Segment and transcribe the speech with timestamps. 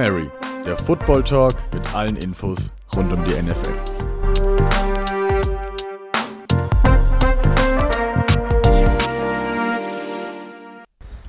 [0.00, 0.30] Mary,
[0.64, 3.74] der Football Talk mit allen Infos rund um die NFL.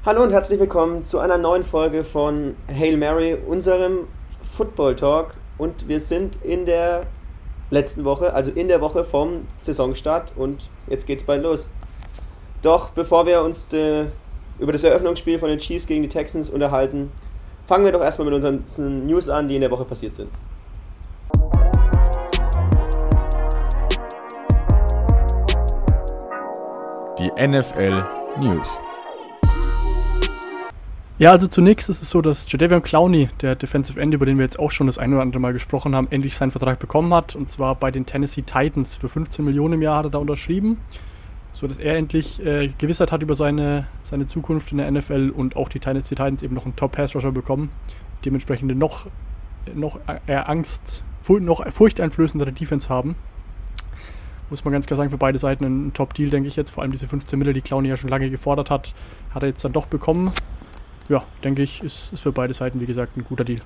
[0.05, 4.07] Hallo und herzlich willkommen zu einer neuen Folge von Hail Mary, unserem
[4.41, 5.33] Football Talk.
[5.57, 7.07] Und wir sind in der
[7.71, 11.67] letzten Woche, also in der Woche vom Saisonstart und jetzt geht's bald los.
[12.61, 14.05] Doch bevor wir uns äh,
[14.59, 17.11] über das Eröffnungsspiel von den Chiefs gegen die Texans unterhalten,
[17.71, 20.27] fangen wir doch erstmal mit unseren News an, die in der Woche passiert sind.
[27.17, 28.03] Die NFL
[28.41, 28.77] News.
[31.17, 34.43] Ja, also zunächst ist es so, dass Jadavion Clowney, der Defensive End, über den wir
[34.43, 37.37] jetzt auch schon das ein oder andere Mal gesprochen haben, endlich seinen Vertrag bekommen hat.
[37.37, 38.97] Und zwar bei den Tennessee Titans.
[38.97, 40.77] Für 15 Millionen im Jahr hat er da unterschrieben.
[41.61, 45.55] So dass er endlich äh, Gewissheit hat über seine, seine Zukunft in der NFL und
[45.55, 47.69] auch die Tennessee Titans eben noch einen Top-Pass-Rusher bekommen.
[48.25, 49.07] Dementsprechend noch,
[49.73, 53.15] noch eher Angst, noch furchteinflößendere Defense haben.
[54.49, 56.71] Muss man ganz klar sagen, für beide Seiten ein Top-Deal, denke ich jetzt.
[56.71, 58.93] Vor allem diese 15 Mille, die Clowney ja schon lange gefordert hat,
[59.29, 60.31] hat er jetzt dann doch bekommen
[61.11, 63.61] ja, denke ich, ist, ist für beide Seiten, wie gesagt, ein guter Deal.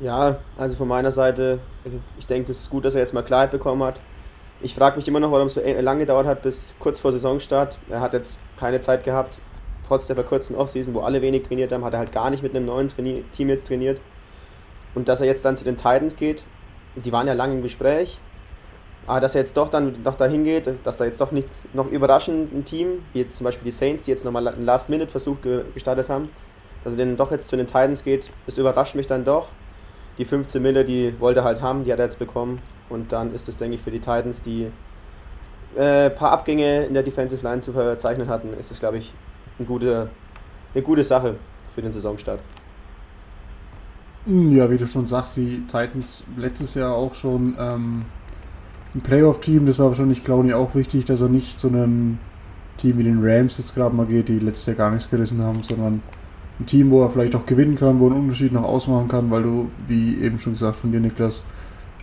[0.00, 1.58] Ja, also von meiner Seite,
[2.18, 3.96] ich denke, es ist gut, dass er jetzt mal Klarheit bekommen hat.
[4.62, 7.12] Ich frage mich immer noch, warum es so e- lange gedauert hat, bis kurz vor
[7.12, 7.78] Saisonstart.
[7.90, 9.38] Er hat jetzt keine Zeit gehabt,
[9.86, 12.56] trotz der verkürzten Offseason, wo alle wenig trainiert haben, hat er halt gar nicht mit
[12.56, 14.00] einem neuen Trainier Team jetzt trainiert.
[14.94, 16.42] Und dass er jetzt dann zu den Titans geht,
[16.94, 18.18] die waren ja lange im Gespräch.
[19.06, 21.88] Aber dass er jetzt doch dann noch dahin geht, dass da jetzt doch nicht noch
[21.88, 25.36] überraschend ein Team, wie jetzt zum Beispiel die Saints, die jetzt nochmal einen Last-Minute-Versuch
[25.74, 26.30] gestartet haben,
[26.82, 29.48] dass er dann doch jetzt zu den Titans geht, das überrascht mich dann doch.
[30.18, 32.60] Die 15 Mille, die wollte er halt haben, die hat er jetzt bekommen.
[32.88, 34.70] Und dann ist es, denke ich, für die Titans, die
[35.76, 39.12] ein äh, paar Abgänge in der Defensive Line zu verzeichnen hatten, ist es, glaube ich,
[39.58, 40.08] eine gute,
[40.74, 41.36] eine gute Sache
[41.74, 42.40] für den Saisonstart.
[44.26, 48.04] Ja, wie du schon sagst, die Titans letztes Jahr auch schon ähm,
[48.94, 52.18] ein Playoff-Team, das war wahrscheinlich Clowney auch wichtig, dass er nicht zu einem
[52.76, 55.62] Team wie den Rams jetzt gerade mal geht, die letztes Jahr gar nichts gerissen haben,
[55.62, 56.02] sondern
[56.58, 59.30] ein Team, wo er vielleicht auch gewinnen kann, wo er einen Unterschied noch ausmachen kann,
[59.30, 61.44] weil du, wie eben schon gesagt von dir, Niklas,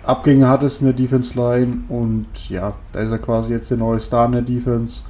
[0.04, 4.00] Abgänge hattest in der Defense Line und ja, da ist er quasi jetzt der neue
[4.00, 5.04] Star in der Defense.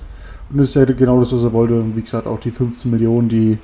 [0.52, 1.80] Und ist ja genau das, was er wollte.
[1.80, 3.58] Und wie gesagt, auch die 15 Millionen, die,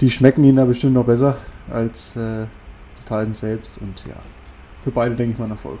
[0.00, 1.36] die schmecken ihn da bestimmt noch besser
[1.70, 2.46] als äh,
[2.98, 3.78] die Titans selbst.
[3.78, 4.14] Und ja,
[4.82, 5.80] für beide denke ich mal ein Erfolg.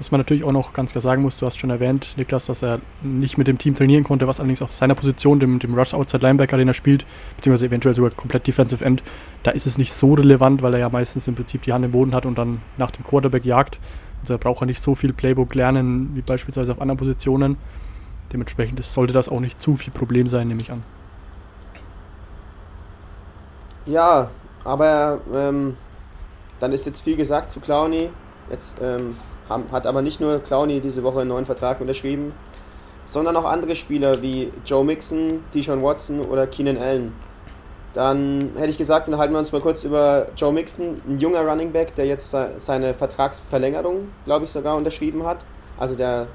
[0.00, 2.62] Was man natürlich auch noch ganz klar sagen muss, du hast schon erwähnt, Niklas, dass
[2.62, 5.92] er nicht mit dem Team trainieren konnte, was allerdings auf seiner Position, dem, dem Rush
[5.92, 7.04] Outside Linebacker, den er spielt,
[7.36, 9.02] beziehungsweise eventuell sogar komplett Defensive End,
[9.42, 11.92] da ist es nicht so relevant, weil er ja meistens im Prinzip die Hand im
[11.92, 13.78] Boden hat und dann nach dem Quarterback jagt.
[14.22, 17.58] Also braucht er nicht so viel Playbook lernen, wie beispielsweise auf anderen Positionen.
[18.32, 20.82] Dementsprechend sollte das auch nicht zu viel Problem sein, nehme ich an.
[23.84, 24.30] Ja,
[24.64, 25.76] aber ähm,
[26.58, 28.08] dann ist jetzt viel gesagt zu Clowny.
[28.50, 29.14] Jetzt ähm,
[29.50, 32.32] hat aber nicht nur Clowney diese Woche einen neuen Vertrag unterschrieben,
[33.04, 37.12] sondern auch andere Spieler wie Joe Mixon, Deshaun Watson oder Keenan Allen.
[37.92, 41.72] Dann hätte ich gesagt, unterhalten wir uns mal kurz über Joe Mixon, ein junger Running
[41.72, 45.38] Back, der jetzt seine Vertragsverlängerung, glaube ich, sogar unterschrieben hat.
[45.78, 46.28] Also der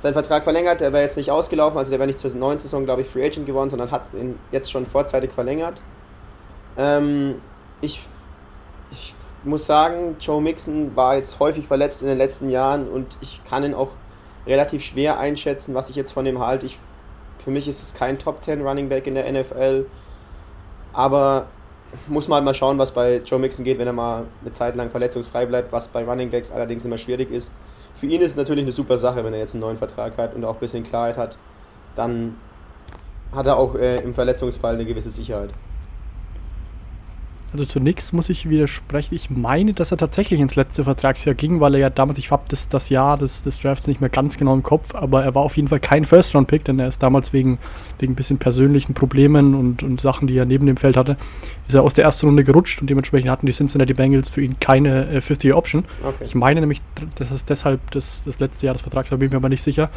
[0.00, 2.84] seinen Vertrag verlängert, der wäre jetzt nicht ausgelaufen, also der wäre nicht zur neuen Saison,
[2.84, 5.80] glaube ich, Free Agent geworden, sondern hat ihn jetzt schon vorzeitig verlängert.
[6.76, 7.36] Ähm,
[7.80, 8.02] ich,
[9.44, 13.64] muss sagen, Joe Mixon war jetzt häufig verletzt in den letzten Jahren und ich kann
[13.64, 13.90] ihn auch
[14.46, 16.66] relativ schwer einschätzen, was ich jetzt von ihm halte.
[16.66, 16.78] Ich,
[17.38, 19.86] für mich ist es kein Top 10 Running Back in der NFL,
[20.92, 21.46] aber
[22.06, 24.76] muss man halt mal schauen, was bei Joe Mixon geht, wenn er mal eine Zeit
[24.76, 27.50] lang verletzungsfrei bleibt, was bei Running Backs allerdings immer schwierig ist.
[27.94, 30.34] Für ihn ist es natürlich eine super Sache, wenn er jetzt einen neuen Vertrag hat
[30.34, 31.36] und auch ein bisschen Klarheit hat,
[31.94, 32.36] dann
[33.34, 35.50] hat er auch äh, im Verletzungsfall eine gewisse Sicherheit.
[37.52, 39.14] Also zunächst muss ich widersprechen.
[39.14, 42.44] Ich meine, dass er tatsächlich ins letzte Vertragsjahr ging, weil er ja damals, ich habe
[42.48, 45.42] das, das Jahr des, des Drafts nicht mehr ganz genau im Kopf, aber er war
[45.42, 47.58] auf jeden Fall kein First-Round-Pick, denn er ist damals wegen,
[47.98, 51.18] wegen ein bisschen persönlichen Problemen und, und Sachen, die er neben dem Feld hatte,
[51.68, 54.58] ist er aus der ersten Runde gerutscht und dementsprechend hatten die Cincinnati Bengals für ihn
[54.58, 55.84] keine äh, Fifth-Year-Option.
[56.02, 56.24] Okay.
[56.24, 56.80] Ich meine nämlich,
[57.16, 59.62] dass es deshalb das, das letzte Jahr des Vertrags war, bin ich mir aber nicht
[59.62, 59.90] sicher.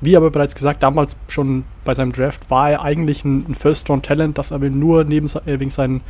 [0.00, 4.38] Wie aber bereits gesagt, damals schon bei seinem Draft war er eigentlich ein, ein First-Round-Talent,
[4.38, 6.00] das aber nur neben, äh, wegen seinen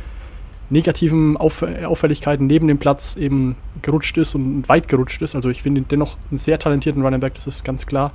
[0.69, 5.35] negativen Auf Auffälligkeiten neben dem Platz eben gerutscht ist und weit gerutscht ist.
[5.35, 8.11] Also ich finde ihn dennoch einen sehr talentierten Running Back, das ist ganz klar.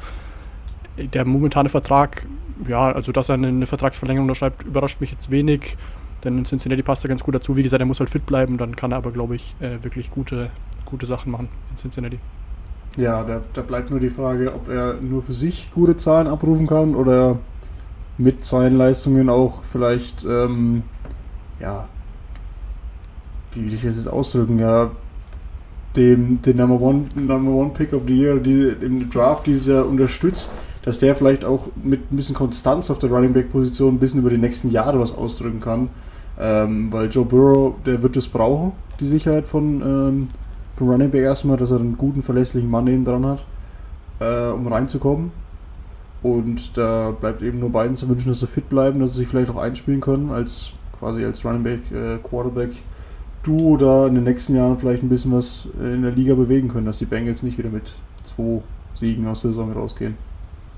[0.98, 2.26] Der momentane Vertrag,
[2.68, 5.76] ja, also dass er eine Vertragsverlängerung unterschreibt, überrascht mich jetzt wenig,
[6.24, 7.56] denn in Cincinnati passt er ganz gut dazu.
[7.56, 10.10] Wie gesagt, er muss halt fit bleiben, dann kann er aber, glaube ich, äh, wirklich
[10.10, 10.50] gute,
[10.84, 12.18] gute Sachen machen in Cincinnati.
[12.96, 16.66] Ja, da, da bleibt nur die Frage, ob er nur für sich gute Zahlen abrufen
[16.66, 17.38] kann oder
[18.18, 20.82] mit seinen Leistungen auch vielleicht ähm,
[21.58, 21.88] ja,
[23.54, 24.90] wie will ich das jetzt ausdrücken, ja,
[25.96, 29.86] dem, den Number One, Number One Pick of the Year die, im Draft dieses Jahr
[29.86, 30.54] unterstützt,
[30.84, 34.20] dass der vielleicht auch mit ein bisschen Konstanz auf der Running Back Position ein bisschen
[34.20, 35.90] über die nächsten Jahre was ausdrücken kann.
[36.40, 40.28] Ähm, weil Joe Burrow, der wird es brauchen, die Sicherheit von, ähm,
[40.74, 43.44] von Running Back erstmal, dass er einen guten, verlässlichen Mann neben dran hat,
[44.20, 45.30] äh, um reinzukommen.
[46.22, 49.28] Und da bleibt eben nur beiden zu wünschen, dass sie fit bleiben, dass sie sich
[49.28, 52.70] vielleicht auch einspielen können als quasi als Running Back, äh, Quarterback
[53.42, 56.86] Duo da in den nächsten Jahren vielleicht ein bisschen was in der Liga bewegen können,
[56.86, 57.92] dass die Bengals nicht wieder mit
[58.22, 58.62] zwei
[58.94, 60.16] Siegen aus der Saison rausgehen.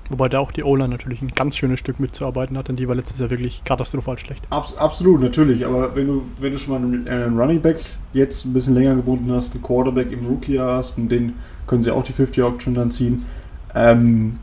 [0.09, 2.93] Wobei da auch die O-Line natürlich ein ganz schönes Stück mitzuarbeiten hat, denn die war
[2.93, 4.43] letztes Jahr wirklich katastrophal schlecht.
[4.51, 5.65] Abs absolut, natürlich.
[5.65, 7.81] Aber wenn du, wenn du schon mal einen, einen Running Back
[8.13, 11.33] jetzt ein bisschen länger gebunden hast, einen Quarterback im Rookie hast und den
[11.65, 13.25] können sie auch die 50 Auction dann ziehen.
[13.73, 14.37] Ähm,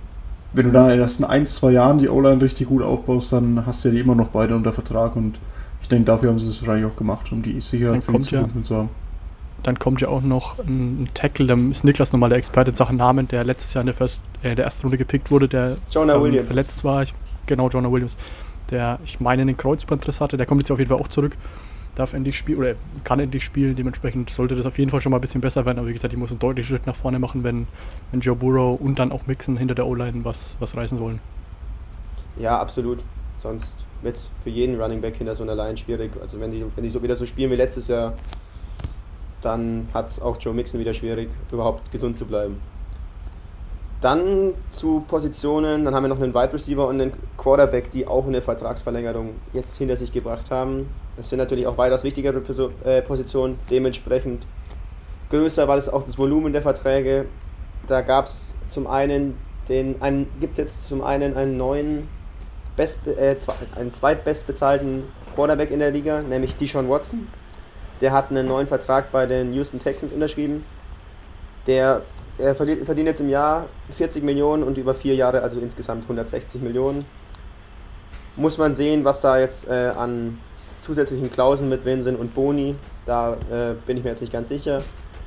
[0.53, 3.65] wenn du dann in den ersten ein, zwei Jahren die O-Line richtig gut aufbaust, dann
[3.65, 5.39] hast du ja die immer noch beide unter Vertrag und
[5.83, 8.57] ich denke, dafür haben sie es wahrscheinlich auch gemacht, um die Sicherheit für die Zukunft
[8.57, 8.89] ja, zu haben.
[9.63, 12.97] Dann kommt ja auch noch ein, Tackle, da ist Niklas nochmal der Experte in Sachen
[12.97, 16.15] Namen, der letztes Jahr in der, First, äh, der ersten Runde gepickt wurde, der Jonah
[16.15, 16.47] ähm, Williams.
[16.47, 17.03] verletzt war.
[17.03, 17.13] Ich,
[17.47, 18.17] genau, Jonah Williams.
[18.71, 20.37] Der, ich meine, einen Kreuzbandriss hatte.
[20.37, 21.37] Der kommt jetzt auf jeden Fall auch zurück.
[21.95, 22.75] Darf endlich spielen oder
[23.05, 23.77] kann endlich spielen.
[23.77, 25.79] Dementsprechend sollte das auf jeden Fall schon mal ein bisschen besser werden.
[25.79, 27.67] Aber wie gesagt, ich muss einen deutlichen Schritt nach vorne machen, wenn,
[28.13, 31.21] wenn Joe Burrow und dann auch Mixon hinter der O-Line was, was reißen wollen.
[32.39, 33.05] Ja, absolut.
[33.41, 36.13] Sonst wird es für jeden Running Back hinter so einer Line schwierig.
[36.21, 38.15] Also wenn die, wenn die so wieder so spielen wie letztes Jahr,
[39.41, 42.61] dann hat es auch Joe Mixon wieder schwierig, überhaupt gesund zu bleiben.
[44.01, 48.27] Dann zu Positionen, dann haben wir noch einen Wide Receiver und einen Quarterback, die auch
[48.27, 50.89] eine Vertragsverlängerung jetzt hinter sich gebracht haben.
[51.17, 52.43] Das sind natürlich auch weitaus wichtigere
[52.85, 54.45] äh, Positionen, dementsprechend
[55.31, 57.27] größer war das auch das Volumen der Verträge.
[57.87, 59.37] Da gab es zum einen
[59.69, 59.95] den,
[60.41, 62.09] gibt es jetzt zum einen einen neuen,
[62.77, 63.37] best, äh,
[63.77, 65.05] einen zweitbestbezahlten
[65.35, 67.29] Quarterback in der Liga, nämlich Deshaun Watson.
[68.01, 70.65] Der hat einen neuen Vertrag bei den Houston Texans unterschrieben.
[71.67, 72.03] Der
[72.39, 76.63] er verdient, verdient jetzt im Jahr 40 Millionen und über vier Jahre, also insgesamt 160
[76.63, 77.05] Millionen.
[78.37, 80.39] Muss man sehen, was da jetzt äh, an
[80.81, 82.75] zusätzlichen Klauseln mit drin sind und Boni.
[83.07, 84.83] Da äh, bin ich mir jetzt nicht ganz sicher.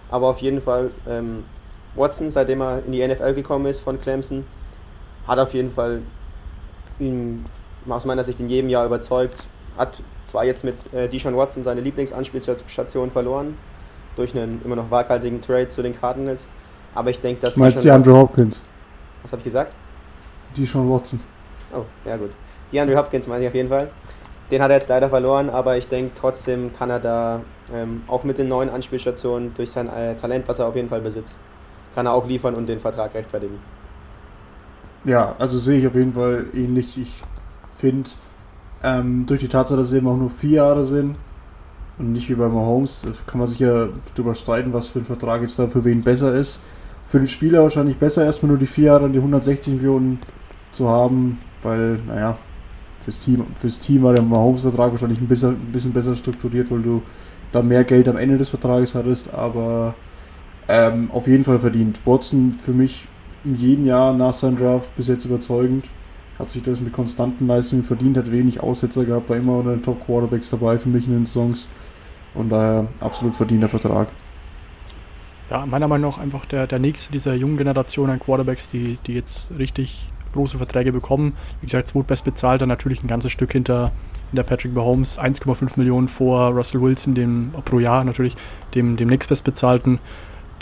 [0.10, 1.46] Aber auf jeden Fall, ähm,
[1.96, 4.46] Watson, seitdem er in die NFL gekommen ist von Clemson,
[5.28, 6.02] hat auf jeden Fall
[7.00, 7.46] ihn
[7.88, 9.44] aus meiner Sicht in jedem Jahr überzeugt.
[9.78, 13.58] Hat zwar jetzt mit äh, Deshaun Watson seine Lieblingsanspielstation verloren,
[14.16, 16.48] durch einen immer noch waghalsigen Trade zu den Cardinals.
[16.94, 17.58] Aber ich denke, dass.
[17.58, 18.64] Meinst du Andrew Hopkins?
[19.24, 19.74] Was habe ich gesagt?
[20.58, 21.20] Deshaun Watson.
[21.74, 22.32] Oh, ja gut.
[22.72, 23.90] Die Andrew Hopkins meine ich auf jeden Fall.
[24.52, 27.42] Den hat er jetzt leider verloren, aber ich denke trotzdem kann er da
[27.74, 31.02] ähm, auch mit den neuen Anspielstationen durch sein äh, Talent, was er auf jeden Fall
[31.02, 31.40] besitzt,
[31.96, 33.60] kann er auch liefern und den Vertrag rechtfertigen.
[35.06, 36.98] Ja, also sehe ich auf jeden Fall ähnlich.
[36.98, 37.22] Ich
[37.76, 38.10] finde,
[38.84, 41.16] ähm, durch die Tatsache, dass es eben auch nur vier Jahre sind
[42.00, 45.42] und nicht wie bei Mahomes, kann man sich ja darüber streiten, was für ein Vertrag
[45.42, 46.60] jetzt da für wen besser ist.
[47.06, 50.20] Für den Spieler wahrscheinlich besser, erstmal nur die vier Jahre und die 160 Millionen
[50.72, 52.38] zu haben, weil, naja,
[53.02, 56.82] fürs Team, fürs Team war der Mahomes-Vertrag wahrscheinlich ein bisschen, ein bisschen besser strukturiert, weil
[56.82, 57.04] du
[57.52, 59.94] da mehr Geld am Ende des Vertrages hattest, aber
[60.68, 62.02] ähm, auf jeden Fall verdient.
[62.06, 63.08] Watson für mich
[63.46, 65.90] in jedem Jahr nach seinem Draft bis jetzt überzeugend.
[66.38, 69.84] Hat sich das mit konstanten Leistungen verdient, hat wenig Aussetzer gehabt, war immer unter den
[69.84, 71.70] Top Quarterbacks dabei für mich in den Songs.
[72.34, 74.10] Und daher absolut verdienter Vertrag.
[75.50, 79.14] Ja, meiner Meinung nach einfach der, der nächste dieser jungen Generation an Quarterbacks, die, die
[79.14, 81.38] jetzt richtig große Verträge bekommen.
[81.62, 83.92] Wie gesagt, zweitbest bezahlt, dann natürlich ein ganzes Stück hinter,
[84.32, 88.36] hinter Patrick Mahomes, 1,5 Millionen vor Russell Wilson, dem pro Jahr natürlich,
[88.74, 90.00] dem, dem nächstbest bezahlten.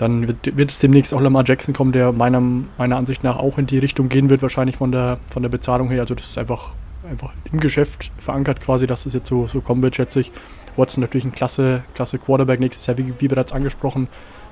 [0.04, 3.58] Dann wird, wird es demnächst auch Lamar Jackson kommen, der meiner, meiner Ansicht nach auch
[3.58, 6.02] in die Richtung gehen wird, wahrscheinlich von der, von der Bezahlung her.
[6.02, 6.74] Also das ist einfach,
[7.10, 10.32] einfach im Geschäft verankert quasi, dass das jetzt so, so kommen wird, schätze ich.
[10.76, 14.10] Watson natürlich ein klasse, klasse Quarterback nächstes Jahr, wie, wie bereits angesprochen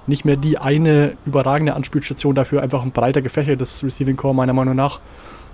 [0.08, 4.76] nicht mehr die eine überragende Anspielstation, dafür einfach ein breiter gefächertes Receiving Core, meiner Meinung
[4.76, 5.00] nach.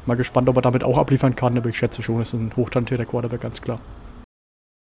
[0.06, 3.06] Mal gespannt, ob er damit auch abliefern kann, aber ich schätze schon, ist ein hochtalentierter
[3.06, 3.80] Quarterback, ganz klar.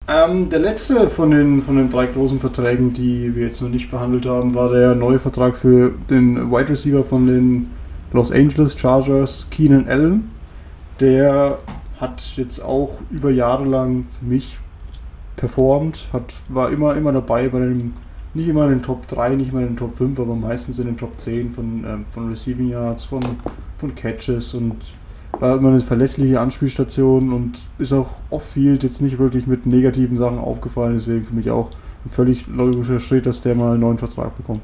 [0.07, 3.91] Ähm, der letzte von den, von den drei großen Verträgen, die wir jetzt noch nicht
[3.91, 7.71] behandelt haben, war der neue Vertrag für den Wide Receiver von den
[8.13, 10.31] Los Angeles Chargers, Keenan Allen.
[11.01, 11.59] Der
[11.99, 14.59] hat jetzt auch über Jahre lang für mich
[15.37, 17.93] performt, hat, war immer, immer dabei bei dem
[18.35, 20.87] nicht immer in den Top 3, nicht immer in den Top 5, aber meistens in
[20.87, 23.23] den Top 10 von, ähm, von Receiving Yards, von,
[23.79, 24.77] von Catches und
[25.45, 30.39] war immer eine verlässliche Anspielstation und ist auch off-field jetzt nicht wirklich mit negativen Sachen
[30.39, 31.71] aufgefallen, deswegen für mich auch
[32.05, 34.63] ein völlig logischer Schritt, dass der mal einen neuen Vertrag bekommt.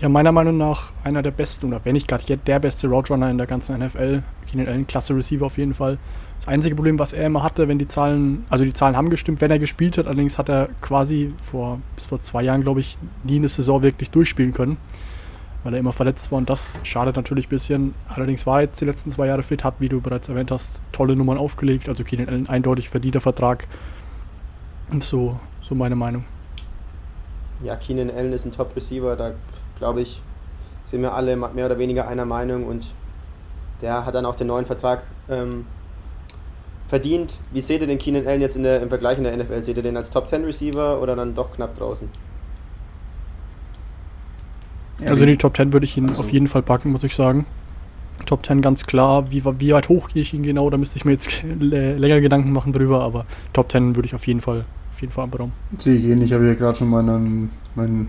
[0.00, 3.38] Ja, meiner Meinung nach einer der besten, oder wenn nicht gerade der beste Roadrunner in
[3.38, 4.22] der ganzen NFL.
[4.46, 5.96] Keenan Allen, klasse Receiver auf jeden Fall.
[6.38, 9.40] Das einzige Problem, was er immer hatte, wenn die Zahlen, also die Zahlen haben gestimmt,
[9.40, 12.98] wenn er gespielt hat, allerdings hat er quasi vor, bis vor zwei Jahren, glaube ich,
[13.22, 14.76] nie eine Saison wirklich durchspielen können,
[15.64, 17.94] weil er immer verletzt war und das schadet natürlich ein bisschen.
[18.08, 20.82] Allerdings war er jetzt die letzten zwei Jahre fit, hat, wie du bereits erwähnt hast,
[20.92, 23.66] tolle Nummern aufgelegt, also Keenan Allen eindeutig verdienter Vertrag.
[24.92, 26.24] Und so, so meine Meinung.
[27.62, 29.32] Ja, Keenan Allen ist ein Top-Receiver, da
[29.78, 30.20] glaube ich,
[30.84, 32.92] sind wir alle mehr oder weniger einer Meinung und
[33.80, 35.64] der hat dann auch den neuen Vertrag ähm,
[36.88, 37.34] verdient.
[37.52, 39.62] Wie seht ihr den Keenan Allen jetzt der, im Vergleich in der NFL?
[39.62, 42.08] Seht ihr den als Top 10 Receiver oder dann doch knapp draußen?
[45.04, 47.14] Also in die Top 10 würde ich ihn also auf jeden Fall packen, muss ich
[47.14, 47.46] sagen.
[48.26, 49.30] Top 10 ganz klar.
[49.30, 50.70] Wie, wie weit hoch gehe ich ihn genau?
[50.70, 54.26] Da müsste ich mir jetzt länger Gedanken machen drüber, aber Top 10 würde ich auf
[54.26, 55.52] jeden Fall auf jeden Fall anberaumen.
[55.76, 56.30] Sehe ich ähnlich.
[56.30, 58.08] Ich habe ja gerade schon meinen, meinen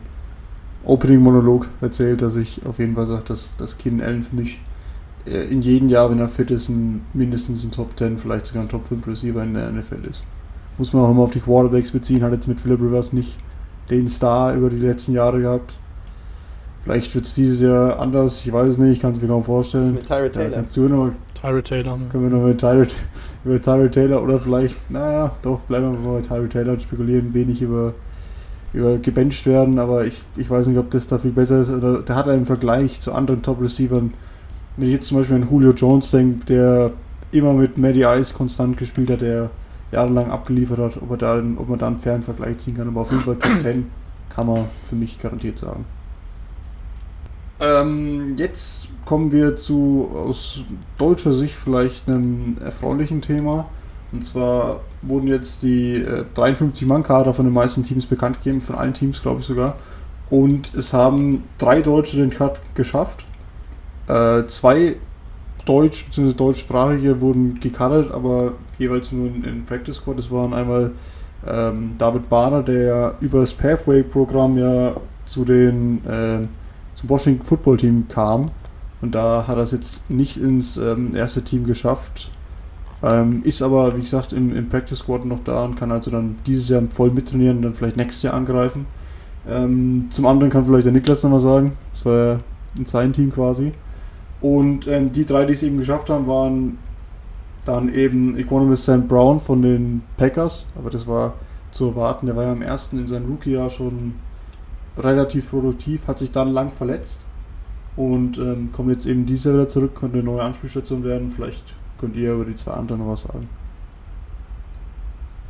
[0.83, 4.59] Opening-Monolog erzählt, dass ich auf jeden Fall sage, dass, dass Keenan Allen für mich
[5.25, 8.61] äh, in jedem Jahr, wenn er fit ist, ein, mindestens ein Top 10, vielleicht sogar
[8.61, 10.25] ein Top 5 Receiver in der NFL ist.
[10.77, 13.39] Muss man auch immer auf die Quarterbacks beziehen, hat jetzt mit Philip Rivers nicht
[13.89, 15.79] den Star über die letzten Jahre gehabt.
[16.85, 19.43] Vielleicht wird es dieses Jahr anders, ich weiß es nicht, ich kann es mir kaum
[19.43, 19.95] vorstellen.
[19.95, 20.63] Mit Tyrod Taylor.
[20.63, 21.97] Ja, noch, Tyrod Taylor.
[21.97, 22.05] Ne.
[22.09, 22.93] Können wir noch mit Tyrod,
[23.43, 27.33] über Tyrod Taylor oder vielleicht, naja, doch, bleiben wir mal bei Tyrod Taylor und spekulieren
[27.33, 27.93] wenig über,
[28.71, 31.71] über gebencht werden, aber ich, ich weiß nicht, ob das da viel besser ist.
[31.71, 34.13] Oder, der hat einen Vergleich zu anderen Top-Receivern
[34.77, 36.91] wenn ich jetzt zum Beispiel an Julio Jones denke, der
[37.31, 39.49] immer mit Matty Ice konstant gespielt hat, der
[39.91, 43.01] jahrelang abgeliefert hat, ob, er da, ob man da einen fairen Vergleich ziehen kann, aber
[43.01, 43.85] auf jeden Fall Top 10
[44.29, 45.85] kann man für mich garantiert sagen.
[47.59, 50.63] Ähm, jetzt kommen wir zu aus
[50.97, 53.67] deutscher Sicht vielleicht einem erfreulichen Thema.
[54.11, 58.93] Und zwar wurden jetzt die äh, 53-Mann-Kader von den meisten Teams bekannt gegeben, von allen
[58.93, 59.75] Teams glaube ich sogar.
[60.29, 63.25] Und es haben drei Deutsche den Cut geschafft.
[64.07, 64.95] Äh, zwei
[65.65, 66.33] Deutsch- bzw.
[66.33, 70.19] deutschsprachige wurden gekartet, aber jeweils nur in, in Practice Squad.
[70.19, 70.91] Das waren einmal
[71.47, 74.95] ähm, David Bahner, der über das Pathway-Programm ja
[75.25, 76.47] zu den äh,
[76.95, 78.47] zum Washington Football Team kam.
[79.01, 82.31] Und da hat er es jetzt nicht ins ähm, erste Team geschafft.
[83.03, 86.37] Ähm, ist aber, wie gesagt, im, im, Practice Squad noch da und kann also dann
[86.47, 88.87] dieses Jahr voll mittrainieren und dann vielleicht nächstes Jahr angreifen.
[89.47, 92.39] Ähm, zum anderen kann vielleicht der Niklas nochmal sagen, das war ja
[92.77, 93.73] in sein Team quasi.
[94.41, 96.77] Und ähm, die drei, die es eben geschafft haben, waren
[97.65, 101.33] dann eben Economist Sam Brown von den Packers, aber das war
[101.71, 102.27] zu erwarten.
[102.27, 104.15] Der war ja im ersten in seinem Rookie-Jahr schon
[104.97, 107.25] relativ produktiv, hat sich dann lang verletzt
[107.95, 111.31] und ähm, kommt jetzt eben dieses Jahr wieder zurück, könnte eine neue Anspielstation werden.
[111.31, 113.49] Vielleicht könnt ihr über die zwei anderen noch was sagen.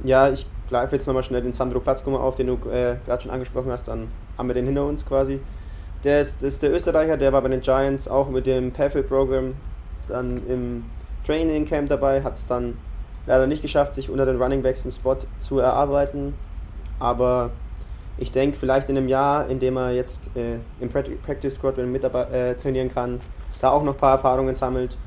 [0.03, 3.31] Ja, ich greife jetzt nochmal schnell den Sandro Platzkummer auf, den du äh, gerade schon
[3.31, 5.39] angesprochen hast, dann haben wir den hinter uns quasi.
[6.03, 9.53] Der ist, ist der Österreicher, der war bei den Giants auch mit dem Pathway-Programm
[10.07, 10.83] dann im
[11.25, 12.75] Training Camp dabei, hat es dann
[13.25, 16.35] leider nicht geschafft, sich unter den Running Backs einen Spot zu erarbeiten.
[16.99, 17.49] Aber
[18.17, 22.03] ich denke, vielleicht in einem Jahr, in dem er jetzt äh, im Practice Squad mit
[22.03, 23.19] äh, trainieren kann,
[23.61, 24.97] da auch noch ein paar Erfahrungen sammelt.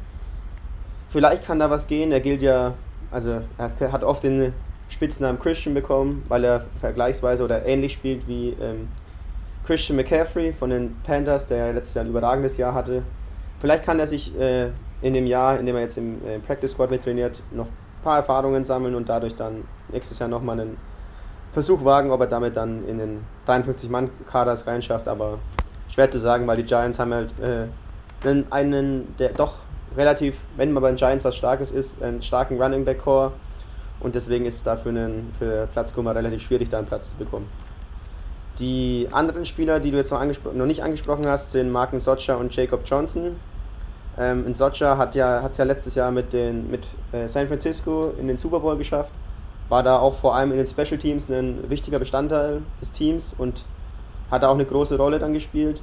[1.08, 2.12] Vielleicht kann da was gehen.
[2.12, 2.74] Er gilt ja,
[3.10, 4.52] also er hat oft den
[4.90, 8.88] Spitznamen Christian bekommen, weil er vergleichsweise oder ähnlich spielt wie ähm,
[9.66, 13.02] Christian McCaffrey von den Panthers, der letztes Jahr ein überragendes Jahr hatte.
[13.60, 14.68] Vielleicht kann er sich äh,
[15.02, 18.02] in dem Jahr, in dem er jetzt im äh, Practice Squad mit trainiert, noch ein
[18.02, 20.76] paar Erfahrungen sammeln und dadurch dann nächstes Jahr nochmal einen
[21.58, 25.08] Versuch wagen, ob er damit dann in den 53-Mann-Kaders reinschafft.
[25.08, 25.38] Aber
[25.92, 29.54] schwer zu sagen, weil die Giants haben halt äh, einen, der doch
[29.96, 33.32] relativ, wenn man bei den Giants was Starkes ist, einen starken Running Back Core
[34.00, 37.16] und deswegen ist es da für, einen, für Platzkummer relativ schwierig, da einen Platz zu
[37.16, 37.48] bekommen.
[38.58, 42.54] Die anderen Spieler, die du jetzt noch, noch nicht angesprochen hast, sind Marken Socha und
[42.54, 43.36] Jacob Johnson.
[44.18, 48.12] Ähm, in Socha hat es ja, ja letztes Jahr mit, den, mit äh, San Francisco
[48.18, 49.12] in den Super Bowl geschafft.
[49.68, 53.64] War da auch vor allem in den Special Teams ein wichtiger Bestandteil des Teams und
[54.30, 55.80] hat auch eine große Rolle dann gespielt.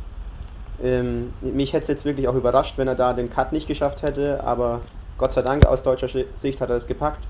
[0.84, 4.02] Ähm, mich hätte es jetzt wirklich auch überrascht, wenn er da den Cut nicht geschafft
[4.02, 4.82] hätte, aber
[5.18, 7.24] Gott sei Dank aus deutscher Sicht hat er es gepackt.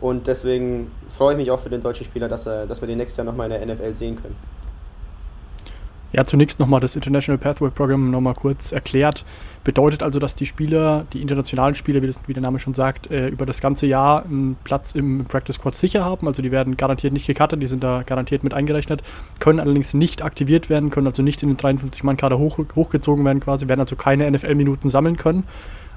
[0.00, 2.98] Und deswegen freue ich mich auch für den deutschen Spieler, dass, er, dass wir den
[2.98, 4.36] nächstes Jahr nochmal in der NFL sehen können.
[6.14, 9.24] Ja, zunächst nochmal das International Pathway Program nochmal kurz erklärt.
[9.64, 13.10] Bedeutet also, dass die Spieler, die internationalen Spieler, wie, das, wie der Name schon sagt,
[13.10, 16.28] äh, über das ganze Jahr einen Platz im Practice Squad sicher haben.
[16.28, 19.02] Also die werden garantiert nicht gecuttet, die sind da garantiert mit eingerechnet,
[19.40, 23.66] können allerdings nicht aktiviert werden, können also nicht in den 53-Mann-Kader hoch, hochgezogen werden quasi,
[23.66, 25.42] werden also keine NFL-Minuten sammeln können.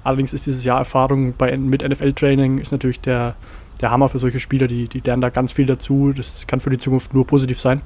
[0.04, 3.36] Allerdings ist dieses Jahr Erfahrung bei, mit NFL-Training ist natürlich der,
[3.82, 6.12] der Hammer für solche Spieler, die, die lernen da ganz viel dazu.
[6.12, 7.84] Das kann für die Zukunft nur positiv sein.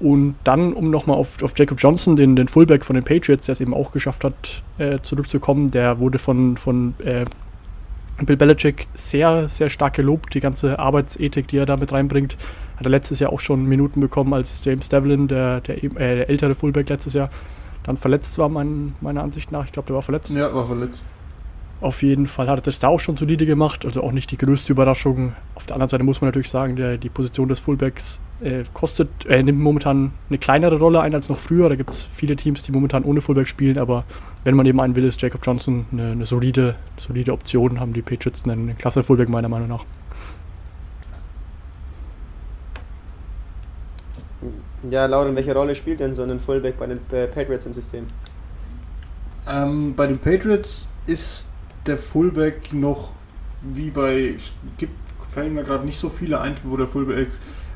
[0.00, 3.52] Und dann, um nochmal auf, auf Jacob Johnson, den, den Fullback von den Patriots, der
[3.52, 7.26] es eben auch geschafft hat, äh, zurückzukommen, der wurde von, von äh,
[8.24, 12.38] Bill Belichick sehr, sehr stark gelobt, die ganze Arbeitsethik, die er da mit reinbringt.
[12.76, 16.30] Hat er letztes Jahr auch schon Minuten bekommen, als James Devlin, der, der, äh, der
[16.30, 17.28] ältere Fullback letztes Jahr,
[17.82, 19.66] dann verletzt war, mein, meiner Ansicht nach.
[19.66, 20.30] Ich glaube, der war verletzt.
[20.30, 21.06] Ja, war verletzt.
[21.80, 24.36] Auf jeden Fall hat er das da auch schon solide gemacht, also auch nicht die
[24.36, 25.34] größte Überraschung.
[25.54, 29.08] Auf der anderen Seite muss man natürlich sagen, der, die Position des Fullbacks äh, kostet,
[29.26, 31.68] äh, nimmt momentan eine kleinere Rolle ein als noch früher.
[31.68, 34.04] Da gibt es viele Teams, die momentan ohne Fullback spielen, aber
[34.44, 38.02] wenn man eben einen will, ist Jacob Johnson eine, eine solide, solide Option, haben die
[38.02, 39.84] Patriots einen, einen klasse Fullback meiner Meinung nach.
[44.90, 48.06] Ja, Lauren, welche Rolle spielt denn so ein Fullback bei den äh, Patriots im System?
[49.48, 51.50] Ähm, bei den Patriots ist
[51.86, 53.12] der Fullback noch
[53.62, 54.36] wie bei,
[54.78, 54.92] gibt,
[55.34, 57.28] fallen mir gerade nicht so viele ein, wo der Fullback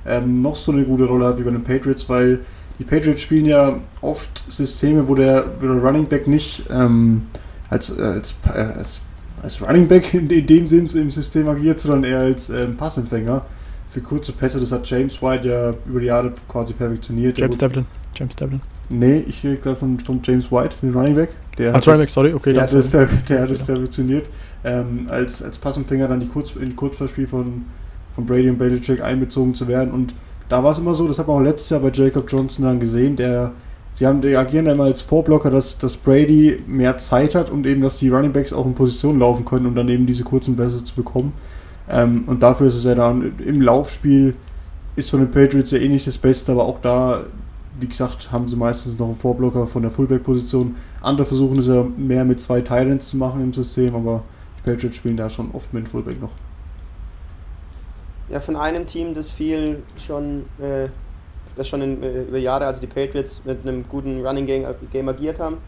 [0.07, 2.41] ähm, noch so eine gute Rolle hat wie bei den Patriots, weil
[2.79, 7.27] die Patriots spielen ja oft Systeme, wo der, wo der Running Back nicht ähm,
[7.71, 9.03] als, äh, als, äh, als,
[9.43, 13.45] als Running Back in, in, dem Sinn im System agiert, sondern eher als ähm, Passempfänger
[13.89, 14.59] für kurze Pässe.
[14.59, 17.39] Das hat James White ja über die Jahre quasi perfektioniert.
[17.39, 17.87] James Devlin.
[18.15, 18.61] James Devlin.
[18.91, 21.31] Nee, ich rede gerade von, von James White, den Running Back.
[21.57, 22.53] Der als Running Back, sorry, okay.
[22.53, 24.29] Der hat das, der hat das perfektioniert.
[24.65, 27.65] Ähm, als, als Passempfänger dann die Kurz, in Kurzpassspiel von,
[28.15, 29.93] von Brady und Belichick einbezogen zu werden.
[29.93, 30.15] Und
[30.49, 32.81] da war es immer so, das hat man auch letztes Jahr bei Jacob Johnson dann
[32.81, 33.53] gesehen, der
[33.93, 37.81] sie haben, die agieren immer als Vorblocker, dass, dass Brady mehr Zeit hat und eben,
[37.81, 40.83] dass die Running Backs auch in Position laufen können, um dann eben diese kurzen Bässe
[40.83, 41.33] zu bekommen.
[41.89, 44.35] Ähm, und dafür ist es ja dann im Laufspiel
[44.97, 47.25] ist von den Patriots ja eh nicht das Beste, aber auch da
[47.81, 50.77] wie gesagt, haben sie meistens noch einen Vorblocker von der Fullback-Position.
[51.03, 54.23] Andere versuchen es ja mehr mit zwei Titans zu machen im System, aber
[54.59, 56.31] die Patriots spielen da schon oft mit dem Fullback noch.
[58.29, 60.89] Ja, von einem Team, das viel schon, äh,
[61.57, 65.09] das schon in, äh, über Jahre, also die Patriots, mit einem guten Running Game, Game
[65.09, 65.59] agiert haben,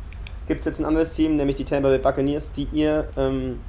[0.46, 3.60] gibt es jetzt ein anderes Team, nämlich die Tampa Bay Buccaneers, die ihr ähm,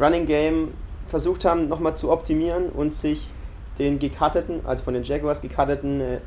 [0.00, 0.72] Running Game
[1.06, 3.30] versucht haben, nochmal zu optimieren und sich
[3.78, 6.18] den gecutteten, also von den Jaguars gecutteten äh,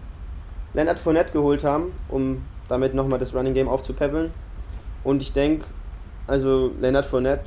[0.74, 4.32] Leonard Fournette geholt haben, um damit nochmal das Running Game aufzupäppeln.
[5.04, 5.66] Und ich denke,
[6.28, 7.46] also Leonard Fournette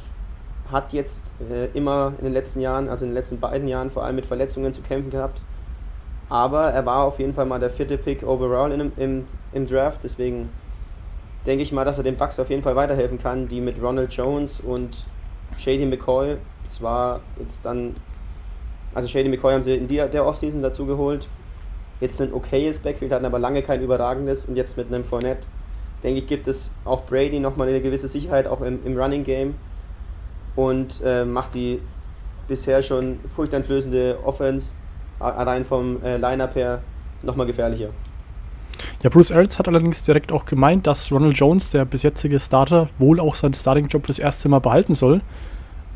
[0.74, 4.04] hat jetzt äh, immer in den letzten Jahren, also in den letzten beiden Jahren vor
[4.04, 5.40] allem mit Verletzungen zu kämpfen gehabt.
[6.28, 10.00] Aber er war auf jeden Fall mal der vierte Pick overall in, im, im Draft.
[10.02, 10.50] Deswegen
[11.46, 14.12] denke ich mal, dass er den Bucks auf jeden Fall weiterhelfen kann, die mit Ronald
[14.12, 15.04] Jones und
[15.56, 17.94] Shady McCoy zwar jetzt dann,
[18.94, 21.28] also Shady McCoy haben sie in der, der Offseason dazu geholt,
[22.00, 25.46] jetzt ein okayes Backfield hatten, aber lange kein überragendes und jetzt mit einem Fournette,
[26.02, 29.54] denke ich, gibt es auch Brady nochmal eine gewisse Sicherheit auch im, im Running Game
[30.56, 31.80] und äh, macht die
[32.48, 34.74] bisher schon furchteinflößende Offense
[35.18, 36.82] allein vom äh, Line-Up her
[37.22, 37.88] nochmal gefährlicher.
[39.02, 42.88] Ja, Bruce Arians hat allerdings direkt auch gemeint, dass Ronald Jones, der bis jetzige Starter,
[42.98, 45.20] wohl auch seinen Starting-Job fürs erste Mal behalten soll.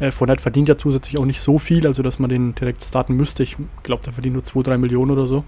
[0.00, 3.14] Äh, Fournette verdient ja zusätzlich auch nicht so viel, also dass man den direkt starten
[3.14, 3.42] müsste.
[3.42, 5.44] Ich glaube, der verdient nur 2-3 Millionen oder so.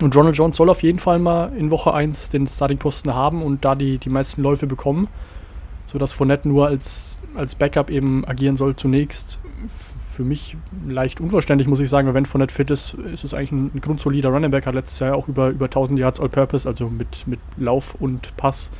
[0.00, 3.64] Und Ronald Jones soll auf jeden Fall mal in Woche 1 den Starting-Posten haben und
[3.64, 5.08] da die, die meisten Läufe bekommen,
[5.92, 9.38] sodass Fournette nur als, als Backup eben agieren soll zunächst.
[9.98, 13.70] Für mich leicht unverständlich, muss ich sagen, wenn Fournette fit ist, ist es eigentlich ein,
[13.74, 17.26] ein grundsolider Running Back, hat letztes Jahr auch über, über 1000 Yards All-Purpose, also mit,
[17.26, 18.70] mit Lauf und Pass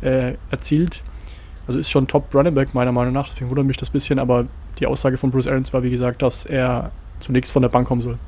[0.00, 1.02] äh, erzielt.
[1.66, 4.18] Also ist schon Top Running Back meiner Meinung nach, deswegen wundert mich das ein bisschen,
[4.18, 4.46] aber
[4.78, 8.02] die Aussage von Bruce Arians war, wie gesagt, dass er zunächst von der Bank kommen
[8.02, 8.18] soll.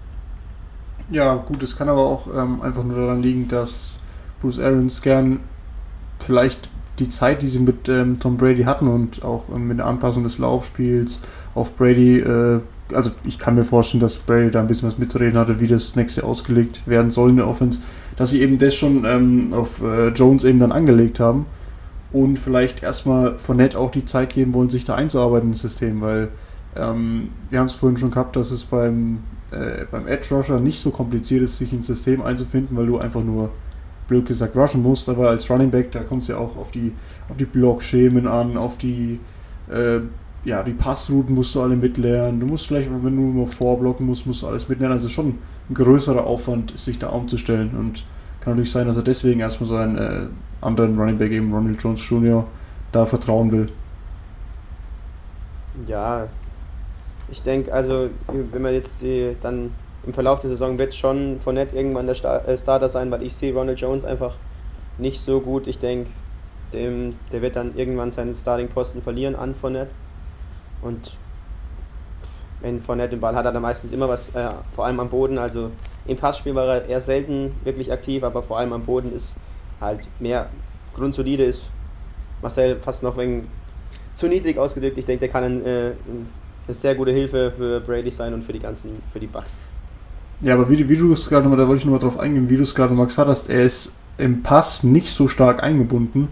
[1.11, 3.99] Ja, gut, es kann aber auch ähm, einfach nur daran liegen, dass
[4.41, 5.41] Bruce Arians gern
[6.19, 9.87] vielleicht die Zeit, die sie mit ähm, Tom Brady hatten und auch ähm, mit der
[9.87, 11.21] Anpassung des Laufspiels
[11.55, 12.61] auf Brady, äh,
[12.93, 15.97] also ich kann mir vorstellen, dass Brady da ein bisschen was mitzureden hatte, wie das
[15.97, 17.81] nächste ausgelegt werden soll in der Offense,
[18.17, 21.47] dass sie eben das schon ähm, auf äh, Jones eben dann angelegt haben
[22.13, 26.01] und vielleicht erstmal von Nett auch die Zeit geben wollen, sich da einzuarbeiten ins System,
[26.01, 26.29] weil
[26.77, 29.19] ähm, wir haben es vorhin schon gehabt, dass es beim
[29.51, 33.25] äh, beim Edge Rusher nicht so kompliziert ist, sich ins System einzufinden, weil du einfach
[33.25, 33.51] nur
[34.09, 36.93] blöd gesagt rushen musst, aber als Running Back, da kommt es ja auch auf die,
[37.29, 39.21] auf die Blockschemen an, auf die,
[39.71, 40.01] äh,
[40.45, 42.41] ja, die Passrouten musst du alle mitlernen.
[42.41, 44.97] Du musst vielleicht, wenn du nur vorblocken musst, musst du alles mitlernen.
[44.97, 45.35] Also schon
[45.69, 47.71] ein größerer Aufwand, sich da umzustellen.
[47.79, 48.05] Und
[48.41, 50.27] kann natürlich sein, dass er deswegen erstmal seinen äh,
[50.61, 52.47] anderen Running Back, eben Ronald Jones Jr.,
[52.93, 53.69] da vertrauen will.
[55.87, 56.27] Ja,
[57.31, 59.71] ich denke, also wenn man jetzt die, dann
[60.07, 63.23] im Verlauf der Saison wird schon von Nett irgendwann der Star äh, Starter sein, weil
[63.23, 64.35] ich sehe Ronald Jones einfach
[64.99, 65.67] nicht so gut.
[65.67, 66.11] Ich denke,
[66.73, 69.89] der wird dann irgendwann seinen Starting-Posten verlieren an von Nett.
[70.83, 71.17] Und
[72.61, 75.39] wenn Fournette den Ball hat, hat er meistens immer was, äh, vor allem am Boden.
[75.39, 75.71] Also
[76.07, 79.37] im Passspiel war er eher selten wirklich aktiv, aber vor allem am Boden ist
[79.81, 80.49] halt mehr
[80.95, 81.63] grundsolide, ist
[82.43, 83.43] Marcel fast noch wegen
[84.15, 84.99] zu niedrig ausgedrückt.
[84.99, 85.93] Ich denke, der kann ein, äh,
[86.67, 89.53] eine sehr gute Hilfe für Brady sein und für die ganzen, für die Bucks.
[90.41, 92.57] Ja, aber wie, wie du es gerade nochmal, da wollte ich nochmal drauf eingehen, wie
[92.57, 96.29] du es gerade nochmal gesagt hast, er ist im Pass nicht so stark eingebunden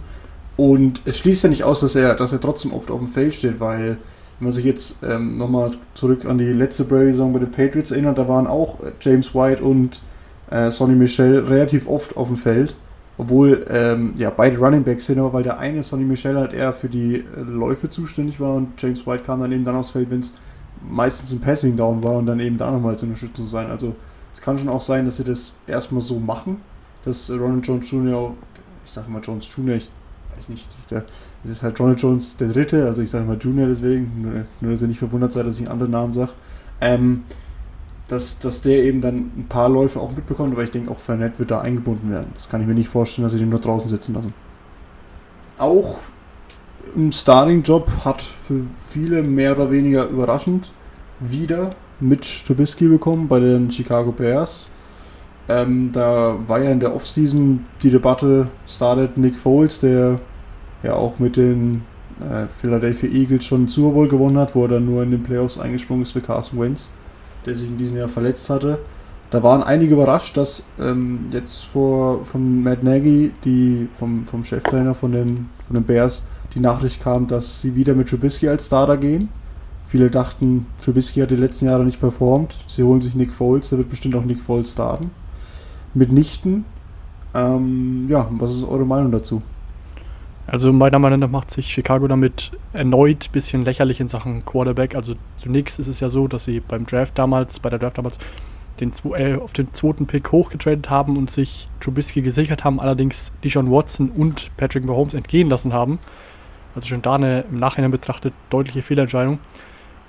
[0.56, 3.34] und es schließt ja nicht aus, dass er, dass er trotzdem oft auf dem Feld
[3.34, 3.98] steht, weil
[4.38, 8.18] wenn man sich jetzt ähm, nochmal zurück an die letzte Brady-Saison bei den Patriots erinnert,
[8.18, 10.02] da waren auch äh, James White und
[10.50, 12.76] äh, Sonny Michel relativ oft auf dem Feld.
[13.18, 16.74] Obwohl ähm, ja, beide Running Backs sind, aber weil der eine, Sonny Michel, halt eher
[16.74, 20.10] für die äh, Läufe zuständig war und James White kam dann eben dann aufs Feld,
[20.10, 20.34] wenn es
[20.88, 23.70] meistens ein Passing Down war und dann eben da nochmal zur Unterstützung sein.
[23.70, 23.94] Also
[24.32, 26.60] es kann schon auch sein, dass sie das erstmal so machen,
[27.04, 28.34] dass Ronald Jones Jr.,
[28.84, 29.90] ich sage mal Jones Jr., ich
[30.36, 31.04] weiß nicht, das
[31.44, 34.82] ist halt Ronald Jones der Dritte, also ich sage mal Junior deswegen, nur, nur dass
[34.82, 36.32] ihr nicht verwundert seid, dass ich einen anderen Namen sage.
[36.80, 37.24] Ähm,
[38.08, 41.38] dass, dass der eben dann ein paar Läufe auch mitbekommt, aber ich denke auch Fernet
[41.38, 42.30] wird da eingebunden werden.
[42.34, 44.32] Das kann ich mir nicht vorstellen, dass sie den nur draußen sitzen lassen.
[45.58, 45.98] Auch
[46.94, 50.72] im Starting-Job hat für viele mehr oder weniger überraschend
[51.20, 54.68] wieder Mitch Trubisky bekommen bei den Chicago Bears.
[55.48, 60.18] Ähm, da war ja in der Offseason die Debatte, startet Nick Foles, der
[60.82, 61.82] ja auch mit den
[62.20, 65.22] äh, Philadelphia Eagles schon einen Super Bowl gewonnen hat, wo er dann nur in den
[65.22, 66.90] Playoffs eingesprungen ist für Carson Wentz
[67.46, 68.78] der sich in diesem Jahr verletzt hatte.
[69.30, 74.94] Da waren einige überrascht, dass ähm, jetzt vor, von Matt Nagy, die, vom, vom Cheftrainer
[74.94, 76.22] von den, von den Bears,
[76.54, 79.28] die Nachricht kam, dass sie wieder mit Trubisky als Starter gehen.
[79.86, 82.56] Viele dachten, Trubisky hat die letzten Jahre nicht performt.
[82.66, 85.10] Sie holen sich Nick Foles, da wird bestimmt auch Nick Foles starten.
[85.94, 86.64] Mitnichten.
[87.34, 89.42] Ähm, ja, was ist eure Meinung dazu?
[90.48, 94.94] Also meiner Meinung nach macht sich Chicago damit erneut ein bisschen lächerlich in Sachen Quarterback.
[94.94, 98.18] Also zunächst ist es ja so, dass sie beim Draft damals, bei der Draft damals,
[98.80, 103.70] den, äh, auf den zweiten Pick hochgetradet haben und sich Trubisky gesichert haben, allerdings Deshaun
[103.70, 105.98] Watson und Patrick Mahomes entgehen lassen haben.
[106.74, 109.38] Also schon da eine im Nachhinein betrachtet deutliche Fehlentscheidung.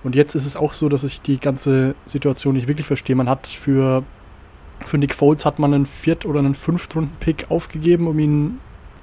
[0.04, 3.16] Und jetzt ist es auch so, dass ich die ganze Situation nicht wirklich verstehe.
[3.16, 4.04] Man hat für,
[4.86, 8.60] für Nick Foles hat man einen Viert- oder einen Fünftrunden-Pick aufgegeben, um ihn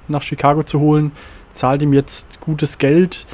[0.07, 1.11] nach Chicago zu holen,
[1.53, 3.25] zahlt ihm jetzt gutes Geld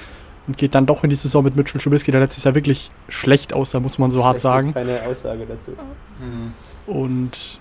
[0.48, 3.54] und geht dann doch in die Saison mit Mitchell Trubisky, der letztes Jahr wirklich schlecht
[3.54, 4.70] aussah, muss man so hart sagen.
[4.70, 5.72] Ist keine Aussage dazu.
[6.20, 6.54] Mhm.
[6.94, 7.60] Und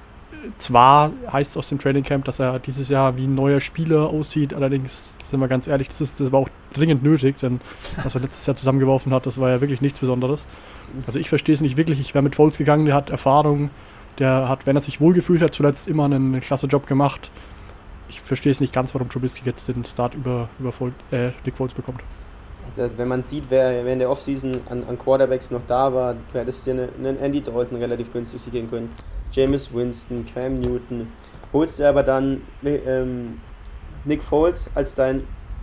[0.59, 4.09] zwar heißt es aus dem Training Camp, dass er dieses Jahr wie ein neuer Spieler
[4.09, 7.61] aussieht, allerdings sind wir ganz ehrlich, das, ist, das war auch dringend nötig, denn
[8.03, 10.47] was er letztes Jahr zusammengeworfen hat, das war ja wirklich nichts Besonderes.
[11.07, 13.71] Also ich verstehe es nicht wirklich, ich wäre mit Foles gegangen, der hat Erfahrung,
[14.19, 17.31] der hat, wenn er sich wohlgefühlt hat, zuletzt immer einen, klasse Job gemacht
[18.11, 21.57] ich verstehe es nicht ganz, warum Trubisky jetzt den Start über, über Fold, äh, Nick
[21.57, 22.01] Foles bekommt.
[22.77, 26.62] Wenn man sieht, wer, in der Offseason an, an Quarterbacks noch da war, wäre das
[26.62, 28.90] dir einen Andy Dalton relativ günstig sie gehen können.
[29.33, 31.09] James Winston, Cam Newton.
[31.53, 33.40] Holst du aber dann ähm,
[34.05, 35.23] Nick Foles als dein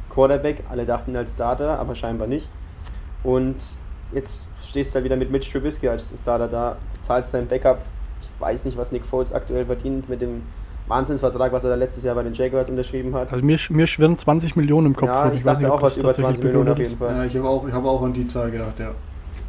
[0.09, 2.49] Quarterback, alle dachten als Starter, aber scheinbar nicht.
[3.23, 3.57] Und
[4.13, 7.79] jetzt stehst du da wieder mit Mitch Trubisky als Starter da, zahlst dein Backup.
[8.21, 10.43] Ich weiß nicht, was Nick Foles aktuell verdient mit dem
[10.87, 13.31] Wahnsinnsvertrag, was er da letztes Jahr bei den Jaguars unterschrieben hat.
[13.31, 15.09] Also mir, mir schwirren 20 Millionen im Kopf.
[15.09, 17.15] Ja, ich, ich dachte nicht, auch was über 20 Millionen auf jeden Fall.
[17.15, 18.91] Ja, ich habe auch, hab auch an die Zahl gedacht, ja.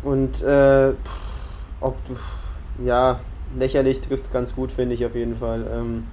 [0.03, 0.93] Und äh,
[1.81, 2.15] ob du,
[2.85, 3.21] ja,
[3.57, 5.65] lächerlich trifft es ganz gut, finde ich auf jeden Fall.
[5.73, 6.05] Ähm,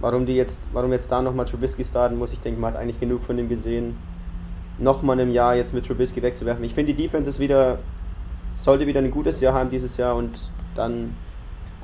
[0.00, 3.00] warum die jetzt, warum jetzt da nochmal Trubisky starten muss, ich denke, man hat eigentlich
[3.00, 3.96] genug von ihm gesehen.
[4.78, 6.64] Nochmal im Jahr jetzt mit Trubisky wegzuwerfen.
[6.64, 7.78] Ich finde, die Defense ist wieder,
[8.54, 10.38] sollte wieder ein gutes Jahr haben dieses Jahr und
[10.74, 11.14] dann,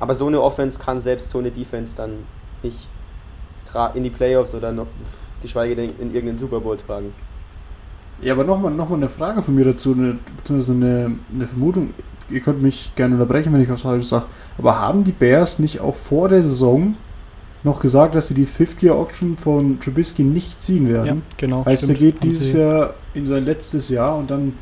[0.01, 2.25] aber so eine Offense kann selbst so eine Defense dann
[2.63, 2.89] nicht
[3.95, 4.87] in die Playoffs oder noch,
[5.43, 7.13] geschweige denn in irgendeinen Super Bowl tragen.
[8.23, 11.93] Ja, aber nochmal noch mal eine Frage von mir dazu, eine, beziehungsweise eine, eine Vermutung.
[12.31, 14.25] Ihr könnt mich gerne unterbrechen, wenn ich was falsch sage.
[14.57, 16.95] Aber haben die Bears nicht auch vor der Saison
[17.67, 21.07] noch gesagt, dass sie die 50-Year-Auction von Trubisky nicht ziehen werden?
[21.07, 21.65] Ja, genau.
[21.67, 24.55] Heißt, stimmt, er geht dieses Jahr in sein letztes Jahr und dann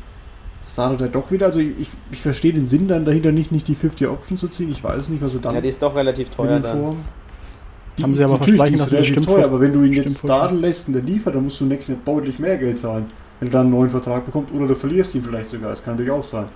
[0.65, 1.45] startet er doch wieder.
[1.45, 4.71] Also ich, ich verstehe den Sinn dann dahinter nicht, nicht die 50-Year-Auction zu ziehen.
[4.71, 5.55] Ich weiß nicht, was er dann.
[5.55, 6.97] Ja, die ist doch relativ teuer dann.
[7.97, 9.25] Die, haben sie aber versprechen, dass das stimmt.
[9.25, 11.95] Teuer, aber wenn du ihn jetzt starten lässt und der liefert, dann musst du nächstes
[11.95, 13.05] Jahr deutlich mehr Geld zahlen.
[13.39, 15.69] Wenn du dann einen neuen Vertrag bekommst oder du verlierst ihn vielleicht sogar.
[15.69, 16.47] Das kann natürlich auch sein.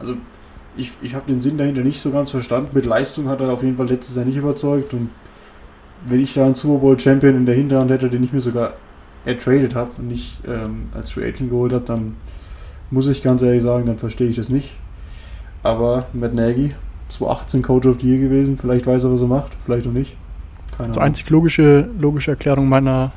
[0.00, 0.14] Also
[0.76, 2.70] ich, ich habe den Sinn dahinter nicht so ganz verstanden.
[2.72, 4.92] Mit Leistung hat er auf jeden Fall letztes Jahr nicht überzeugt.
[4.94, 5.10] Und
[6.06, 8.74] wenn ich da einen Super Bowl Champion in der Hinterhand hätte, den ich mir sogar
[9.24, 12.16] ertradet habe und nicht ähm, als Free Agent geholt habe, dann
[12.90, 14.76] muss ich ganz ehrlich sagen, dann verstehe ich das nicht.
[15.62, 16.74] Aber Matt Nagy,
[17.08, 20.16] 2018 Coach of the Year gewesen, vielleicht weiß er, was er macht, vielleicht auch nicht.
[20.76, 23.12] Keine also einzig logische, logische Erklärung meiner,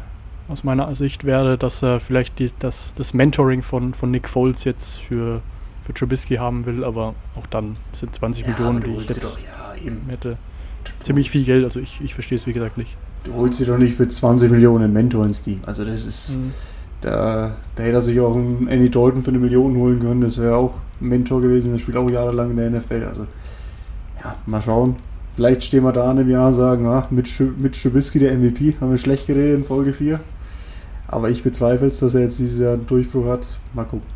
[0.50, 4.64] aus meiner Sicht wäre, dass er vielleicht die, das, das Mentoring von, von Nick Foles
[4.64, 5.42] jetzt für
[5.84, 9.40] für Trubisky haben will, aber auch dann sind 20 ja, Millionen, die ich jetzt doch,
[9.40, 10.38] ja, hätte,
[11.02, 11.64] ziemlich viel Geld.
[11.64, 12.98] Also ich, ich verstehe es wie gesagt nicht.
[13.24, 15.60] Du holst dir doch nicht für 20 Millionen Mentor ins Team.
[15.66, 16.52] Also das ist, mhm.
[17.02, 20.22] da, da hätte er sich auch einen Andy Dalton für eine Million holen können.
[20.22, 21.72] Das wäre auch ein Mentor gewesen.
[21.72, 23.06] Der spielt auch jahrelang in der NFL.
[23.08, 23.28] Also
[24.24, 24.96] ja, mal schauen.
[25.36, 28.76] Vielleicht stehen wir da in einem Jahr und sagen, ah, mit, mit Trubisky der MVP,
[28.82, 30.20] haben wir schlecht geredet in Folge 4.
[31.08, 33.48] Aber ich bezweifle es, dass er jetzt dieses Jahr einen Durchbruch hat.
[33.74, 34.08] Mal gucken.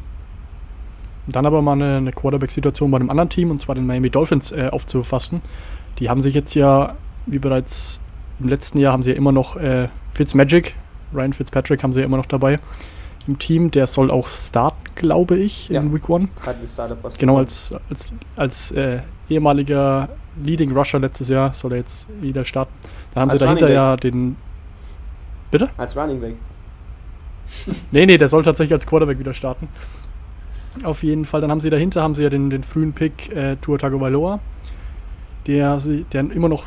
[1.28, 4.52] Dann aber mal eine, eine Quarterback-Situation bei einem anderen Team, und zwar den Miami Dolphins,
[4.52, 5.42] äh, aufzufassen.
[6.00, 8.00] Die haben sich jetzt ja, wie bereits
[8.40, 10.76] im letzten Jahr, haben sie ja immer noch äh, Fitzmagic,
[11.14, 12.60] Ryan Fitzpatrick haben sie ja immer noch dabei
[13.28, 13.72] im Team.
[13.72, 15.94] Der soll auch starten, glaube ich, in ja.
[15.94, 16.30] Week 1.
[17.18, 20.10] Genau, als, als, als äh, ehemaliger
[20.44, 22.74] Leading Rusher letztes Jahr soll er jetzt wieder starten.
[23.14, 24.36] Dann haben als sie dahinter ja den.
[25.52, 25.70] Bitte?
[25.78, 26.36] Als Running Back.
[27.92, 29.70] nee, nee, der soll tatsächlich als Quarterback wieder starten.
[30.84, 31.42] Auf jeden Fall.
[31.42, 34.40] Dann haben sie dahinter haben sie ja den, den frühen Pick äh, Tua Tagovailoa,
[35.48, 35.80] der,
[36.12, 36.66] der immer noch,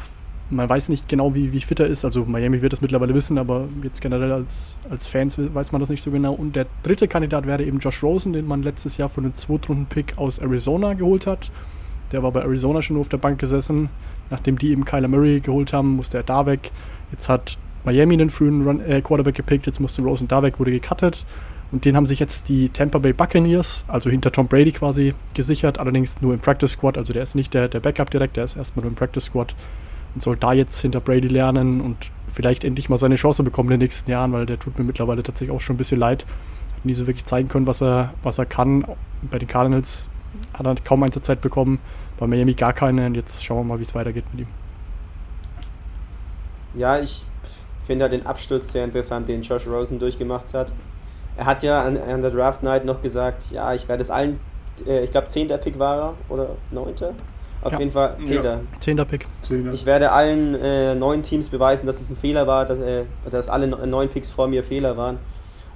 [0.50, 2.04] man weiß nicht genau, wie, wie fit er ist.
[2.04, 5.90] Also Miami wird das mittlerweile wissen, aber jetzt generell als, als Fans weiß man das
[5.90, 6.32] nicht so genau.
[6.32, 10.16] Und der dritte Kandidat wäre eben Josh Rosen, den man letztes Jahr von einem Zweitrunden-Pick
[10.16, 11.50] aus Arizona geholt hat.
[12.12, 13.90] Der war bei Arizona schon nur auf der Bank gesessen.
[14.30, 16.70] Nachdem die eben Kyler Murray geholt haben, musste er da weg.
[17.12, 20.70] Jetzt hat Miami einen frühen Run, äh, Quarterback gepickt, jetzt musste Rosen da weg, wurde
[20.70, 21.24] gecuttet.
[21.70, 25.78] Und den haben sich jetzt die Tampa Bay Buccaneers, also hinter Tom Brady quasi, gesichert.
[25.78, 26.96] Allerdings nur im Practice Squad.
[26.96, 29.54] Also der ist nicht der, der Backup direkt, der ist erstmal nur im Practice Squad.
[30.14, 33.78] Und soll da jetzt hinter Brady lernen und vielleicht endlich mal seine Chance bekommen in
[33.78, 36.24] den nächsten Jahren, weil der tut mir mittlerweile tatsächlich auch schon ein bisschen leid.
[36.76, 38.86] Hat nie so wirklich zeigen können, was er, was er kann.
[39.30, 40.08] Bei den Cardinals
[40.54, 41.80] hat er kaum Einsatzzeit bekommen.
[42.18, 43.06] Bei Miami gar keine.
[43.06, 44.48] Und jetzt schauen wir mal, wie es weitergeht mit ihm.
[46.74, 47.24] Ja, ich
[47.86, 50.72] finde halt den Absturz sehr interessant, den Josh Rosen durchgemacht hat.
[51.38, 54.40] Er hat ja an, an der Draft Night noch gesagt, ja, ich werde es allen,
[54.84, 55.48] äh, ich glaube 10.
[55.60, 56.94] Pick war er oder 9.
[57.62, 57.78] Auf ja.
[57.78, 58.42] jeden Fall 10.
[58.42, 58.60] Ja.
[58.80, 58.96] 10.
[59.06, 59.26] Pick.
[59.42, 59.72] 10.
[59.72, 63.48] Ich werde allen äh, neuen Teams beweisen, dass es ein Fehler war, dass, äh, dass
[63.48, 65.18] alle neun Picks vor mir Fehler waren.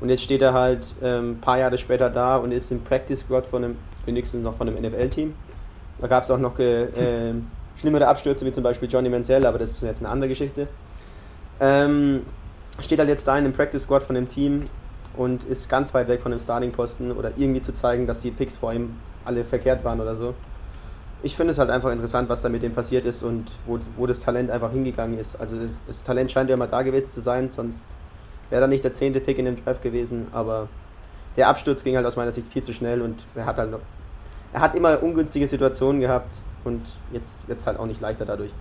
[0.01, 3.20] Und jetzt steht er halt ein ähm, paar Jahre später da und ist im Practice
[3.20, 5.33] Squad von einem, wenigstens noch von einem NFL-Team.
[6.01, 7.46] Da gab es auch noch äh, hm.
[7.77, 10.66] schlimmere Abstürze, wie zum Beispiel Johnny Manziel, aber das ist jetzt eine andere Geschichte.
[11.61, 12.22] Ähm,
[12.81, 14.64] steht halt jetzt da in dem Practice Squad von dem Team
[15.16, 18.57] und ist ganz weit weg von dem Starting-Posten oder irgendwie zu zeigen, dass die Picks
[18.57, 20.35] vor ihm alle verkehrt waren oder so.
[21.22, 24.07] Ich finde es halt einfach interessant, was da mit dem passiert ist und wo, wo
[24.07, 25.40] das Talent einfach hingegangen ist.
[25.40, 27.87] Also das Talent scheint ja immer da gewesen zu sein, sonst
[28.51, 30.68] wäre da nicht der zehnte Pick in dem Draft gewesen, aber
[31.37, 33.81] der Absturz ging halt aus meiner Sicht viel zu schnell und er hat halt noch,
[34.53, 38.53] er hat immer ungünstige Situationen gehabt und jetzt wird es halt auch nicht leichter dadurch.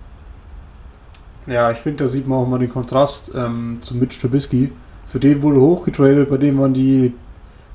[1.46, 4.70] Ja, ich finde, da sieht man auch mal den Kontrast ähm, zu Mitch Trubisky.
[5.12, 7.12] Für den wurde hochgetradet, bei dem waren die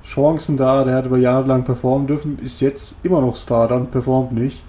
[0.04, 3.92] Chancen da, der hat über Jahre lang performen dürfen, ist jetzt immer noch Star, dann
[3.92, 4.64] performt nicht.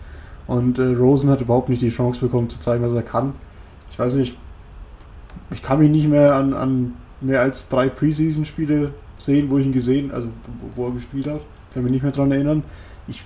[0.46, 3.32] Und äh, Rosen hat überhaupt nicht die Chance bekommen zu zeigen, was er kann.
[3.90, 4.36] Ich weiß nicht,
[5.50, 9.72] ich kann mich nicht mehr an, an mehr als drei Preseason-Spiele sehen, wo ich ihn
[9.72, 10.28] gesehen, also
[10.60, 11.40] wo, wo er gespielt hat.
[11.72, 12.64] Kann mich nicht mehr dran erinnern.
[13.06, 13.24] Ich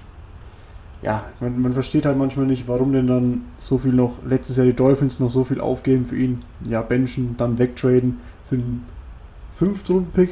[1.03, 4.67] ja, man, man versteht halt manchmal nicht, warum denn dann so viel noch, letztes Jahr
[4.67, 6.45] die Dolphins noch so viel aufgeben für ihn.
[6.65, 8.85] Ja, benchen, dann wegtraden für einen
[9.55, 10.31] Fünftrunden-Pick.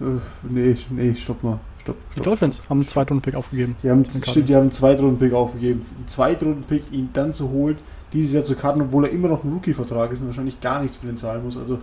[0.00, 0.04] Äh,
[0.48, 1.60] nee, nee, stopp mal.
[1.78, 3.76] Stopp, stopp, die Dolphins stopp, haben einen Zweitrunden-Pick aufgegeben.
[3.82, 5.82] Die haben, stimmt, die haben einen Zweitrunden-Pick aufgegeben.
[5.96, 7.78] Einen Zweitrunden-Pick, ihn dann zu holen,
[8.12, 10.96] dieses Jahr zu karten, obwohl er immer noch ein Rookie-Vertrag ist und wahrscheinlich gar nichts
[10.98, 11.56] für den zahlen muss.
[11.56, 11.78] Also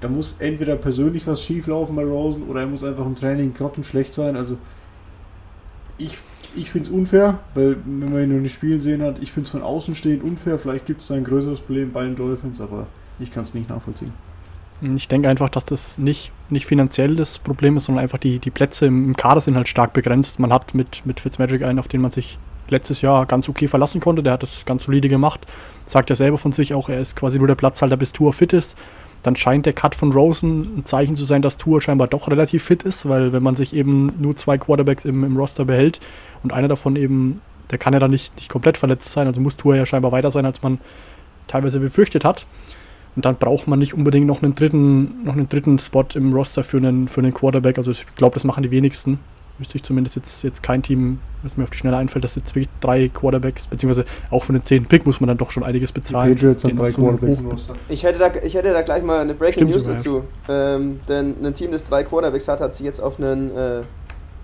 [0.00, 3.54] da muss entweder persönlich was schief laufen bei Rosen oder er muss einfach im Training
[3.54, 4.36] grottenschlecht sein.
[4.36, 4.58] Also
[5.98, 6.18] ich
[6.56, 9.46] ich finde es unfair, weil wenn man ihn noch nicht spielen sehen hat, ich finde
[9.46, 10.58] es von außen stehend unfair.
[10.58, 12.86] Vielleicht gibt es ein größeres Problem bei den Dolphins, aber
[13.18, 14.12] ich kann es nicht nachvollziehen.
[14.94, 18.50] Ich denke einfach, dass das nicht, nicht finanziell das Problem ist, sondern einfach die, die
[18.50, 20.38] Plätze im, Kader sind halt stark begrenzt.
[20.38, 24.00] Man hat mit, mit Fitzmagic einen, auf den man sich letztes Jahr ganz okay verlassen
[24.00, 24.22] konnte.
[24.22, 25.46] Der hat das ganz solide gemacht.
[25.84, 28.52] Sagt er selber von sich auch, er ist quasi nur der Platzhalter, bis Tour fit
[28.52, 28.76] ist
[29.26, 32.62] dann scheint der Cut von Rosen ein Zeichen zu sein, dass Tour scheinbar doch relativ
[32.62, 35.98] fit ist, weil wenn man sich eben nur zwei Quarterbacks im, im Roster behält
[36.44, 37.40] und einer davon eben,
[37.72, 40.30] der kann ja dann nicht, nicht komplett verletzt sein, also muss Tour ja scheinbar weiter
[40.30, 40.78] sein, als man
[41.48, 42.46] teilweise befürchtet hat.
[43.16, 46.62] Und dann braucht man nicht unbedingt noch einen dritten, noch einen dritten Spot im Roster
[46.62, 47.78] für einen, für einen Quarterback.
[47.78, 49.18] Also ich glaube, das machen die wenigsten
[49.58, 52.54] wüsste ich zumindest jetzt, jetzt kein Team, was mir auf die Schnelle einfällt, dass jetzt
[52.54, 55.92] wirklich drei Quarterbacks, beziehungsweise auch von den zehn Pick muss man dann doch schon einiges
[55.92, 56.28] bezahlen.
[56.28, 57.68] Die Patriots haben drei Quarterbacks.
[57.88, 60.22] Ich hätte, da, ich hätte da gleich mal eine Breaking Stimmt News sogar, dazu.
[60.48, 60.74] Ja.
[60.76, 63.82] Ähm, denn ein Team, das drei Quarterbacks hat, hat sich jetzt auf einen äh,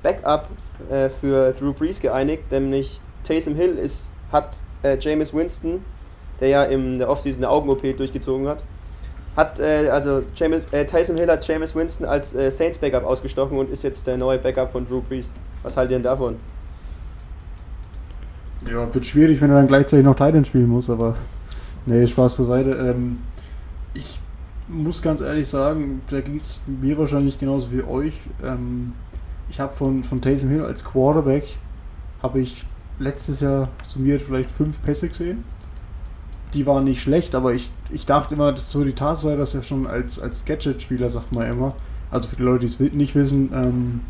[0.02, 0.48] Backup
[0.90, 5.84] äh, für Drew Brees geeinigt, nämlich Taysom Hill ist, hat äh, Jameis Winston,
[6.42, 8.64] der ja in der Offseason eine Augen-OP durchgezogen hat,
[9.36, 13.56] hat äh, also James, äh, Tyson Hill hat James Winston als äh, Saints Backup ausgestochen
[13.56, 15.30] und ist jetzt der neue Backup von Drew Brees.
[15.62, 16.36] Was haltet ihr denn davon?
[18.68, 21.16] Ja, wird schwierig, wenn er dann gleichzeitig noch Titan spielen muss, aber
[21.86, 22.70] nee, Spaß beiseite.
[22.70, 23.18] Ähm,
[23.94, 24.20] ich
[24.66, 28.14] muss ganz ehrlich sagen, da ging es mir wahrscheinlich genauso wie euch.
[28.44, 28.94] Ähm,
[29.48, 31.44] ich habe von, von Taysom Hill als Quarterback,
[32.20, 32.64] habe ich
[32.98, 35.44] letztes Jahr summiert vielleicht fünf Pässe gesehen.
[36.54, 39.86] Die waren nicht schlecht, aber ich, ich dachte immer, so die Tatsache, dass er schon
[39.86, 41.74] als, als Gadget-Spieler, sagt man immer,
[42.10, 44.00] also für die Leute, die es nicht wissen, ähm,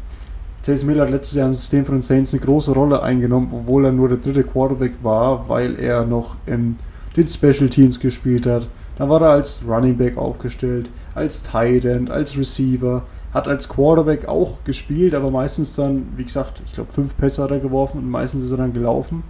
[0.62, 3.84] Taysom Hill hat letztes Jahr im System von den Saints eine große Rolle eingenommen, obwohl
[3.84, 6.76] er nur der dritte Quarterback war, weil er noch in
[7.16, 8.68] den Special Teams gespielt hat.
[8.96, 13.02] Da war er als Running Back aufgestellt, als Tight End, als Receiver,
[13.32, 17.50] hat als Quarterback auch gespielt, aber meistens dann, wie gesagt, ich glaube fünf Pässe hat
[17.50, 19.24] er geworfen und meistens ist er dann gelaufen.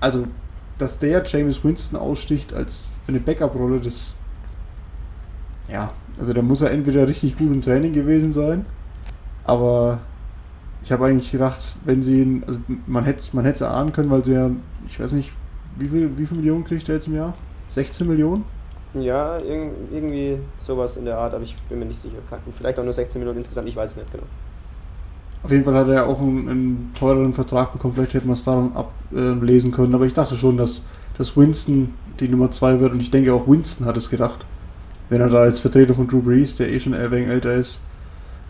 [0.00, 0.24] Also,
[0.78, 4.16] dass der James Winston aussticht als für eine Backup-Rolle, das
[5.68, 8.64] ja, also da muss er entweder richtig gut im Training gewesen sein,
[9.44, 10.00] aber
[10.82, 14.24] ich habe eigentlich gedacht, wenn sie ihn, also man hätte man es erahnen können, weil
[14.24, 14.50] sie ja,
[14.86, 15.32] ich weiß nicht,
[15.78, 17.34] wie viel, wie viel Millionen kriegt er jetzt im Jahr?
[17.68, 18.44] 16 Millionen?
[18.94, 22.16] Ja, irgendwie sowas in der Art, aber ich bin mir nicht sicher.
[22.56, 24.24] Vielleicht auch nur 16 Millionen insgesamt, ich weiß es nicht genau.
[25.46, 28.42] Auf jeden Fall hat er auch einen, einen teureren Vertrag bekommen, vielleicht hätte man es
[28.42, 30.82] daran ablesen können, aber ich dachte schon, dass,
[31.18, 34.44] dass Winston die Nummer 2 wird und ich denke auch Winston hat es gedacht,
[35.08, 37.80] wenn er da als Vertreter von Drew Brees, der eh schon wenig älter ist,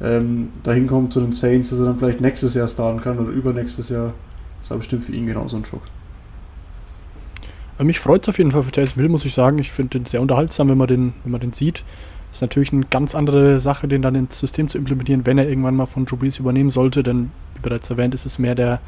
[0.00, 3.28] ähm, dahin kommt zu den Saints, dass er dann vielleicht nächstes Jahr starten kann oder
[3.28, 4.14] übernächstes Jahr.
[4.62, 5.82] Das war bestimmt für ihn genauso ein Schock.
[7.78, 9.58] Mich freut es auf jeden Fall für Taysom Hill, muss ich sagen.
[9.58, 11.84] Ich finde den sehr unterhaltsam, wenn man den, wenn man den sieht.
[12.36, 15.74] Ist natürlich eine ganz andere Sache, den dann ins System zu implementieren, wenn er irgendwann
[15.74, 18.78] mal von Drew Brees übernehmen sollte, denn wie bereits erwähnt, ist es mehr der,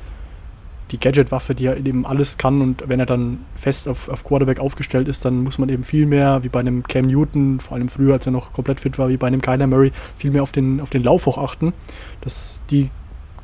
[0.90, 4.60] die Gadget-Waffe, die er eben alles kann und wenn er dann fest auf, auf Quarterback
[4.60, 7.88] aufgestellt ist, dann muss man eben viel mehr, wie bei einem Cam Newton, vor allem
[7.88, 10.52] früher, als er noch komplett fit war, wie bei einem Kyler Murray, viel mehr auf
[10.52, 11.72] den, auf den Lauf auch achten.
[12.20, 12.90] Das, die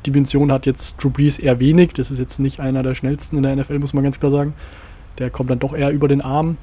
[0.05, 3.41] Dimension hat jetzt Drew Brees eher wenig, das ist jetzt nicht einer der schnellsten in
[3.41, 4.53] der NFL, muss man ganz klar sagen.
[5.17, 6.57] Der kommt dann doch eher über den Arm.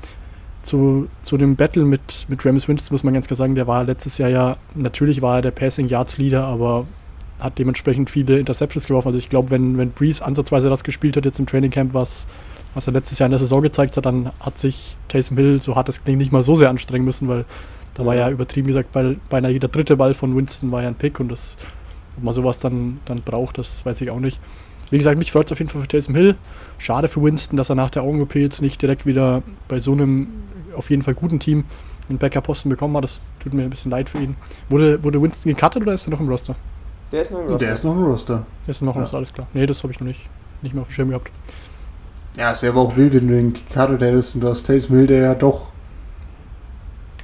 [0.63, 3.83] Zu, zu dem Battle mit, mit James Winston muss man ganz klar sagen, der war
[3.85, 6.87] letztes Jahr ja, natürlich war er der Passing Yards Leader, aber
[7.41, 9.09] hat dementsprechend viele Interceptions geworfen.
[9.09, 12.29] Also ich glaube, wenn, wenn Breeze ansatzweise das gespielt hat jetzt im Training Camp, was,
[12.75, 15.75] was er letztes Jahr in der Saison gezeigt hat, dann hat sich Taysom Hill, so
[15.75, 17.45] hart es klingt, nicht mal so sehr anstrengen müssen, weil
[17.95, 20.95] da war ja übertrieben gesagt, weil beinahe jeder dritte Ball von Winston war ja ein
[20.95, 21.57] Pick und das,
[22.17, 24.41] ob man sowas dann, dann braucht, das weiß ich auch nicht.
[24.93, 26.37] Wie gesagt, mich freut es auf jeden Fall für Taysom Hill.
[26.77, 30.27] Schade für Winston, dass er nach der Augen-OP jetzt nicht direkt wieder bei so einem
[30.77, 31.65] auf jeden Fall guten Team
[32.11, 33.05] einen Backup-Posten bekommen hat.
[33.05, 34.37] Das tut mir ein bisschen leid für ihn.
[34.69, 36.57] Wurde, wurde Winston gecuttet oder ist er noch im Roster?
[37.11, 37.65] Der ist noch im Roster.
[37.65, 38.47] Der ist noch im Roster.
[38.67, 39.03] Der ist noch im ja.
[39.03, 39.47] Roster, alles klar.
[39.55, 40.29] Nee, das habe ich noch nicht,
[40.61, 41.31] nicht mehr auf dem Schirm gehabt.
[42.37, 44.95] Ja, es wäre aber auch wild, wenn du den gecuttet hättest und du hast Taysom
[44.95, 45.73] Hill, der ja doch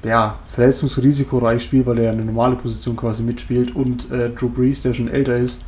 [0.06, 4.80] ja, verletzungsrisikoreich spielt, weil er ja eine normale Position quasi mitspielt und äh, Drew Brees,
[4.80, 5.60] der schon älter ist,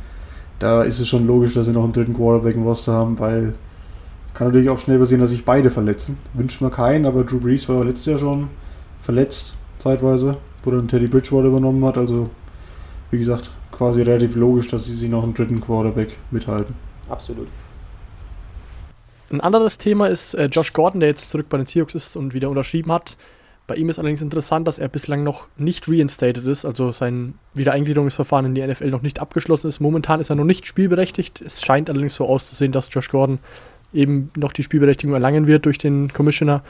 [0.61, 3.55] da ist es schon logisch, dass sie noch einen dritten Quarterback im Roster haben, weil
[4.35, 6.17] kann natürlich auch schnell passieren, dass sich beide verletzen.
[6.33, 8.49] Wünscht man keinen, aber Drew Brees war letztes Jahr schon
[8.97, 11.97] verletzt, zeitweise, wo dann Teddy Bridgewater übernommen hat.
[11.97, 12.29] Also,
[13.09, 16.75] wie gesagt, quasi relativ logisch, dass sie sich noch einen dritten Quarterback mithalten.
[17.09, 17.47] Absolut.
[19.31, 22.33] Ein anderes Thema ist äh, Josh Gordon, der jetzt zurück bei den Seahawks ist und
[22.33, 23.17] wieder unterschrieben hat.
[23.71, 28.47] Bei ihm ist allerdings interessant, dass er bislang noch nicht reinstated ist, also sein Wiedereingliederungsverfahren
[28.47, 29.79] in die NFL noch nicht abgeschlossen ist.
[29.79, 31.39] Momentan ist er noch nicht spielberechtigt.
[31.39, 33.39] Es scheint allerdings so auszusehen, dass Josh Gordon
[33.93, 36.63] eben noch die Spielberechtigung erlangen wird durch den Commissioner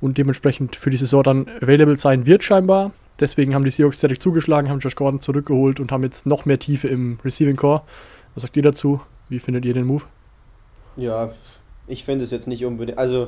[0.00, 2.92] und dementsprechend für die Saison dann available sein wird scheinbar.
[3.18, 6.60] Deswegen haben die Seahawks direkt zugeschlagen, haben Josh Gordon zurückgeholt und haben jetzt noch mehr
[6.60, 7.82] Tiefe im Receiving Core.
[8.36, 9.00] Was sagt ihr dazu?
[9.28, 10.04] Wie findet ihr den Move?
[10.96, 11.32] Ja,
[11.88, 12.96] ich finde es jetzt nicht unbedingt.
[12.96, 13.26] Also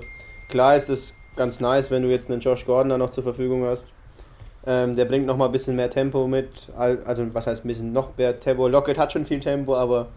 [0.49, 3.65] klar ist es ganz nice, wenn du jetzt einen Josh Gordon da noch zur Verfügung
[3.65, 3.93] hast.
[4.67, 6.71] Ähm, der bringt noch mal ein bisschen mehr Tempo mit.
[6.77, 8.67] Also, was heißt ein bisschen noch mehr Tempo?
[8.67, 10.09] Lockett hat schon viel Tempo, aber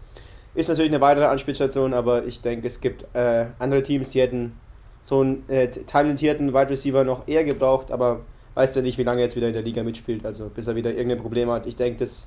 [0.54, 1.94] ist natürlich eine weitere Anspielstation.
[1.94, 4.58] Aber ich denke, es gibt äh, andere Teams, die hätten
[5.02, 8.20] so einen äh, talentierten Wide Receiver noch eher gebraucht, aber
[8.54, 10.26] weiß ja nicht, wie lange er jetzt wieder in der Liga mitspielt.
[10.26, 11.66] Also, bis er wieder irgendein Problem hat.
[11.66, 12.26] Ich denke, das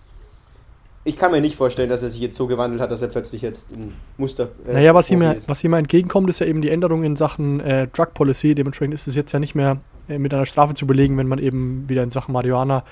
[1.05, 3.41] ich kann mir nicht vorstellen, dass er sich jetzt so gewandelt hat, dass er plötzlich
[3.41, 4.49] jetzt ein Muster.
[4.67, 7.87] Äh, naja, was ihm, was ihm entgegenkommt, ist ja eben die Änderung in Sachen äh,
[7.87, 8.55] Drug Policy.
[8.55, 9.77] Dementsprechend ist es jetzt ja nicht mehr
[10.07, 12.83] äh, mit einer Strafe zu belegen, wenn man eben wieder in Sachen Marihuana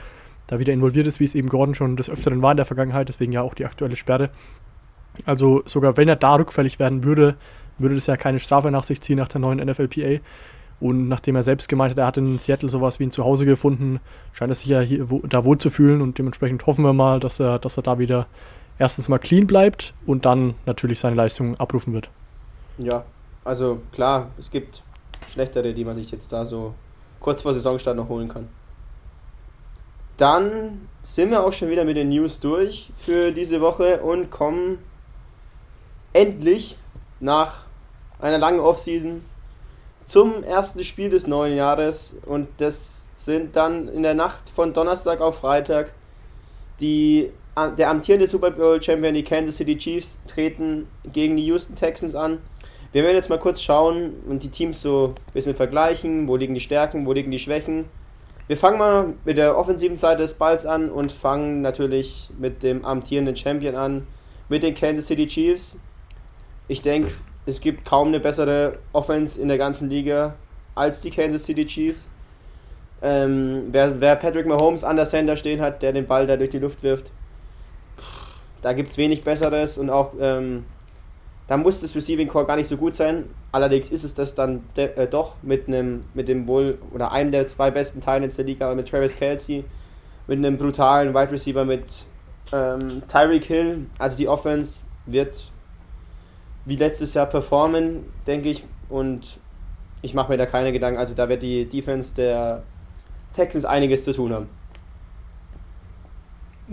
[0.48, 3.08] da wieder involviert ist, wie es eben Gordon schon des Öfteren war in der Vergangenheit,
[3.08, 4.30] deswegen ja auch die aktuelle Sperre.
[5.26, 7.36] Also sogar wenn er da rückfällig werden würde,
[7.78, 10.20] würde das ja keine Strafe nach sich ziehen nach der neuen NFLPA.
[10.82, 14.00] Und nachdem er selbst gemeint hat, er hat in Seattle sowas wie ein Zuhause gefunden,
[14.34, 17.20] scheint er sich ja hier, wo, da wohl zu fühlen und dementsprechend hoffen wir mal,
[17.20, 18.26] dass er, dass er da wieder
[18.80, 22.10] erstens mal clean bleibt und dann natürlich seine Leistung abrufen wird.
[22.80, 23.06] Ja,
[23.46, 24.82] also klar, es gibt
[25.32, 26.74] schlechtere, die man sich jetzt da so
[27.20, 28.48] kurz vor Saisonstart noch holen kann.
[30.18, 34.80] Dann sind wir auch schon wieder mit den News durch für diese Woche und kommen
[36.14, 36.76] endlich
[37.20, 37.60] nach
[38.20, 39.22] einer langen Offseason
[40.12, 45.22] zum ersten Spiel des neuen Jahres und das sind dann in der Nacht von Donnerstag
[45.22, 45.94] auf Freitag
[46.82, 47.30] die,
[47.78, 52.40] der amtierende Super Bowl Champion, die Kansas City Chiefs, treten gegen die Houston Texans an.
[52.92, 56.56] Wir werden jetzt mal kurz schauen und die Teams so ein bisschen vergleichen, wo liegen
[56.56, 57.86] die Stärken, wo liegen die Schwächen.
[58.48, 62.84] Wir fangen mal mit der offensiven Seite des Balls an und fangen natürlich mit dem
[62.84, 64.08] amtierenden Champion an,
[64.50, 65.78] mit den Kansas City Chiefs.
[66.68, 67.12] Ich denke,
[67.46, 70.36] es gibt kaum eine bessere Offense in der ganzen Liga
[70.76, 72.10] als die Kansas City Chiefs.
[73.02, 76.52] Ähm, wer, wer Patrick Mahomes an der Center stehen hat, der den Ball da durch
[76.52, 77.12] die Luft wirft,
[78.62, 80.66] da gibt es wenig Besseres und auch ähm,
[81.48, 83.26] da muss das Receiving Core gar nicht so gut sein.
[83.52, 87.46] Allerdings ist es das dann äh, doch mit einem, mit dem wohl oder einem der
[87.46, 89.66] zwei besten Titans der Liga, mit Travis Kelsey,
[90.28, 92.06] mit einem brutalen Wide Receiver mit
[92.54, 93.86] ähm, Tyreek Hill.
[94.00, 95.52] Also die Offense wird
[96.66, 98.64] wie letztes Jahr performen, denke ich.
[98.90, 99.40] Und
[100.02, 101.00] ich mache mir da keine Gedanken.
[101.00, 102.64] Also da wird die Defense der
[103.34, 104.48] Texans einiges zu tun haben.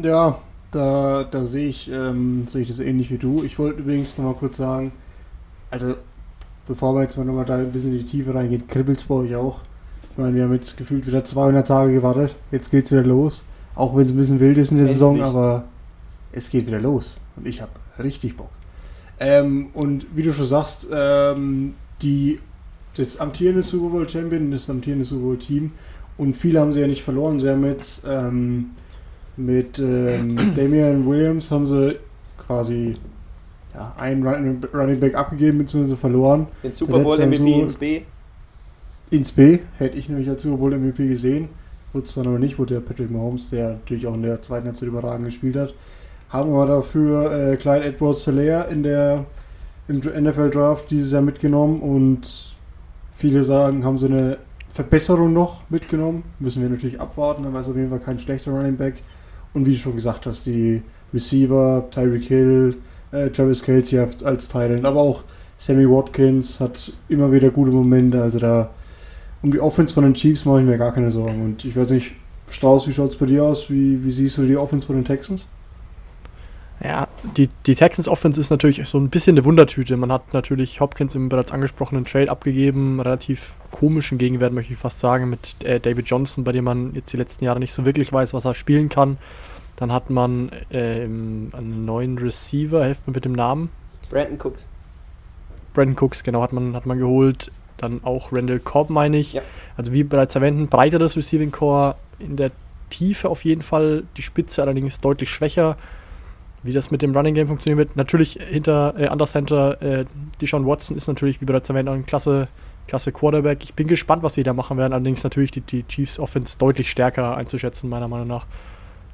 [0.00, 0.38] Ja,
[0.70, 3.42] da, da sehe ich, ähm, sehe ich das ähnlich wie du.
[3.42, 4.92] Ich wollte übrigens nochmal kurz sagen,
[5.70, 5.94] also
[6.66, 9.14] bevor wir jetzt mal nochmal da ein bisschen in die Tiefe reingehen, kribbelt es bei
[9.14, 9.60] euch auch.
[10.12, 12.34] Ich meine, wir haben jetzt gefühlt wieder 200 Tage gewartet.
[12.50, 13.44] Jetzt geht es wieder los.
[13.74, 14.98] Auch wenn es ein bisschen wild ist in der Endlich.
[14.98, 15.64] Saison, aber
[16.32, 17.20] es geht wieder los.
[17.36, 18.50] Und ich habe richtig Bock.
[19.20, 22.38] Ähm, und wie du schon sagst, ähm, die,
[22.94, 25.72] das amtierende Super Bowl Champion, das amtierende Super Bowl Team
[26.18, 27.40] und viele haben sie ja nicht verloren.
[27.40, 28.70] Sie haben jetzt ähm,
[29.36, 31.96] mit ähm, Damian Williams haben sie
[32.38, 32.96] quasi
[33.72, 34.26] ja, einen
[34.74, 35.96] Running Back abgegeben bzw.
[35.96, 36.48] verloren.
[36.62, 38.02] Den Super Bowl MVP so ins B.
[39.10, 41.48] Ins B hätte ich nämlich als Super Bowl MVP gesehen.
[41.92, 44.66] Wurde es dann aber nicht, wurde der Patrick Mahomes, der natürlich auch in der zweiten
[44.66, 45.74] Halbzeit überragend gespielt hat.
[46.30, 49.24] Haben wir dafür äh, Clyde Edwards Hilaire in der
[49.88, 52.56] im NFL Draft dieses Jahr mitgenommen und
[53.12, 54.36] viele sagen, haben sie eine
[54.68, 56.24] Verbesserung noch mitgenommen.
[56.38, 58.96] Müssen wir natürlich abwarten, aber ist auf jeden Fall kein schlechter Running Back.
[59.54, 62.76] Und wie du schon gesagt hast, die Receiver, Tyreek Hill,
[63.12, 65.24] äh, Travis Kelsey als Thailand, aber auch
[65.56, 68.22] Sammy Watkins hat immer wieder gute Momente.
[68.22, 68.70] Also da
[69.42, 71.42] um die Offense von den Chiefs mache ich mir gar keine Sorgen.
[71.42, 72.12] Und ich weiß nicht,
[72.50, 73.70] Strauß, wie schaut es bei dir aus?
[73.70, 75.46] Wie, wie siehst du die Offense von den Texans?
[76.82, 79.96] Ja, die, die Texans Offense ist natürlich so ein bisschen eine Wundertüte.
[79.96, 85.00] Man hat natürlich Hopkins im bereits angesprochenen Trade abgegeben, relativ komischen Gegenwert, möchte ich fast
[85.00, 88.12] sagen, mit äh, David Johnson, bei dem man jetzt die letzten Jahre nicht so wirklich
[88.12, 89.18] weiß, was er spielen kann.
[89.76, 93.70] Dann hat man äh, einen neuen Receiver, helft mir mit dem Namen.
[94.10, 94.68] Brandon Cooks.
[95.74, 97.50] Brandon Cooks, genau, hat man, hat man geholt.
[97.76, 99.34] Dann auch Randall Cobb, meine ich.
[99.34, 99.42] Ja.
[99.76, 102.50] Also wie bereits erwähnt, ein breiteres Receiving Core in der
[102.90, 104.04] Tiefe auf jeden Fall.
[104.16, 105.76] Die Spitze allerdings deutlich schwächer
[106.68, 107.96] wie das mit dem Running Game funktionieren wird.
[107.96, 110.04] Natürlich hinter äh, Under Center äh,
[110.40, 112.48] Deshaun Watson ist natürlich, wie bereits erwähnt, ein klasse,
[112.86, 113.62] klasse Quarterback.
[113.62, 114.92] Ich bin gespannt, was sie da machen werden.
[114.92, 118.46] Allerdings natürlich die, die Chiefs Offense deutlich stärker einzuschätzen, meiner Meinung nach.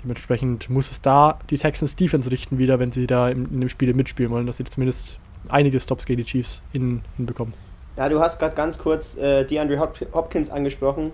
[0.02, 3.68] Dementsprechend muss es da die Texans Defense richten wieder, wenn sie da in, in dem
[3.68, 7.54] Spiel mitspielen wollen, dass sie zumindest einige Stops gegen die Chiefs hin, hinbekommen.
[7.96, 9.78] Ja, du hast gerade ganz kurz äh, DeAndre
[10.12, 11.12] Hopkins angesprochen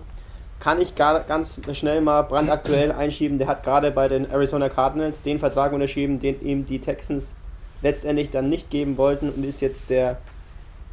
[0.61, 3.39] kann ich gar, ganz schnell mal brandaktuell einschieben.
[3.39, 7.35] Der hat gerade bei den Arizona Cardinals den Vertrag unterschrieben, den ihm die Texans
[7.81, 10.17] letztendlich dann nicht geben wollten und ist jetzt der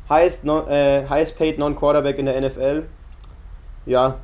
[0.09, 2.85] highest, non, äh, highest paid Non-Quarterback in der NFL.
[3.85, 4.17] Ja,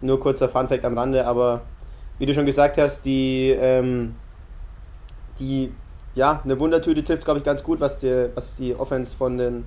[0.00, 1.60] nur kurzer Funfact am Rande, aber
[2.18, 4.14] wie du schon gesagt hast, die, ähm,
[5.38, 5.74] die
[6.14, 9.66] ja, eine Wundertüte trifft glaube ich, ganz gut, was die, was die Offense von den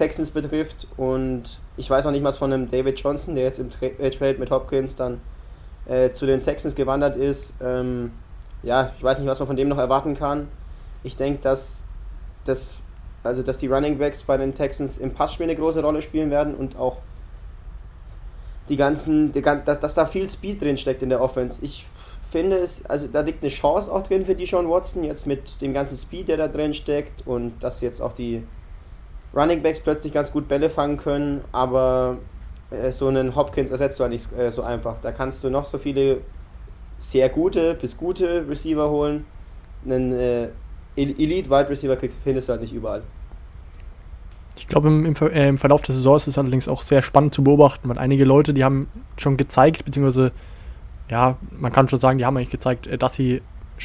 [0.00, 0.86] Texans betrifft.
[0.96, 4.10] Und ich weiß auch nicht was von einem David Johnson, der jetzt im Tra äh,
[4.10, 5.20] Trade mit Hopkins dann
[5.86, 7.52] äh, zu den Texans gewandert ist.
[7.62, 8.12] Ähm,
[8.62, 10.48] ja, ich weiß nicht, was man von dem noch erwarten kann.
[11.02, 11.82] Ich denke, dass,
[12.46, 12.78] dass,
[13.22, 16.54] also, dass die Running Backs bei den Texans im Passspiel eine große Rolle spielen werden
[16.54, 16.98] und auch
[18.70, 21.58] die ganzen, die, dass, dass da viel Speed drin steckt in der Offense.
[21.62, 21.86] Ich
[22.30, 25.60] finde es, also da liegt eine Chance auch drin für die Sean Watson, jetzt mit
[25.60, 28.44] dem ganzen Speed, der da drin steckt und dass jetzt auch die
[29.34, 32.18] Running Backs plötzlich ganz gut Bälle fangen können, aber
[32.70, 34.96] äh, so einen Hopkins ersetzt du halt nicht äh, so einfach.
[35.02, 36.18] Da kannst du noch so viele
[36.98, 39.24] sehr gute bis gute Receiver holen.
[39.84, 40.48] Einen äh,
[40.96, 43.02] Elite Wide Receiver findest du halt nicht überall.
[44.58, 47.32] Ich glaube, im, im, äh, im, Verlauf der Saison ist es allerdings auch sehr spannend
[47.32, 50.32] zu beobachten, weil einige Leute, die haben schon gezeigt, beziehungsweise,
[51.08, 53.42] ja, man kann schon sagen, die haben eigentlich gezeigt, äh, dass sie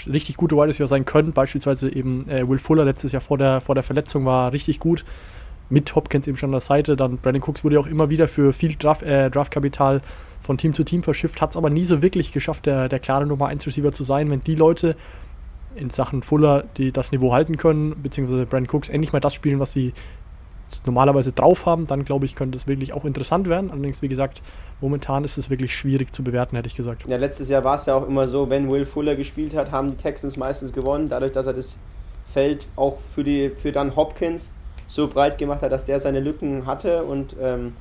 [0.07, 1.31] richtig gute Wide Receiver sein können.
[1.31, 5.05] Beispielsweise eben äh, Will Fuller letztes Jahr vor der, vor der Verletzung war richtig gut
[5.69, 6.95] mit Hopkins eben schon an der Seite.
[6.95, 10.01] Dann Brandon Cooks wurde ja auch immer wieder für viel Draft, äh, Draftkapital
[10.41, 13.25] von Team zu Team verschifft, hat es aber nie so wirklich geschafft, der, der klare
[13.25, 14.29] Nummer 1 Receiver zu sein.
[14.29, 14.95] Wenn die Leute
[15.75, 19.59] in Sachen Fuller die das Niveau halten können, beziehungsweise Brand Cooks endlich mal das spielen,
[19.59, 19.93] was sie
[20.85, 23.71] normalerweise drauf haben, dann glaube ich, könnte es wirklich auch interessant werden.
[23.71, 24.41] Allerdings, wie gesagt,
[24.81, 27.05] momentan ist es wirklich schwierig zu bewerten, hätte ich gesagt.
[27.07, 29.91] Ja, letztes Jahr war es ja auch immer so, wenn Will Fuller gespielt hat, haben
[29.91, 31.77] die Texans meistens gewonnen, dadurch, dass er das
[32.27, 34.53] Feld auch für, die, für dann Hopkins
[34.95, 37.73] so breit gemacht hat, dass der seine Lücken hatte und ähm,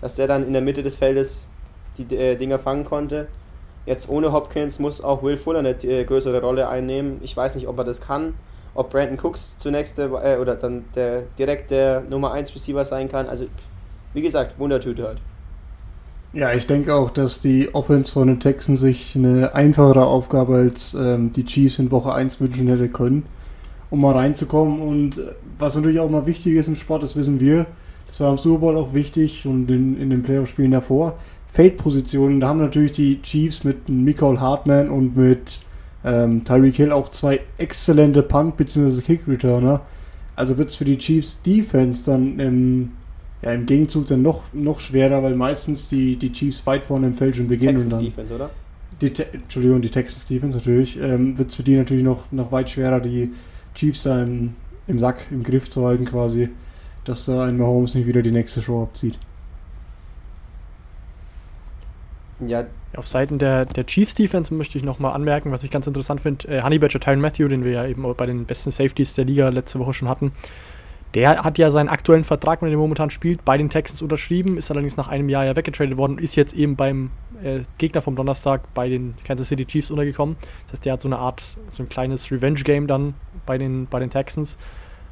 [0.00, 1.46] dass der dann in der Mitte des Feldes
[1.98, 3.26] die äh, Dinger fangen konnte.
[3.86, 7.18] Jetzt ohne Hopkins muss auch Will Fuller eine äh, größere Rolle einnehmen.
[7.22, 8.34] Ich weiß nicht, ob er das kann
[8.74, 10.06] ob Brandon Cooks zunächst äh,
[10.40, 13.26] oder dann der direkt der Nummer 1 Receiver sein kann.
[13.26, 13.46] Also,
[14.14, 15.18] wie gesagt, Wundertüte halt.
[16.32, 20.94] Ja, ich denke auch, dass die Offense von den Texans sich eine einfachere Aufgabe als
[20.94, 23.26] ähm, die Chiefs in Woche 1 wünschen hätte können,
[23.90, 24.80] um mal reinzukommen.
[24.80, 27.66] Und äh, was natürlich auch mal wichtig ist im Sport, das wissen wir,
[28.06, 32.40] das war im Super Bowl auch wichtig und in, in den Playoff-Spielen davor, Feldpositionen.
[32.40, 35.60] Da haben natürlich die Chiefs mit Michael Hartman und mit
[36.04, 39.02] ähm, Tyreek Hill auch zwei exzellente Punt- bzw.
[39.02, 39.82] Kick-Returner.
[40.34, 42.92] Also wird es für die Chiefs Defense dann im,
[43.42, 47.14] ja, im Gegenzug dann noch, noch schwerer, weil meistens die, die Chiefs weit vorne im
[47.14, 47.76] Feld schon beginnen.
[47.76, 48.50] Texas und dann, Defense, oder?
[49.00, 50.98] Die Entschuldigung, die Texas Defense natürlich.
[51.00, 53.30] Ähm, wird es für die natürlich noch, noch weit schwerer, die
[53.74, 54.54] Chiefs da im,
[54.90, 56.50] im Sack, im Griff zu halten quasi,
[57.04, 59.18] dass da ein Mahomes nicht wieder die nächste Show abzieht.
[62.40, 62.64] Ja,
[62.96, 66.48] auf Seiten der, der Chiefs Defense möchte ich nochmal anmerken, was ich ganz interessant finde.
[66.48, 69.48] Äh, Honey Badger Tyron Matthew, den wir ja eben bei den besten Safeties der Liga
[69.50, 70.32] letzte Woche schon hatten,
[71.14, 74.56] der hat ja seinen aktuellen Vertrag, mit dem er momentan spielt, bei den Texans unterschrieben,
[74.56, 77.10] ist allerdings nach einem Jahr ja weggetradet worden und ist jetzt eben beim
[77.42, 80.36] äh, Gegner vom Donnerstag bei den Kansas City Chiefs untergekommen.
[80.64, 83.14] Das heißt, der hat so eine Art, so ein kleines Revenge-Game dann
[83.46, 84.58] bei den, bei den Texans.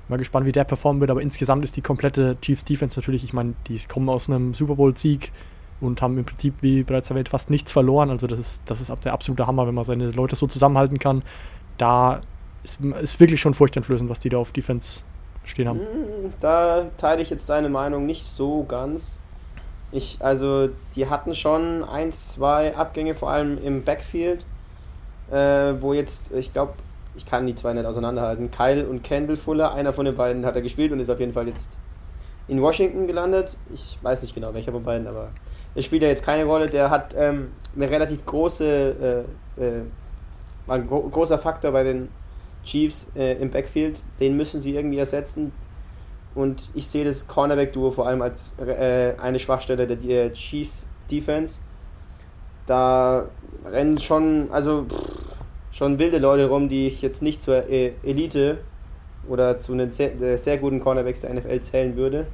[0.08, 3.34] Mal gespannt, wie der performen wird, aber insgesamt ist die komplette Chiefs Defense natürlich, ich
[3.34, 5.32] meine, die kommen aus einem Super Bowl-Sieg,
[5.80, 8.10] und haben im Prinzip, wie bereits erwähnt, fast nichts verloren.
[8.10, 11.22] Also das ist, das ist der absolute Hammer, wenn man seine Leute so zusammenhalten kann.
[11.76, 12.20] Da
[12.64, 15.02] ist, ist wirklich schon furchteinflößend, was die da auf Defense
[15.44, 15.78] stehen haben.
[15.78, 19.20] Mm, da teile ich jetzt deine Meinung nicht so ganz.
[19.90, 24.44] Ich, also, die hatten schon ein, zwei Abgänge, vor allem im Backfield,
[25.30, 26.74] äh, wo jetzt, ich glaube,
[27.16, 28.50] ich kann die zwei nicht auseinanderhalten.
[28.50, 31.32] Kyle und Kendall Fuller, einer von den beiden hat er gespielt und ist auf jeden
[31.32, 31.76] Fall jetzt
[32.46, 33.56] in Washington gelandet.
[33.72, 35.28] Ich weiß nicht genau, welcher von beiden, aber
[35.74, 36.68] der spielt ja jetzt keine Rolle.
[36.68, 39.24] Der hat ähm, eine relativ große,
[39.59, 39.82] äh, äh,
[40.66, 42.09] ein gro großer Faktor bei den
[42.64, 44.02] Chiefs äh, im Backfield.
[44.20, 45.52] Den müssen sie irgendwie ersetzen.
[46.34, 51.61] Und ich sehe das Cornerback-Duo vor allem als äh, eine Schwachstelle der, der Chiefs Defense.
[52.66, 53.24] Da
[53.64, 55.38] rennen schon, also pff,
[55.78, 58.58] schon wilde Leute rum, die ich jetzt nicht zur e-, Elite
[59.28, 62.26] oder zu den sehr, sehr guten Cornerbacks der NFL zählen würde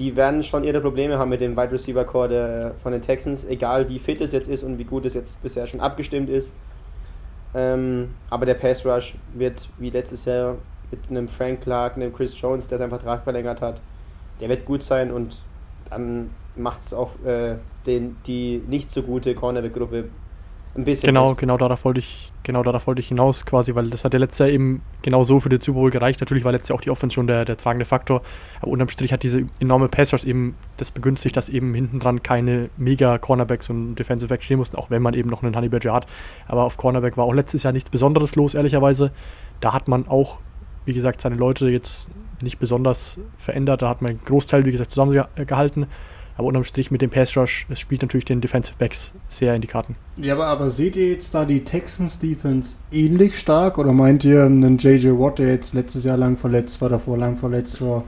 [0.00, 3.88] die werden schon ihre Probleme haben mit dem Wide Receiver Core von den Texans, egal
[3.90, 6.54] wie fit es jetzt ist und wie gut es jetzt bisher schon abgestimmt ist.
[7.54, 10.56] Ähm, aber der Pass Rush wird wie letztes Jahr
[10.90, 13.80] mit einem Frank Clark, einem Chris Jones, der seinen Vertrag verlängert hat,
[14.40, 15.42] der wird gut sein und
[15.90, 17.56] dann macht es auch äh,
[17.86, 20.04] den, die nicht so gute Cornerback-Gruppe
[20.76, 21.06] ein bisschen.
[21.06, 24.20] Genau, genau darauf wollte ich, genau darauf wollte ich hinaus quasi, weil das hat ja
[24.20, 26.20] letztes Jahr eben genau so für den Super Bowl gereicht.
[26.20, 28.22] Natürlich war letztes Jahr auch die Offense schon der, der tragende Faktor,
[28.60, 32.70] aber unterm Strich hat diese enorme Pass eben das begünstigt, dass eben hinten dran keine
[32.76, 35.92] mega Cornerbacks und Defensive Backs stehen mussten, auch wenn man eben noch einen Honey Badger
[35.92, 36.06] hat.
[36.46, 39.10] Aber auf Cornerback war auch letztes Jahr nichts Besonderes los, ehrlicherweise.
[39.60, 40.38] Da hat man auch,
[40.84, 42.08] wie gesagt, seine Leute jetzt
[42.42, 43.82] nicht besonders verändert.
[43.82, 45.86] Da hat man einen Großteil, wie gesagt, zusammengehalten.
[46.36, 49.60] Aber unterm Strich mit dem Pass Rush, es spielt natürlich den Defensive Backs sehr in
[49.60, 49.96] die Karten.
[50.16, 54.44] Ja, aber, aber seht ihr jetzt da die Texans Defense ähnlich stark oder meint ihr
[54.44, 58.04] einen JJ Watt, der jetzt letztes Jahr lang verletzt war, davor lang verletzt war,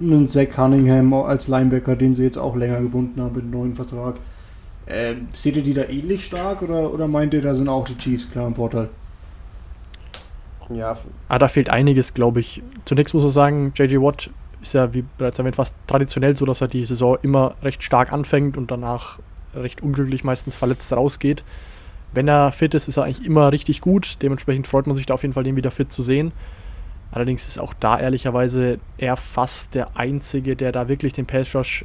[0.00, 3.74] einen Zach Cunningham als Linebacker, den sie jetzt auch länger gebunden haben mit einem neuen
[3.74, 4.16] Vertrag?
[4.86, 7.96] Äh, seht ihr die da ähnlich stark oder, oder meint ihr, da sind auch die
[7.96, 8.88] Chiefs klar im Vorteil?
[10.70, 10.96] Ja.
[11.28, 12.62] Ah, da fehlt einiges, glaube ich.
[12.84, 14.30] Zunächst muss man sagen, JJ Watt
[14.62, 18.12] ist ja, wie bereits erwähnt, fast traditionell so, dass er die Saison immer recht stark
[18.12, 19.18] anfängt und danach
[19.54, 21.44] recht unglücklich meistens verletzt rausgeht.
[22.12, 24.18] Wenn er fit ist, ist er eigentlich immer richtig gut.
[24.22, 26.32] Dementsprechend freut man sich da auf jeden Fall, den wieder fit zu sehen.
[27.12, 31.84] Allerdings ist auch da ehrlicherweise er fast der Einzige, der da wirklich den Pass Rush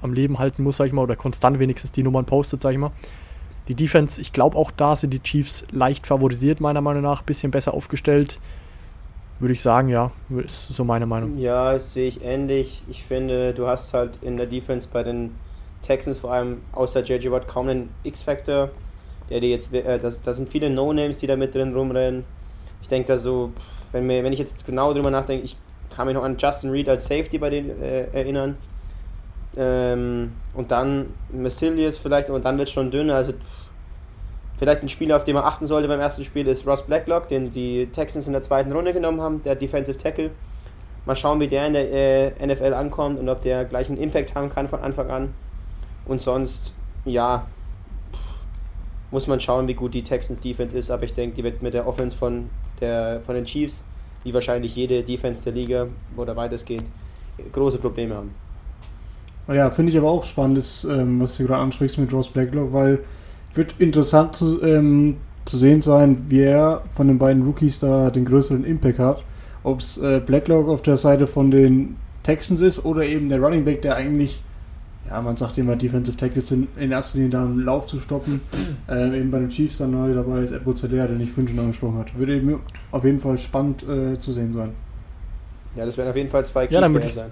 [0.00, 2.78] am Leben halten muss, sag ich mal, oder konstant wenigstens die Nummern postet, sag ich
[2.78, 2.90] mal.
[3.68, 7.52] Die Defense, ich glaube auch da sind die Chiefs leicht favorisiert, meiner Meinung nach, bisschen
[7.52, 8.40] besser aufgestellt
[9.42, 10.12] würde ich sagen, ja,
[10.44, 11.36] ist so meine Meinung.
[11.36, 12.82] Ja, das sehe ich ähnlich.
[12.88, 15.34] Ich finde, du hast halt in der Defense bei den
[15.82, 18.70] Texans vor allem außer JJ Watt kaum einen X-Factor,
[19.28, 22.24] der dir jetzt, äh, das, das sind viele No-Names, die da mit drin rumrennen.
[22.82, 23.52] Ich denke da so,
[23.90, 25.56] wenn, mir, wenn ich jetzt genau drüber nachdenke, ich
[25.94, 28.56] kann mich noch an Justin Reed als Safety bei denen äh, erinnern.
[29.56, 33.16] Ähm, und dann Massilius vielleicht, und dann wird es schon dünner.
[33.16, 33.34] Also
[34.62, 37.50] Vielleicht ein Spieler, auf den man achten sollte beim ersten Spiel, ist Ross Blacklock, den
[37.50, 40.30] die Texans in der zweiten Runde genommen haben, der Defensive Tackle.
[41.04, 44.36] Mal schauen, wie der in der äh, NFL ankommt und ob der gleich einen Impact
[44.36, 45.34] haben kann von Anfang an.
[46.04, 47.44] Und sonst, ja,
[49.10, 50.92] muss man schauen, wie gut die Texans Defense ist.
[50.92, 52.48] Aber ich denke, die wird mit der Offense von,
[52.80, 53.82] der, von den Chiefs,
[54.22, 56.84] wie wahrscheinlich jede Defense der Liga oder weitestgehend,
[57.50, 58.32] große Probleme haben.
[59.48, 62.72] Ja, finde ich aber auch spannend, ist, ähm, was du gerade ansprichst mit Ross Blacklock,
[62.72, 63.00] weil
[63.54, 68.64] wird interessant zu, ähm, zu sehen sein, wer von den beiden Rookies da den größeren
[68.64, 69.24] Impact hat.
[69.62, 73.64] Ob es äh, Blacklock auf der Seite von den Texans ist oder eben der Running
[73.64, 74.42] Back, der eigentlich,
[75.08, 78.40] ja, man sagt immer, Defensive Tackles sind in erster Linie da, einen Lauf zu stoppen.
[78.88, 81.98] Äh, eben bei den Chiefs dann neu dabei ist Edward Zeller, der nicht Fünf angesprochen
[81.98, 82.18] hat.
[82.18, 84.70] Würde eben auf jeden Fall spannend äh, zu sehen sein.
[85.76, 87.30] Ja, das werden auf jeden Fall zwei ja, dann sein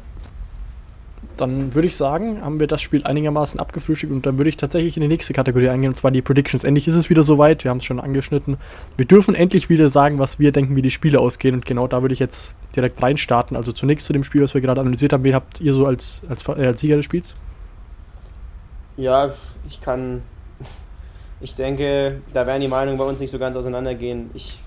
[1.40, 4.96] dann würde ich sagen, haben wir das Spiel einigermaßen abgefrühstückt und dann würde ich tatsächlich
[4.96, 6.64] in die nächste Kategorie eingehen, und zwar die Predictions.
[6.64, 8.58] Endlich ist es wieder soweit, wir haben es schon angeschnitten.
[8.96, 12.02] Wir dürfen endlich wieder sagen, was wir denken, wie die Spiele ausgehen und genau da
[12.02, 13.56] würde ich jetzt direkt reinstarten.
[13.56, 16.22] Also zunächst zu dem Spiel, was wir gerade analysiert haben, wen habt ihr so als,
[16.28, 17.34] als, äh, als Sieger des Spiels?
[18.96, 19.32] Ja,
[19.68, 20.22] ich kann.
[21.42, 24.28] Ich denke, da werden die Meinungen bei uns nicht so ganz auseinandergehen.
[24.34, 24.58] Ich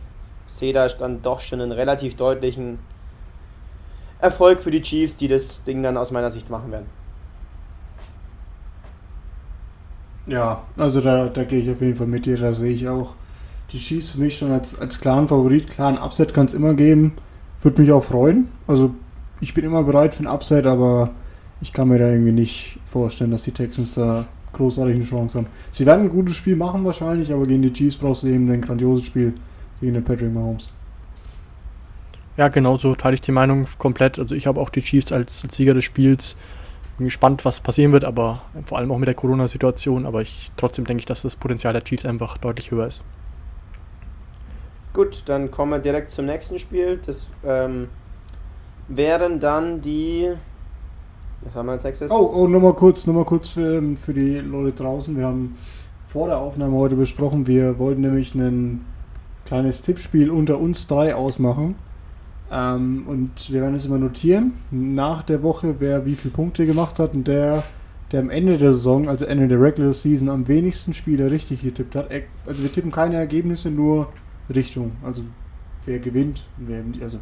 [0.47, 2.79] sehe da dann doch schon einen relativ deutlichen
[4.23, 6.85] Erfolg für die Chiefs, die das Ding dann aus meiner Sicht machen werden.
[10.25, 12.37] Ja, also da, da gehe ich auf jeden Fall mit dir.
[12.37, 13.15] Da sehe ich auch
[13.73, 15.69] die Chiefs für mich schon als, als klaren Favorit.
[15.69, 17.13] Klaren Upset kann es immer geben.
[17.61, 18.47] Würde mich auch freuen.
[18.65, 18.95] Also
[19.41, 21.09] ich bin immer bereit für ein Upset, aber
[21.59, 25.47] ich kann mir da irgendwie nicht vorstellen, dass die Texans da großartig eine Chance haben.
[25.71, 28.61] Sie werden ein gutes Spiel machen wahrscheinlich, aber gegen die Chiefs brauchst du eben ein
[28.61, 29.33] grandioses Spiel
[29.81, 30.69] gegen den Patrick Mahomes.
[32.35, 34.17] Ja, genau so teile ich die Meinung komplett.
[34.17, 36.35] Also ich habe auch die Chiefs als, als Sieger des Spiels.
[36.97, 40.05] Bin gespannt, was passieren wird, aber vor allem auch mit der Corona-Situation.
[40.05, 43.03] Aber ich trotzdem denke ich, dass das Potenzial der Chiefs einfach deutlich höher ist.
[44.93, 46.99] Gut, dann kommen wir direkt zum nächsten Spiel.
[47.03, 47.89] Das ähm,
[48.87, 50.31] wären dann die.
[51.41, 52.11] Was haben wir als nächstes?
[52.11, 55.17] Oh, oh nochmal kurz, noch mal kurz für, für die Leute draußen.
[55.17, 55.57] Wir haben
[56.07, 58.85] vor der Aufnahme heute besprochen, wir wollten nämlich ein
[59.45, 61.75] kleines Tippspiel unter uns drei ausmachen.
[62.53, 66.99] Ähm, und wir werden es immer notieren, nach der Woche, wer wie viele Punkte gemacht
[66.99, 67.63] hat und der,
[68.11, 71.95] der am Ende der Saison, also Ende der Regular Season, am wenigsten Spiele richtig getippt
[71.95, 72.09] hat.
[72.45, 74.09] Also wir tippen keine Ergebnisse, nur
[74.53, 74.91] Richtung.
[75.03, 75.23] Also
[75.85, 77.17] wer gewinnt, wer, also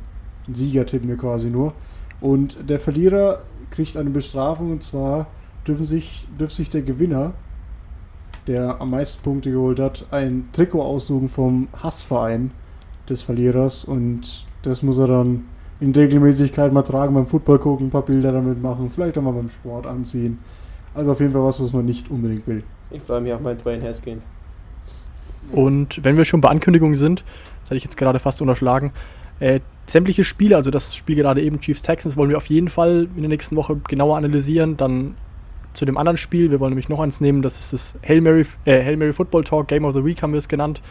[0.47, 1.73] ein Sieger tippen wir quasi nur.
[2.19, 5.27] Und der Verlierer kriegt eine Bestrafung und zwar
[5.65, 7.33] dürfen sich, dürfte sich der Gewinner,
[8.47, 12.51] der am meisten Punkte geholt hat, ein Trikot aussuchen vom Hassverein
[13.07, 15.45] des Verlierers und das muss er dann
[15.79, 19.33] in Regelmäßigkeit mal tragen, beim Football gucken, ein paar Bilder damit machen, vielleicht auch mal
[19.33, 20.39] beim Sport anziehen.
[20.93, 22.63] Also auf jeden Fall was, was man nicht unbedingt will.
[22.91, 24.23] Ich freue mich auf meinen Dwayne Haskins.
[25.51, 27.23] Und wenn wir schon bei Ankündigungen sind,
[27.61, 28.91] das hatte ich jetzt gerade fast unterschlagen,
[29.39, 33.07] äh, sämtliche Spiele, also das Spiel gerade eben Chiefs Texans, wollen wir auf jeden Fall
[33.15, 34.77] in der nächsten Woche genauer analysieren.
[34.77, 35.15] Dann
[35.73, 38.45] zu dem anderen Spiel, wir wollen nämlich noch eins nehmen, das ist das Hail Mary,
[38.65, 40.81] äh, Hail Mary Football Talk, Game of the Week haben wir es genannt.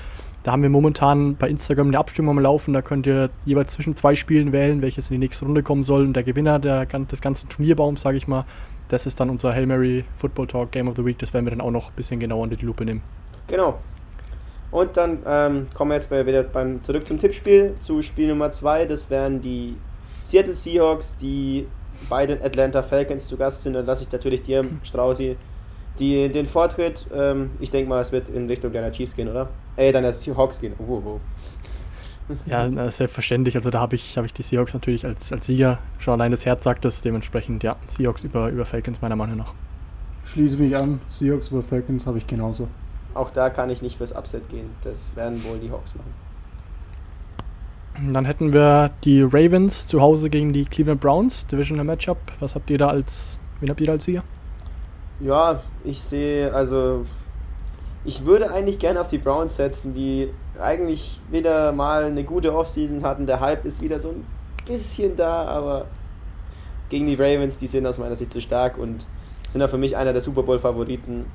[0.43, 2.72] Da haben wir momentan bei Instagram eine Abstimmung am Laufen.
[2.72, 6.05] Da könnt ihr jeweils zwischen zwei Spielen wählen, welches in die nächste Runde kommen soll.
[6.05, 8.47] Und der Gewinner der, des ganzen Turnierbaums, sage ich mal,
[8.88, 11.18] das ist dann unser Hail Mary Football Talk Game of the Week.
[11.18, 13.03] Das werden wir dann auch noch ein bisschen genauer unter die Lupe nehmen.
[13.47, 13.78] Genau.
[14.70, 18.51] Und dann ähm, kommen wir jetzt bei, wieder beim, zurück zum Tippspiel, zu Spiel Nummer
[18.51, 18.86] 2.
[18.86, 19.76] Das wären die
[20.22, 21.66] Seattle Seahawks, die
[22.09, 23.74] beiden Atlanta Falcons zu Gast sind.
[23.74, 25.36] Dann lasse ich natürlich dir, Strausi,
[26.01, 29.48] die, den Vortritt, ähm, ich denke mal, es wird in Richtung deiner Chiefs gehen, oder?
[29.76, 30.74] Äh, deiner Seahawks gehen.
[30.78, 31.20] Oh, oh.
[32.46, 33.57] Ja, selbstverständlich.
[33.57, 35.78] Also da habe ich, hab ich die Seahawks natürlich als, als Sieger.
[35.98, 37.03] Schon allein das Herz sagt es.
[37.03, 39.53] Dementsprechend, ja, Seahawks über, über Falcons meiner Meinung nach.
[40.24, 41.01] Schließe mich an.
[41.09, 42.68] Seahawks über Falcons habe ich genauso.
[43.14, 44.70] Auch da kann ich nicht fürs Upset gehen.
[44.82, 46.12] Das werden wohl die Hawks machen.
[48.12, 52.18] Dann hätten wir die Ravens zu Hause gegen die Cleveland Browns, Divisional Matchup.
[52.38, 54.22] Was habt ihr da als, wen habt ihr da als Sieger?
[55.21, 57.05] Ja, ich sehe, also
[58.05, 63.03] ich würde eigentlich gerne auf die Browns setzen, die eigentlich wieder mal eine gute Offseason
[63.03, 63.27] hatten.
[63.27, 64.25] Der Hype ist wieder so ein
[64.66, 65.87] bisschen da, aber
[66.89, 69.07] gegen die Ravens, die sind aus meiner Sicht zu stark und
[69.51, 71.27] sind ja für mich einer der Super Bowl-Favoriten.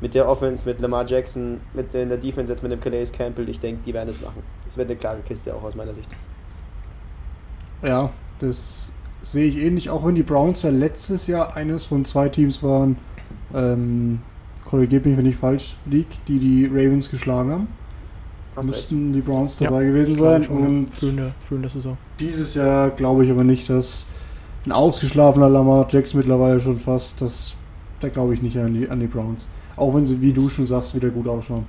[0.00, 3.48] Mit der Offense, mit Lamar Jackson, mit in der Defense jetzt mit dem Calais Campbell,
[3.48, 4.44] ich denke, die werden es machen.
[4.64, 6.08] Das wird eine klare Kiste auch aus meiner Sicht.
[7.82, 8.08] Ja,
[8.38, 8.92] das
[9.32, 12.96] sehe ich ähnlich, auch wenn die Browns ja letztes Jahr eines von zwei Teams waren,
[13.54, 14.20] ähm,
[14.64, 17.68] korrigiert mich, wenn ich falsch liege, die die Ravens geschlagen haben.
[18.56, 20.46] Hast Müssten die Browns dabei ja, gewesen sein.
[20.48, 21.96] Und frühe, frühe Saison.
[22.18, 24.04] Dieses Jahr glaube ich aber nicht, dass
[24.66, 27.56] ein ausgeschlafener Lamar Jackson mittlerweile schon fast, das,
[28.00, 29.48] da glaube ich nicht an die, an die Browns.
[29.76, 31.66] Auch wenn sie, wie du schon sagst, wieder gut ausschauen.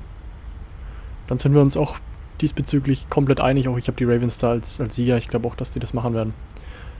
[1.27, 1.97] dann sind wir uns auch
[2.41, 3.67] diesbezüglich komplett einig.
[3.67, 5.17] Auch ich habe die Ravens da als, als Sieger.
[5.17, 6.33] Ich glaube auch, dass die das machen werden.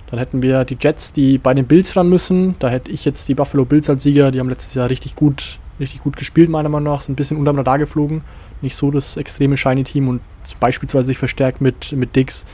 [0.10, 2.56] Dann hätten wir die Jets, die bei den Bills ran müssen.
[2.60, 4.32] Da hätte ich jetzt die Buffalo Bills als Sieger.
[4.32, 7.02] Die haben letztes Jahr richtig gut, richtig gut gespielt, meiner Meinung nach.
[7.02, 8.24] Sind ein bisschen unterm Radar geflogen.
[8.62, 10.22] Nicht so das extreme Shiny-Team und
[10.60, 12.46] beispielsweise sich verstärkt mit, mit Dix.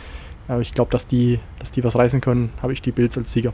[0.47, 3.31] Aber ich glaube, dass die, dass die was reißen können, habe ich die Bills als
[3.31, 3.53] Sieger.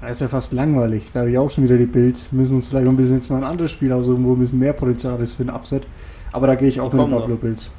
[0.00, 1.04] Das ist ja fast langweilig.
[1.12, 2.30] Da habe ich auch schon wieder die Bills.
[2.30, 4.38] Wir müssen uns vielleicht noch ein bisschen jetzt mal ein anderes Spiel aussuchen, wo ein
[4.38, 5.84] bisschen mehr Potenzial ist für ein Upset.
[6.32, 7.72] Aber da gehe ich auch Die mit den Buffalo Bills.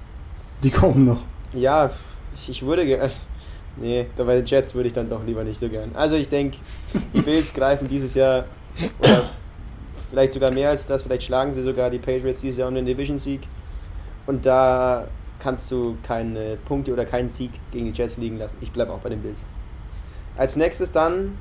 [0.63, 1.22] Die kommen noch.
[1.53, 1.91] Ja,
[2.36, 3.09] ich, ich würde gerne.
[3.82, 5.91] Nee, bei den Jets würde ich dann doch lieber nicht so gern.
[5.93, 6.57] Also ich denke,
[7.13, 8.45] die Bills greifen dieses Jahr
[8.99, 9.30] oder
[10.09, 12.86] vielleicht sogar mehr als das, vielleicht schlagen sie sogar die Patriots dieses Jahr um den
[12.86, 13.41] Division-Sieg.
[14.27, 15.07] Und da
[15.39, 18.57] kannst du keine Punkte oder keinen Sieg gegen die Jets liegen lassen.
[18.59, 19.45] Ich bleibe auch bei den Bills.
[20.36, 21.38] Als nächstes dann,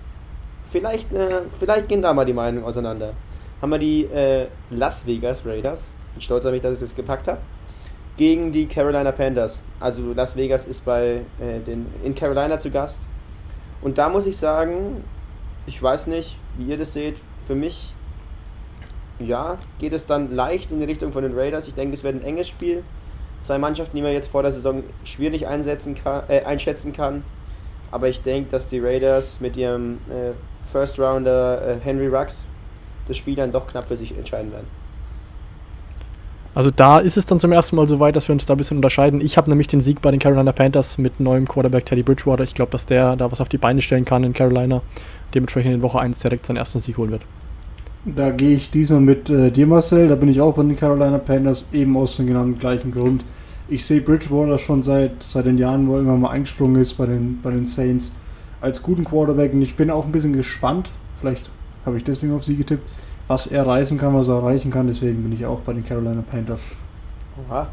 [0.70, 3.14] vielleicht, äh, vielleicht gehen da mal die Meinungen auseinander.
[3.60, 5.88] Haben wir die äh, Las Vegas Raiders.
[6.14, 7.40] Bin stolz auf mich, dass ich das gepackt habe
[8.18, 9.62] gegen die Carolina Panthers.
[9.80, 13.06] Also Las Vegas ist bei äh, den, in Carolina zu Gast.
[13.80, 15.02] Und da muss ich sagen,
[15.66, 17.22] ich weiß nicht, wie ihr das seht.
[17.46, 17.94] Für mich,
[19.20, 21.68] ja, geht es dann leicht in die Richtung von den Raiders.
[21.68, 22.82] Ich denke, es wird ein enges Spiel.
[23.40, 27.22] Zwei Mannschaften, die man jetzt vor der Saison schwierig einsetzen kann, äh, einschätzen kann.
[27.92, 30.32] Aber ich denke, dass die Raiders mit ihrem äh,
[30.72, 32.46] First Rounder äh, Henry Rux
[33.06, 34.66] das Spiel dann doch knapp für sich entscheiden werden.
[36.58, 38.56] Also da ist es dann zum ersten Mal so weit, dass wir uns da ein
[38.56, 39.20] bisschen unterscheiden.
[39.20, 42.42] Ich habe nämlich den Sieg bei den Carolina Panthers mit neuem Quarterback Teddy Bridgewater.
[42.42, 44.82] Ich glaube, dass der da was auf die Beine stellen kann in Carolina.
[45.32, 47.22] Dementsprechend in Woche 1 direkt seinen ersten Sieg holen wird.
[48.06, 50.08] Da gehe ich diesmal mit äh, dir, Marcel.
[50.08, 53.24] Da bin ich auch bei den Carolina Panthers, eben aus dem genannten gleichen Grund.
[53.68, 57.06] Ich sehe Bridgewater schon seit, seit den Jahren, wo er immer mal eingesprungen ist bei
[57.06, 58.10] den, bei den Saints,
[58.60, 59.52] als guten Quarterback.
[59.52, 60.90] Und ich bin auch ein bisschen gespannt,
[61.20, 61.50] vielleicht
[61.86, 62.82] habe ich deswegen auf sie getippt,
[63.28, 64.86] was er reißen kann, was er erreichen kann.
[64.86, 66.66] Deswegen bin ich auch bei den Carolina Panthers.
[67.48, 67.68] Oha,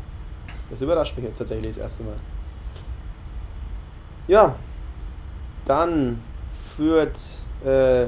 [0.69, 2.15] das überrascht mich jetzt tatsächlich das erste Mal.
[4.27, 4.55] Ja,
[5.65, 6.19] dann
[6.75, 7.19] führt
[7.65, 8.07] äh,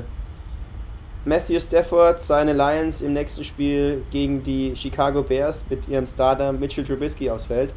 [1.25, 6.83] Matthew Stafford seine Lions im nächsten Spiel gegen die Chicago Bears mit ihrem Starter Mitchell
[6.83, 7.73] Trubisky aufs Feld.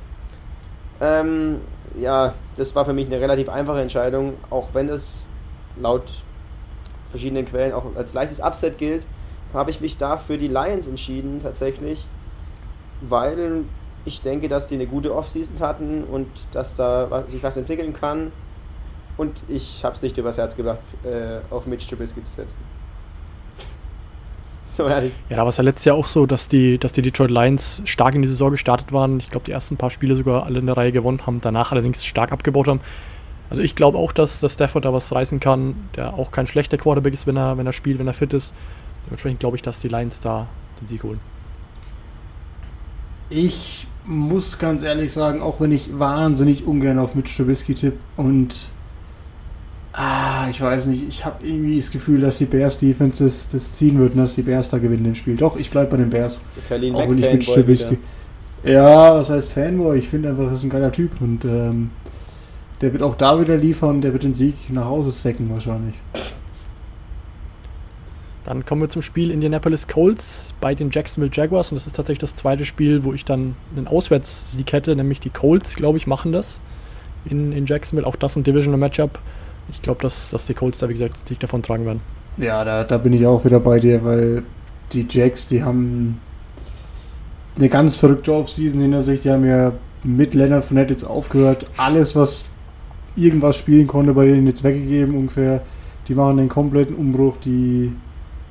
[1.01, 1.61] Ähm,
[1.99, 5.23] ja, das war für mich eine relativ einfache Entscheidung, auch wenn es
[5.81, 6.23] laut
[7.11, 9.05] verschiedenen Quellen auch als leichtes Upset gilt,
[9.53, 12.07] habe ich mich da für die Lions entschieden tatsächlich,
[13.01, 13.65] weil
[14.05, 18.33] ich denke, dass die eine gute Offseason hatten und dass da sich was entwickeln kann.
[19.17, 22.57] Und ich habe es nicht übers Herz gebracht, äh, auf Mitch Trubisky zu setzen.
[24.65, 25.13] So ehrlich.
[25.29, 27.83] Ja, da war es ja letztes Jahr auch so, dass die, dass die Detroit Lions
[27.87, 29.19] stark in die Saison gestartet waren.
[29.19, 32.05] Ich glaube, die ersten paar Spiele sogar alle in der Reihe gewonnen haben, danach allerdings
[32.05, 32.81] stark abgebaut haben.
[33.51, 36.79] Also ich glaube auch, dass, dass Stafford da was reißen kann, der auch kein schlechter
[36.79, 38.55] Quarterback ist, wenn er, wenn er spielt, wenn er fit ist.
[39.07, 40.47] Dementsprechend glaube ich, dass die Lions da
[40.81, 41.21] den Sieg holen.
[43.29, 48.73] Ich muss ganz ehrlich sagen, auch wenn ich wahnsinnig ungern auf Mitch Trubisky tippe und
[49.93, 53.77] ah, ich weiß nicht, ich habe irgendwie das Gefühl, dass die Bears Defense das, das
[53.77, 55.37] ziehen würden, dass die Bears da gewinnen im Spiel.
[55.37, 56.41] Doch, ich bleibe bei den Bears.
[56.57, 57.99] Der Verlin Auch wenn ich Mitch Trubisky.
[58.65, 59.99] Ja, was heißt Fanboy?
[59.99, 61.91] Ich finde einfach, das ist ein geiler Typ und ähm,
[62.81, 65.95] der wird auch da wieder liefern, der wird den Sieg nach Hause sacken wahrscheinlich.
[68.45, 72.21] Dann kommen wir zum Spiel Indianapolis Colts bei den Jacksonville Jaguars und das ist tatsächlich
[72.21, 76.33] das zweite Spiel, wo ich dann einen Auswärtssieg hätte, nämlich die Colts, glaube ich, machen
[76.33, 76.61] das
[77.27, 78.07] in, in Jacksonville.
[78.07, 79.19] Auch das ein Divisional Matchup.
[79.71, 82.01] Ich glaube, dass, dass die Colts da, wie gesagt, Sieg davon tragen werden.
[82.39, 84.43] Ja, da, da bin ich auch wieder bei dir, weil
[84.93, 86.21] die Jacks, die haben
[87.57, 89.21] eine ganz verrückte Offseason hinter sich.
[89.21, 89.73] Die haben ja
[90.03, 91.67] mit Leonard Fournette jetzt aufgehört.
[91.77, 92.47] Alles, was
[93.17, 95.63] irgendwas spielen konnte, bei denen jetzt weggegeben ungefähr.
[96.09, 97.37] Die machen den kompletten Umbruch.
[97.37, 97.93] Die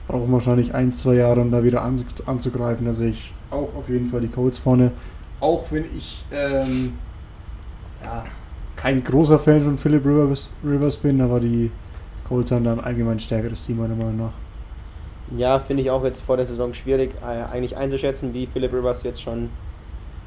[0.09, 2.85] brauchen wahrscheinlich ein, zwei Jahre, um da wieder an, anzugreifen.
[2.85, 4.91] Da sehe ich auch auf jeden Fall die Colts vorne.
[5.39, 6.93] Auch wenn ich ähm,
[8.03, 8.25] ja,
[8.75, 11.71] kein großer Fan von Philip Rivers, Rivers bin, aber die
[12.27, 14.33] Colts haben dann allgemein ein stärkeres Team, meiner Meinung nach.
[15.37, 19.03] Ja, finde ich auch jetzt vor der Saison schwierig, äh, eigentlich einzuschätzen, wie Philip Rivers
[19.03, 19.49] jetzt schon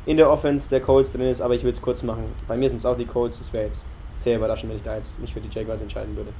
[0.06, 2.22] in der Offense der Colts drin ist, aber ich will es kurz machen.
[2.46, 4.94] Bei mir sind es auch die Colts, das wäre jetzt sehr überraschend, wenn ich da
[4.94, 6.30] jetzt mich für die Jaguars entscheiden würde.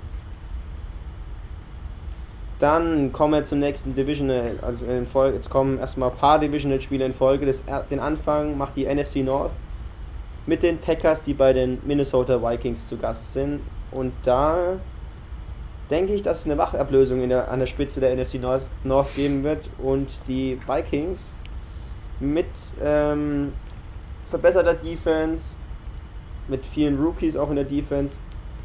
[2.62, 7.04] Dann kommen wir zum nächsten Divisional, also in Folge, jetzt kommen erstmal ein paar Divisional-Spiele
[7.04, 7.44] in Folge.
[7.44, 9.50] Das, den Anfang macht die NFC North
[10.46, 13.62] mit den Packers, die bei den Minnesota Vikings zu Gast sind.
[13.90, 14.78] Und da
[15.90, 19.42] denke ich, dass es eine Wachablösung der, an der Spitze der NFC North, North geben
[19.42, 21.34] wird und die Vikings
[22.20, 22.46] mit
[22.80, 23.54] ähm,
[24.30, 25.56] verbesserter Defense,
[26.46, 28.20] mit vielen Rookies auch in der Defense,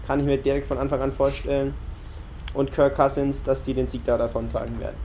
[0.05, 1.73] kann ich mir direkt von Anfang an vorstellen.
[2.57, 4.95] Und Kirk Cousins, dass sie den Sieg da davon tragen werden.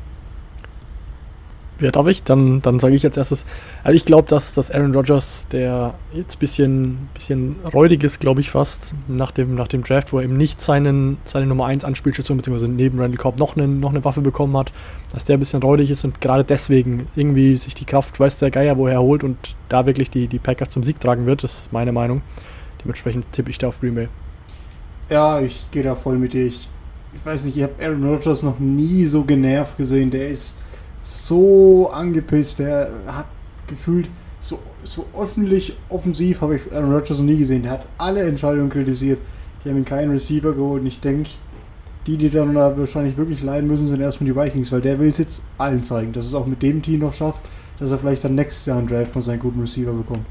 [1.81, 2.23] Ja, darf ich?
[2.23, 3.45] Dann, dann sage ich als erstes.
[3.83, 8.41] Also ich glaube, dass, dass Aaron Rodgers, der jetzt ein bisschen, bisschen räudig ist, glaube
[8.41, 11.85] ich fast, nach dem, nach dem Draft, wo er eben nicht seinen, seine Nummer 1
[11.85, 14.73] Anspielstation, beziehungsweise neben Randall Cobb noch eine, noch eine Waffe bekommen hat,
[15.13, 18.53] dass der ein bisschen räudig ist und gerade deswegen irgendwie sich die Kraft, weiß der
[18.53, 21.63] Geier, woher er holt und da wirklich die, die Packers zum Sieg tragen wird, das
[21.63, 22.23] ist meine Meinung.
[22.85, 24.09] Dementsprechend tippe ich da auf Green Bay.
[25.11, 26.47] Ja, ich gehe da voll mit dir.
[26.47, 26.69] Ich,
[27.15, 30.11] ich weiß nicht, ich habe Aaron Rodgers noch nie so genervt gesehen.
[30.11, 30.55] Der ist
[31.03, 32.59] so angepisst.
[32.59, 33.27] Der hat
[33.67, 34.09] gefühlt
[34.41, 37.63] so, so öffentlich offensiv habe ich Aaron Rodgers noch nie gesehen.
[37.63, 39.21] Der hat alle Entscheidungen kritisiert.
[39.65, 41.31] Die haben ihn keinen Receiver geholt und ich denke,
[42.07, 45.09] die, die dann da wahrscheinlich wirklich leiden müssen, sind erstmal die Vikings, weil der will
[45.09, 47.45] es jetzt allen zeigen, dass es auch mit dem Team noch schafft,
[47.79, 50.27] dass er vielleicht dann nächstes Jahr im Draft noch seinen guten Receiver bekommt.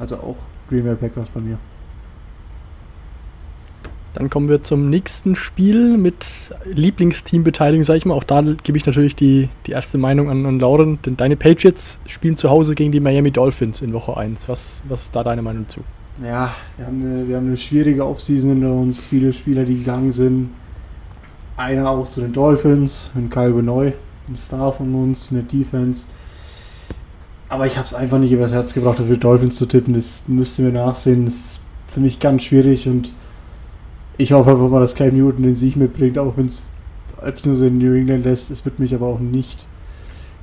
[0.00, 0.38] Also auch
[0.68, 1.58] Green Bay Packers bei mir.
[4.14, 8.14] Dann kommen wir zum nächsten Spiel mit Lieblingsteambeteiligung, sag ich mal.
[8.14, 11.98] Auch da gebe ich natürlich die, die erste Meinung an, an Lauren, denn deine Patriots
[12.06, 14.48] spielen zu Hause gegen die Miami Dolphins in Woche 1.
[14.48, 15.80] Was, was ist da deine Meinung zu?
[16.22, 20.12] Ja, wir haben eine, wir haben eine schwierige Offseason hinter uns, viele Spieler, die gegangen
[20.12, 20.50] sind.
[21.56, 23.94] Einer auch zu den Dolphins, ein Kyle Benoit,
[24.28, 26.06] ein Star von uns in der Defense.
[27.48, 29.94] Aber ich habe es einfach nicht übers Herz gebracht, die Dolphins zu tippen.
[29.94, 31.24] Das müsste mir nachsehen.
[31.24, 33.12] Das ist für mich ganz schwierig und
[34.18, 36.70] ich hoffe einfach mal, dass Cam Newton den Sieg mitbringt, auch wenn es
[37.16, 38.50] beziehungsweise in New England lässt.
[38.50, 39.66] Es wird mich aber auch nicht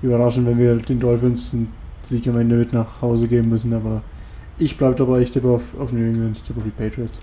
[0.02, 3.74] überraschen, wenn wir den Dolphins einen Sieg am Ende mit nach Hause geben müssen.
[3.74, 4.02] Aber
[4.58, 7.20] ich bleibe dabei, ich tippe auf, auf New England, ich tippe auf die Patriots.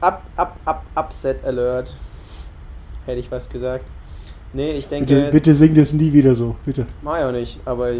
[0.00, 1.96] Up, up, up, Upset Alert.
[3.06, 3.90] Hätte ich was gesagt.
[4.52, 5.14] Nee, ich denke.
[5.14, 6.86] Bitte, bitte sing das nie wieder so, bitte.
[7.02, 7.90] Mach ich auch nicht, aber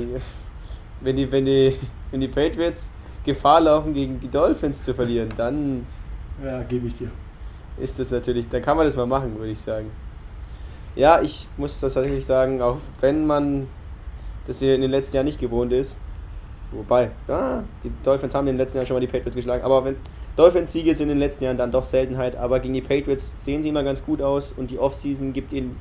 [1.00, 1.76] wenn die, wenn die,
[2.10, 2.90] wenn die Patriots
[3.24, 5.86] Gefahr laufen, gegen die Dolphins zu verlieren, dann
[6.44, 7.10] Ja, gebe ich dir.
[7.78, 9.90] ist das natürlich, dann kann man das mal machen, würde ich sagen.
[10.94, 13.68] Ja, ich muss das tatsächlich sagen, auch wenn man
[14.46, 15.96] das hier in den letzten Jahren nicht gewohnt ist,
[16.72, 19.84] wobei, ja, die Dolphins haben in den letzten Jahren schon mal die Patriots geschlagen, aber
[19.84, 19.96] wenn
[20.36, 23.68] Dolphins-Siege sind in den letzten Jahren dann doch Seltenheit, aber gegen die Patriots sehen sie
[23.68, 25.76] immer ganz gut aus und die Offseason gibt ihnen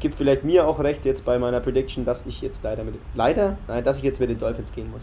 [0.00, 3.56] gibt vielleicht mir auch recht jetzt bei meiner Prediction, dass ich jetzt leider mit leider,
[3.68, 5.02] nein, dass ich jetzt mit den Dolphins gehen muss.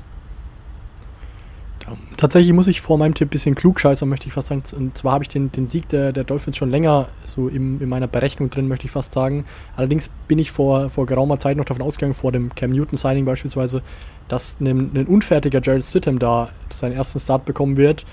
[2.18, 4.64] Tatsächlich muss ich vor meinem Tipp ein bisschen klugscheißern, möchte ich fast sagen.
[4.76, 7.90] Und zwar habe ich den, den Sieg der, der Dolphins schon länger so im, in
[7.90, 9.46] meiner Berechnung drin, möchte ich fast sagen.
[9.76, 13.82] Allerdings bin ich vor, vor geraumer Zeit noch davon ausgegangen, vor dem Cam Newton-Signing beispielsweise,
[14.28, 18.06] dass ein, ein unfertiger Jared Stidham da seinen ersten Start bekommen wird.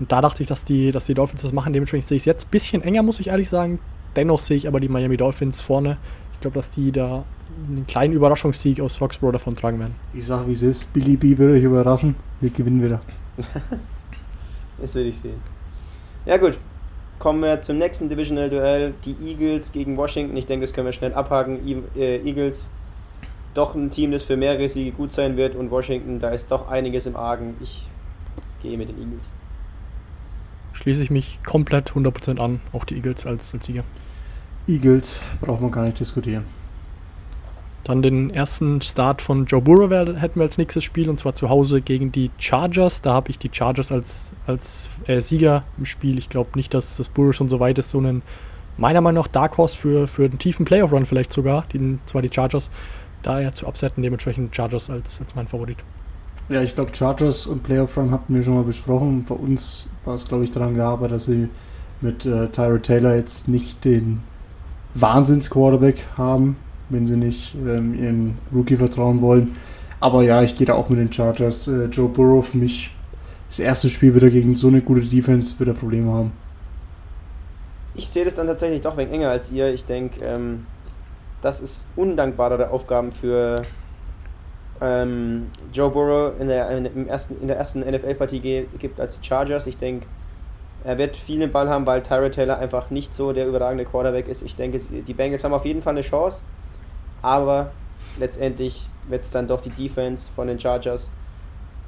[0.00, 1.72] Und da dachte ich, dass die, dass die Dolphins das machen.
[1.72, 3.78] Dementsprechend sehe ich es jetzt ein bisschen enger, muss ich ehrlich sagen.
[4.16, 5.98] Dennoch sehe ich aber die Miami Dolphins vorne.
[6.32, 7.24] Ich glaube, dass die da
[7.68, 9.94] einen kleinen Überraschungssieg aus Foxborough davon tragen werden.
[10.12, 10.92] Ich sag, wie es ist.
[10.92, 12.16] Billy B wird euch überraschen.
[12.40, 13.00] Wir gewinnen wieder.
[14.78, 15.40] Das will ich sehen.
[16.26, 16.58] Ja gut,
[17.18, 18.94] kommen wir zum nächsten Divisional-Duell.
[19.04, 20.36] Die Eagles gegen Washington.
[20.36, 21.60] Ich denke, das können wir schnell abhaken.
[21.66, 22.70] E äh, Eagles,
[23.54, 25.54] doch ein Team, das für mehrere Siege gut sein wird.
[25.54, 27.56] Und Washington, da ist doch einiges im Argen.
[27.60, 27.86] Ich
[28.62, 29.32] gehe mit den Eagles.
[30.72, 33.84] Schließe ich mich komplett 100% an, auch die Eagles als, als Sieger.
[34.66, 36.44] Eagles braucht man gar nicht diskutieren.
[37.84, 41.50] Dann den ersten Start von Joe Burrow hätten wir als nächstes Spiel und zwar zu
[41.50, 43.02] Hause gegen die Chargers.
[43.02, 46.16] Da habe ich die Chargers als, als äh, Sieger im Spiel.
[46.16, 48.22] Ich glaube nicht, dass das Burrow schon so weit ist, so einen
[48.78, 52.30] meiner Meinung nach Dark Horse für, für einen tiefen Playoff-Run vielleicht sogar, die, zwar die
[52.32, 52.70] Chargers,
[53.22, 55.78] da ja zu upsetten, dementsprechend Chargers als, als mein Favorit.
[56.48, 59.24] Ja, ich glaube, Chargers und Playoff Run hatten wir schon mal besprochen.
[59.26, 61.48] Bei uns war es, glaube ich, daran gearbeitet, dass sie
[62.00, 64.20] mit äh, Tyra Taylor jetzt nicht den
[64.94, 66.56] Wahnsinns-Quarterback haben,
[66.88, 69.56] wenn sie nicht ähm, ihren Rookie vertrauen wollen.
[70.00, 71.68] Aber ja, ich gehe da auch mit den Chargers.
[71.68, 72.90] Äh, Joe Burrow für mich
[73.48, 76.32] das erste Spiel wieder gegen so eine gute Defense wird er Probleme haben.
[77.94, 79.72] Ich sehe das dann tatsächlich doch wenig enger als ihr.
[79.72, 80.66] Ich denke, ähm,
[81.40, 83.62] dass es undankbarere Aufgaben für
[84.80, 89.66] ähm, Joe Burrow in der, in, ersten, in der ersten NFL-Partie gibt als die Chargers.
[89.66, 90.06] Ich denke,
[90.84, 94.28] er wird viel den Ball haben, weil Tyrod Taylor einfach nicht so der überragende Quarterback
[94.28, 94.42] ist.
[94.42, 96.42] Ich denke, die Bengals haben auf jeden Fall eine Chance,
[97.24, 97.72] aber
[98.18, 101.10] letztendlich wird es dann doch die Defense von den Chargers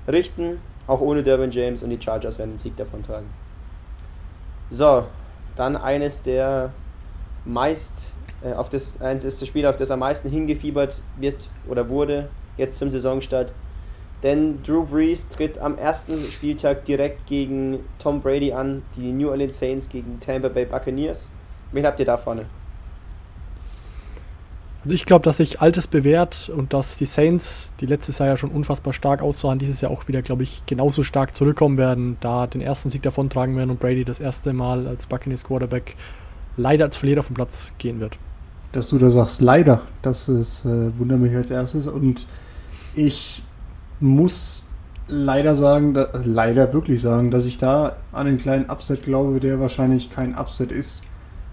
[0.09, 3.27] richten, auch ohne Derwin James und die Chargers werden den Sieg davon tragen.
[4.71, 5.05] So,
[5.55, 6.73] dann eines der
[7.45, 11.89] meist äh, auf das eines ist das Spiel, auf das am meisten hingefiebert wird oder
[11.91, 13.53] wurde jetzt zum Saisonstart.
[14.23, 19.59] Denn Drew Brees tritt am ersten Spieltag direkt gegen Tom Brady an, die New Orleans
[19.59, 21.29] Saints gegen Tampa Bay Buccaneers.
[21.73, 22.47] Wen habt ihr da vorne?
[24.89, 28.51] Ich glaube, dass sich Altes bewährt und dass die Saints, die letztes Jahr ja schon
[28.51, 32.61] unfassbar stark aussahen, dieses Jahr auch wieder, glaube ich, genauso stark zurückkommen werden, da den
[32.61, 35.97] ersten Sieg davontragen werden und Brady das erste Mal als Buccaneers Quarterback
[36.57, 38.19] leider als Verlierer vom Platz gehen wird.
[38.73, 39.83] dass du da sagst, leider.
[40.03, 41.87] Das ist, äh, wundert mich als erstes.
[41.87, 42.27] Und
[42.95, 43.43] ich
[44.01, 44.65] muss
[45.09, 49.61] leider sagen, da, leider wirklich sagen, dass ich da an den kleinen Upset glaube, der
[49.61, 51.03] wahrscheinlich kein Upset ist.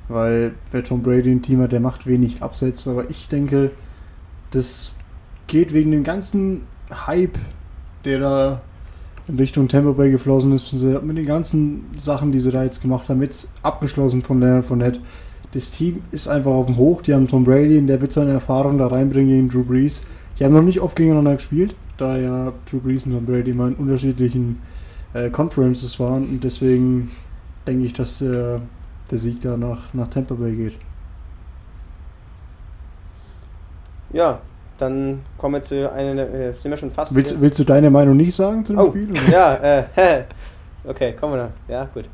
[0.07, 2.87] Weil wer Tom Brady ein Team hat, der macht wenig Upsets.
[2.87, 3.71] Aber ich denke,
[4.51, 4.95] das
[5.47, 6.61] geht wegen dem ganzen
[7.07, 7.37] Hype,
[8.05, 8.61] der da
[9.27, 13.07] in Richtung Tampa Bay geflossen ist, mit den ganzen Sachen, die sie da jetzt gemacht
[13.09, 14.99] haben, jetzt abgeschlossen von Leonard Fournette.
[15.53, 17.01] Das Team ist einfach auf dem Hoch.
[17.01, 20.01] Die haben Tom Brady, der wird seine Erfahrung da reinbringen gegen Drew Brees.
[20.37, 23.69] Die haben noch nicht oft gegeneinander gespielt, da ja Drew Brees und Tom Brady mal
[23.69, 24.59] in unterschiedlichen
[25.13, 26.27] äh, Conferences waren.
[26.27, 27.11] Und deswegen
[27.67, 28.59] denke ich, dass äh,
[29.11, 30.73] der Sieg da nach, nach Tampa Bay geht.
[34.11, 34.39] Ja,
[34.77, 37.13] dann kommen wir zu einer, äh, sind wir schon fast.
[37.15, 39.09] Willst, willst, du deine Meinung nicht sagen zu dem oh, Spiel?
[39.11, 39.29] Oder?
[39.29, 40.23] Ja, äh,
[40.87, 41.73] okay, kommen wir da.
[41.73, 42.05] Ja, gut.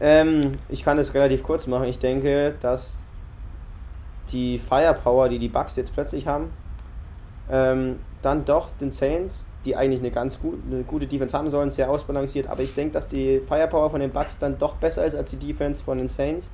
[0.00, 1.88] Ähm, ich kann das relativ kurz machen.
[1.88, 2.98] Ich denke, dass
[4.30, 6.50] die Firepower, die die Bucks jetzt plötzlich haben,
[7.50, 11.70] ähm, dann doch den Saints, die eigentlich eine ganz gut, eine gute Defense haben sollen,
[11.70, 12.46] sehr ausbalanciert.
[12.46, 15.36] Aber ich denke, dass die Firepower von den Bucks dann doch besser ist als die
[15.36, 16.52] Defense von den Saints.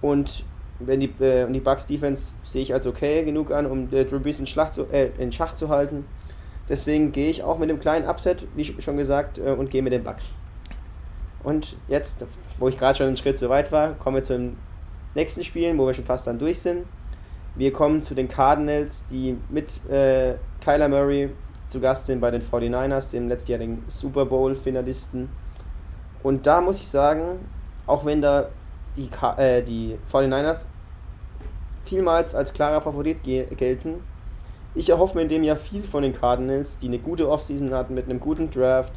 [0.00, 0.44] Und
[0.80, 4.18] wenn die, äh, die Bucks Defense sehe ich als okay genug an, um äh, Drew
[4.18, 6.06] Brees in, Schlag zu, äh, in Schach zu halten.
[6.68, 9.92] Deswegen gehe ich auch mit dem kleinen Upset, wie schon gesagt, äh, und gehe mit
[9.92, 10.30] den Bucks.
[11.42, 12.24] Und jetzt,
[12.58, 14.56] wo ich gerade schon einen Schritt zu weit war, kommen wir zum
[15.14, 16.84] nächsten Spiel, wo wir schon fast dann durch sind.
[17.56, 21.30] Wir kommen zu den Cardinals, die mit äh, Kyler Murray
[21.70, 25.28] zu Gast sind bei den 49ers, dem letztjährigen Super Bowl-Finalisten.
[26.22, 27.48] Und da muss ich sagen,
[27.86, 28.48] auch wenn da
[28.96, 29.08] die,
[29.38, 30.66] äh, die 49ers
[31.84, 34.02] vielmals als klarer Favorit gelten,
[34.74, 37.94] ich erhoffe mir in dem Jahr viel von den Cardinals, die eine gute Offseason hatten
[37.94, 38.92] mit einem guten Draft,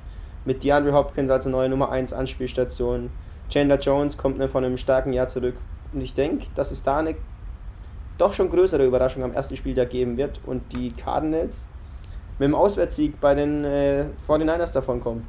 [0.45, 3.11] mit DeAndre Hopkins als neue Nummer 1 Anspielstation.
[3.49, 5.55] Chandler Jones kommt von einem starken Jahr zurück.
[5.93, 7.15] Und ich denke, dass es da eine
[8.17, 11.67] doch schon größere Überraschung am ersten Spieltag geben wird und die Cardinals
[12.39, 15.27] mit dem Auswärtssieg bei den äh, 49ers davon kommen.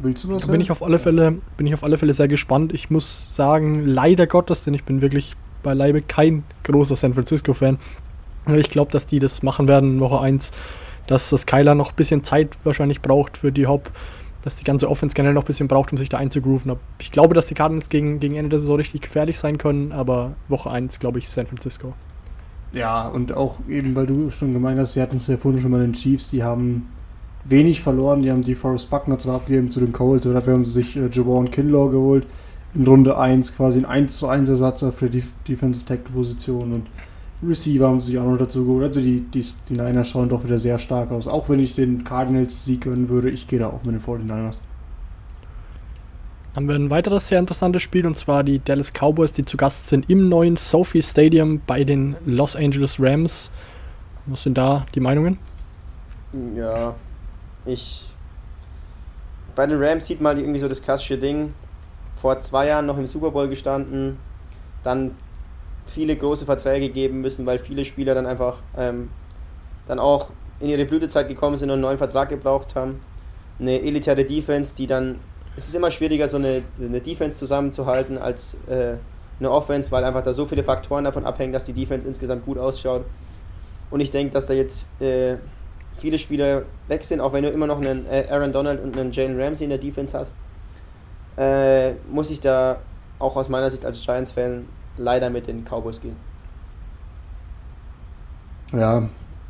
[0.00, 0.52] Willst du was sagen?
[0.52, 2.72] Bin ich auf alle Fälle, bin ich auf alle Fälle sehr gespannt.
[2.72, 7.78] Ich muss sagen, leider Gottes, denn ich bin wirklich beileibe kein großer San Francisco-Fan.
[8.56, 10.52] Ich glaube, dass die das machen werden, Woche 1,
[11.06, 13.90] dass das Kyler noch ein bisschen Zeit wahrscheinlich braucht für die Hop,
[14.42, 16.74] dass die ganze Offense generell noch ein bisschen braucht, um sich da einzugrooven.
[16.98, 20.32] Ich glaube, dass die Cardinals gegen, gegen Ende der Saison richtig gefährlich sein können, aber
[20.48, 21.92] Woche 1 glaube ich San Francisco.
[22.72, 25.72] Ja, und auch eben, weil du schon gemeint hast, wir hatten es ja vorhin schon
[25.72, 26.86] mal den Chiefs, die haben
[27.44, 28.22] wenig verloren.
[28.22, 30.96] Die haben die Forrest Buckner zwar abgegeben zu den Colts, aber dafür haben sie sich
[30.96, 32.26] äh, Javon Kinlaw geholt.
[32.74, 36.86] In Runde 1 quasi ein 1 zu 1 Ersatz der Def Defensive Tackle Position und
[37.42, 38.84] Receiver haben sie auch noch dazu geholt.
[38.84, 41.26] Also die, die, die Niners schauen doch wieder sehr stark aus.
[41.26, 44.58] Auch wenn ich den Cardinals Sieg gönnen würde, ich gehe da auch mit den 49ers.
[46.54, 49.86] Haben wir ein weiteres sehr interessantes Spiel und zwar die Dallas Cowboys, die zu Gast
[49.86, 53.52] sind im neuen Sophie Stadium bei den Los Angeles Rams.
[54.26, 55.38] Was sind da die Meinungen?
[56.56, 56.96] Ja,
[57.66, 58.14] ich.
[59.54, 61.52] Bei den Rams sieht man irgendwie so das klassische Ding.
[62.16, 64.18] Vor zwei Jahren noch im Super Bowl gestanden,
[64.82, 65.12] dann
[65.86, 69.10] viele große Verträge geben müssen, weil viele Spieler dann einfach ähm,
[69.86, 73.00] dann auch in ihre Blütezeit gekommen sind und einen neuen Vertrag gebraucht haben.
[73.60, 75.20] Eine elitäre Defense, die dann.
[75.56, 78.94] Es ist immer schwieriger, so eine, eine Defense zusammenzuhalten als äh,
[79.38, 82.58] eine Offense, weil einfach da so viele Faktoren davon abhängen, dass die Defense insgesamt gut
[82.58, 83.04] ausschaut.
[83.90, 85.36] Und ich denke, dass da jetzt äh,
[85.98, 89.12] viele Spieler weg sind, auch wenn du immer noch einen äh, Aaron Donald und einen
[89.12, 90.36] Jalen Ramsey in der Defense hast,
[91.36, 92.78] äh, muss ich da
[93.18, 96.16] auch aus meiner Sicht als Giants-Fan leider mit den Cowboys gehen.
[98.72, 99.08] Ja,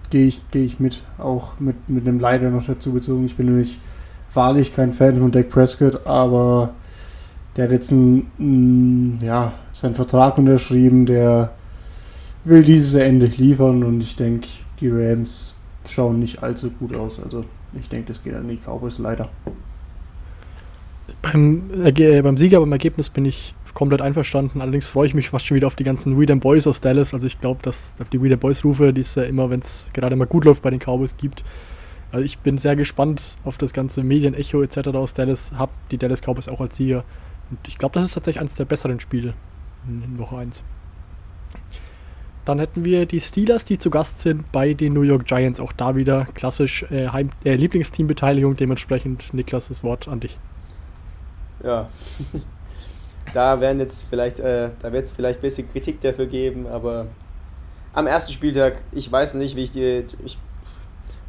[0.09, 3.27] gehe ich, geh ich mit, auch mit, mit einem Leider noch dazu bezogen.
[3.27, 3.79] Ich bin nämlich
[4.35, 6.74] wahrlich kein Fan von Dak Prescott, aber
[7.57, 11.53] der hat jetzt einen, ja, seinen Vertrag unterschrieben, der
[12.45, 14.49] will dieses Jahr endlich liefern und ich denke,
[14.81, 15.55] die Rams
[15.89, 17.22] schauen nicht allzu gut aus.
[17.22, 17.45] Also
[17.78, 19.28] ich denke, das geht an die Cowboys leider.
[21.22, 24.61] Beim, äh, beim Sieger, beim Ergebnis bin ich komplett einverstanden.
[24.61, 27.14] Allerdings freue ich mich fast schon wieder auf die ganzen Weedham Boys aus Dallas.
[27.14, 29.87] Also ich glaube, dass auf die Weedham Boys Rufe, die es ja immer, wenn es
[29.93, 31.45] gerade mal gut läuft bei den Cowboys gibt.
[32.13, 34.89] Also ich bin sehr gespannt auf das ganze Medienecho etc.
[34.89, 35.53] aus Dallas.
[35.57, 37.05] Hab die Dallas Cowboys auch als Sieger.
[37.51, 39.35] Und ich glaube, das ist tatsächlich eines der besseren Spiele
[39.89, 40.65] in, in Woche 1.
[42.45, 45.61] Dann hätten wir die Steelers, die zu Gast sind bei den New York Giants.
[45.61, 48.57] Auch da wieder klassisch äh, Heim äh, Lieblingsteambeteiligung.
[48.57, 50.39] Dementsprechend, Niklas, das Wort an dich.
[51.63, 51.89] Ja.
[53.35, 57.07] da werden jetzt vielleicht, äh, da wird es vielleicht ein bisschen Kritik dafür geben, aber
[57.93, 60.05] am ersten Spieltag, ich weiß nicht, wie ich die.
[60.25, 60.39] Ich,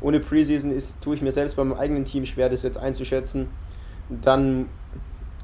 [0.02, 3.50] ohne Preseason ist, tue ich mir selbst beim eigenen Team schwer, das jetzt einzuschätzen.
[4.10, 4.68] Dann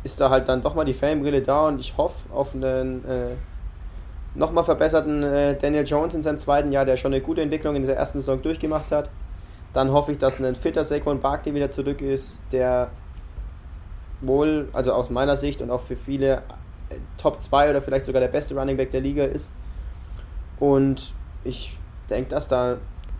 [0.03, 3.29] ist da halt dann doch mal die Fanbrille da und ich hoffe auf einen äh,
[4.35, 7.85] nochmal verbesserten äh, Daniel Jones in seinem zweiten Jahr, der schon eine gute Entwicklung in
[7.85, 9.09] der ersten Saison durchgemacht hat.
[9.73, 12.89] Dann hoffe ich, dass ein fitter Saquon Barkley wieder zurück ist, der
[14.21, 16.41] wohl, also aus meiner Sicht und auch für viele
[16.89, 19.51] äh, Top 2 oder vielleicht sogar der beste Running Back der Liga ist.
[20.59, 21.77] Und ich
[22.09, 22.77] denke, dass da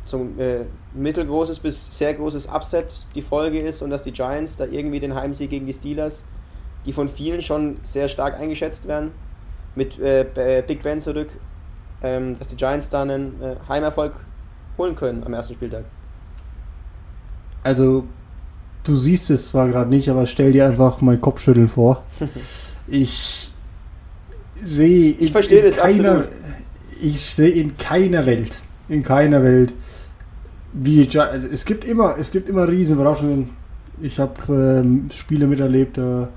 [0.08, 4.66] zum äh, mittelgroßes bis sehr großes Upset die Folge ist und dass die Giants da
[4.66, 6.24] irgendwie den Heimsieg gegen die Steelers,
[6.86, 9.12] die von vielen schon sehr stark eingeschätzt werden,
[9.76, 11.30] mit äh, Big Ben zurück,
[12.01, 14.14] ähm, dass die Giants da einen äh, Heimerfolg
[14.78, 15.86] holen können am ersten Spieltag.
[17.64, 18.05] Also,
[18.84, 22.03] du siehst es zwar gerade nicht, aber stell dir einfach mein Kopfschütteln vor.
[22.88, 23.51] ich
[24.55, 26.32] sehe ich verstehe das keiner, absolut.
[27.01, 29.74] ich sehe in keiner Welt, in keiner Welt,
[30.74, 33.49] wie also es gibt immer, es gibt immer Riesenüberraschungen.
[34.01, 36.30] Ich habe ähm, Spiele miterlebt, da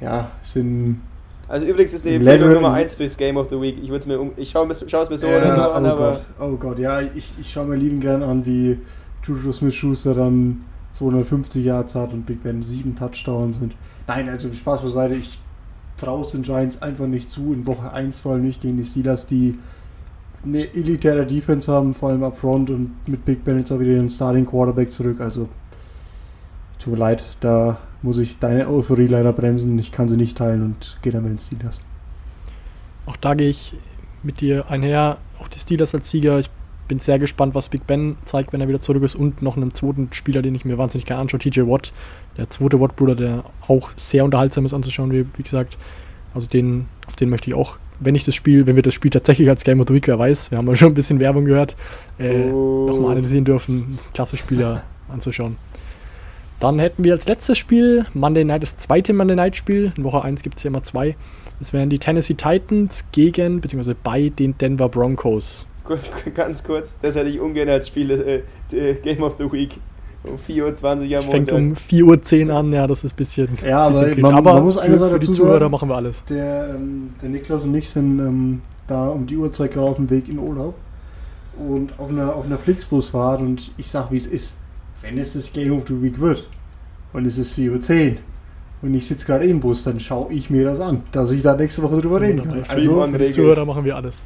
[0.00, 1.00] ja, sind
[1.48, 3.76] also übrigens ist die Empfehlung Nummer 1 fürs Game of the Week.
[3.80, 5.88] Ich, mir um, ich schaue schau es mir so ja, oder so oh an, oh
[5.88, 6.10] aber...
[6.12, 8.78] Gott, oh Gott, ja, ich, ich schaue mir lieben gern an, wie
[9.22, 13.76] Juju Smith-Schuster dann 250 Yards hat und Big Ben 7 Touchdowns sind.
[14.08, 15.38] Nein, also Spaß beiseite, ich
[15.96, 18.84] traue es den Giants einfach nicht zu, in Woche 1 vor allem nicht gegen die
[18.84, 19.56] Steelers, die
[20.46, 23.94] eine elitäre Defense haben, vor allem up front und mit Big Ben jetzt auch wieder
[23.94, 25.20] den Starting Quarterback zurück.
[25.20, 25.48] Also
[26.78, 29.78] tut mir leid, da muss ich deine Euphorie leider bremsen.
[29.78, 31.80] Ich kann sie nicht teilen und gehe dann mit den Steelers.
[33.06, 33.74] Auch da gehe ich
[34.22, 35.18] mit dir einher.
[35.40, 36.38] Auch die Steelers als Sieger.
[36.38, 36.50] Ich
[36.88, 39.16] bin sehr gespannt, was Big Ben zeigt, wenn er wieder zurück ist.
[39.16, 41.92] Und noch einen zweiten Spieler, den ich mir wahnsinnig gerne anschaue, TJ Watt.
[42.36, 45.78] Der zweite Watt-Bruder, der auch sehr unterhaltsam ist anzuschauen, wie, wie gesagt.
[46.34, 49.10] Also den, auf den möchte ich auch wenn ich das Spiel, wenn wir das Spiel
[49.10, 51.44] tatsächlich als Game of the Week, wer weiß, wir haben ja schon ein bisschen Werbung
[51.44, 51.74] gehört,
[52.18, 52.86] äh, oh.
[52.88, 55.56] nochmal analysieren dürfen, klasse Spieler anzuschauen.
[56.60, 59.92] Dann hätten wir als letztes Spiel Monday Night, das zweite Monday Night Spiel.
[59.96, 61.14] In Woche 1 gibt es ja immer zwei.
[61.58, 65.66] Das wären die Tennessee Titans gegen, beziehungsweise bei den Denver Broncos.
[66.34, 68.10] Ganz kurz, das hätte ich ungern als Spiel
[68.72, 69.70] äh, Game of the Week.
[70.26, 71.30] Um 4.20 Uhr am Montag.
[71.30, 73.48] Fängt um 4.10 Uhr an, ja, das ist ein bisschen.
[73.64, 75.96] Ja, aber, bisschen man, aber man, muss eine Sache dazu die Zuhörer sagen, machen wir
[75.96, 76.24] alles.
[76.24, 80.10] Der, ähm, der Niklas und ich sind ähm, da um die Uhrzeit gerade auf dem
[80.10, 80.74] Weg in Urlaub
[81.58, 84.58] und auf einer, auf einer Flixbusfahrt und ich sag, wie es ist.
[85.02, 86.48] Wenn es das Game of the Week wird
[87.12, 88.16] und es ist 4.10 Uhr
[88.82, 91.54] und ich sitze gerade im Bus, dann schaue ich mir das an, dass ich da
[91.54, 92.62] nächste Woche drüber reden kann.
[92.68, 94.16] Also, Zuhörer machen wir alles.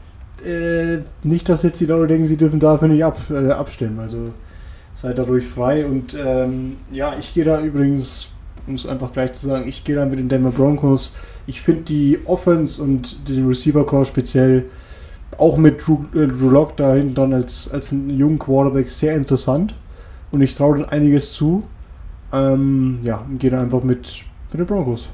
[0.45, 4.01] Äh, nicht, dass jetzt die Leute denken, sie dürfen dafür nicht ab, äh, abstimmen.
[4.01, 4.33] Also
[4.95, 5.87] seid da ruhig frei.
[5.87, 8.31] Und ähm, ja, ich gehe da übrigens,
[8.67, 11.13] um es einfach gleich zu sagen, ich gehe da mit den Denver Broncos.
[11.47, 14.67] Ich finde die Offense und den Receiver Core speziell
[15.39, 19.75] auch mit Drew, äh, Lock da hinten dann als, als einen jungen Quarterback sehr interessant.
[20.31, 21.65] Und ich traue denen einiges zu.
[22.33, 25.09] Ähm, ja, gehe da einfach mit, mit den Broncos.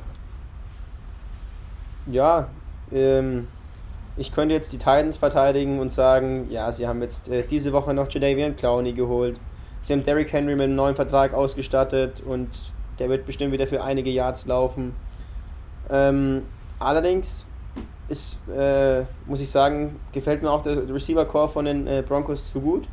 [2.11, 2.49] Ja,
[2.93, 3.49] ähm,
[4.17, 7.95] ich könnte jetzt die Titans verteidigen und sagen, ja, sie haben jetzt äh, diese Woche
[7.95, 9.39] noch Jadavian Clowney geholt.
[9.87, 12.49] Sie haben Derrick Henry mit einem neuen Vertrag ausgestattet und
[12.99, 14.97] der wird bestimmt wieder für einige Yards laufen.
[15.89, 16.43] Ähm,
[16.81, 17.47] allerdings
[18.09, 22.61] ist, äh, muss ich sagen, gefällt mir auch der Receiver-Core von den äh, Broncos zu
[22.61, 22.89] gut.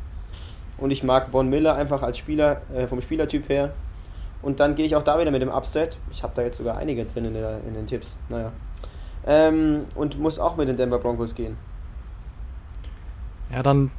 [0.78, 3.72] Und ich mag Von Miller einfach als Spieler, äh, vom Spielertyp her.
[4.40, 5.98] Und dann gehe ich auch da wieder mit dem Upset.
[6.12, 8.16] Ich habe da jetzt sogar einige drin in, der, in den Tipps.
[8.28, 8.52] Naja.
[9.26, 11.56] Ähm, und muss auch mit den Denver Broncos gehen.
[13.54, 13.92] Ja, dann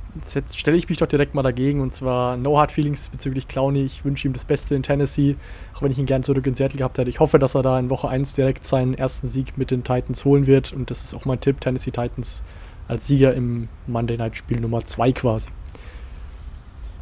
[0.53, 3.85] stelle ich mich doch direkt mal dagegen und zwar No Hard Feelings bezüglich Clowney.
[3.85, 5.37] Ich wünsche ihm das Beste in Tennessee,
[5.73, 7.09] auch wenn ich ihn gern zurück in Seattle gehabt hätte.
[7.09, 10.25] Ich hoffe, dass er da in Woche 1 direkt seinen ersten Sieg mit den Titans
[10.25, 12.43] holen wird und das ist auch mein Tipp: Tennessee Titans
[12.89, 15.47] als Sieger im Monday Night Spiel Nummer 2 quasi.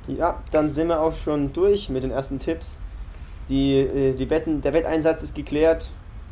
[0.07, 2.77] Ja, dann sind wir auch schon durch mit den ersten Tipps.
[3.49, 5.89] Die, äh, die Wetten, der Wetteinsatz ist geklärt.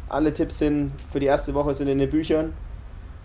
[0.07, 2.53] Alle Tipps sind für die erste Woche sind in den Büchern.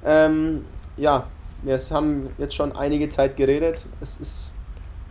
[0.02, 0.64] Ähm,
[0.96, 1.26] ja,
[1.66, 3.84] wir haben jetzt schon einige Zeit geredet.
[4.00, 4.50] Es ist,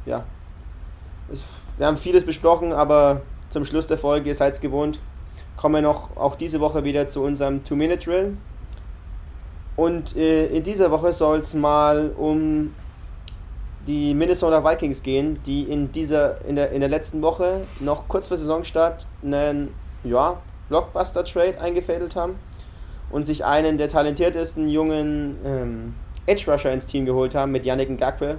[0.05, 0.23] ja,
[1.29, 1.43] es,
[1.77, 4.99] wir haben vieles besprochen, aber zum Schluss der Folge, ihr seid es gewohnt,
[5.57, 8.37] kommen wir noch auch diese Woche wieder zu unserem Two-Minute-Drill.
[9.75, 12.73] Und äh, in dieser Woche soll es mal um
[13.85, 18.27] die Minnesota Vikings gehen, die in dieser in der, in der letzten Woche noch kurz
[18.27, 19.73] vor Saisonstart einen
[20.05, 20.37] ja,
[20.69, 22.35] Blockbuster-Trade eingefädelt haben
[23.09, 25.95] und sich einen der talentiertesten jungen ähm,
[26.25, 28.37] Edge Rusher ins Team geholt haben mit Yannick Ngakwe,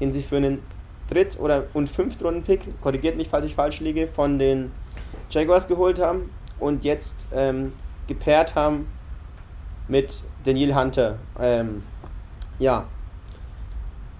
[0.00, 0.62] den sie für einen
[1.08, 4.70] Dritt- oder und Fünftrunden-Pick, korrigiert mich, falls ich falsch liege, von den
[5.30, 7.72] Jaguars geholt haben und jetzt ähm,
[8.06, 8.86] gepaart haben
[9.88, 11.18] mit Daniel Hunter.
[11.38, 11.82] Ähm,
[12.58, 12.84] ja.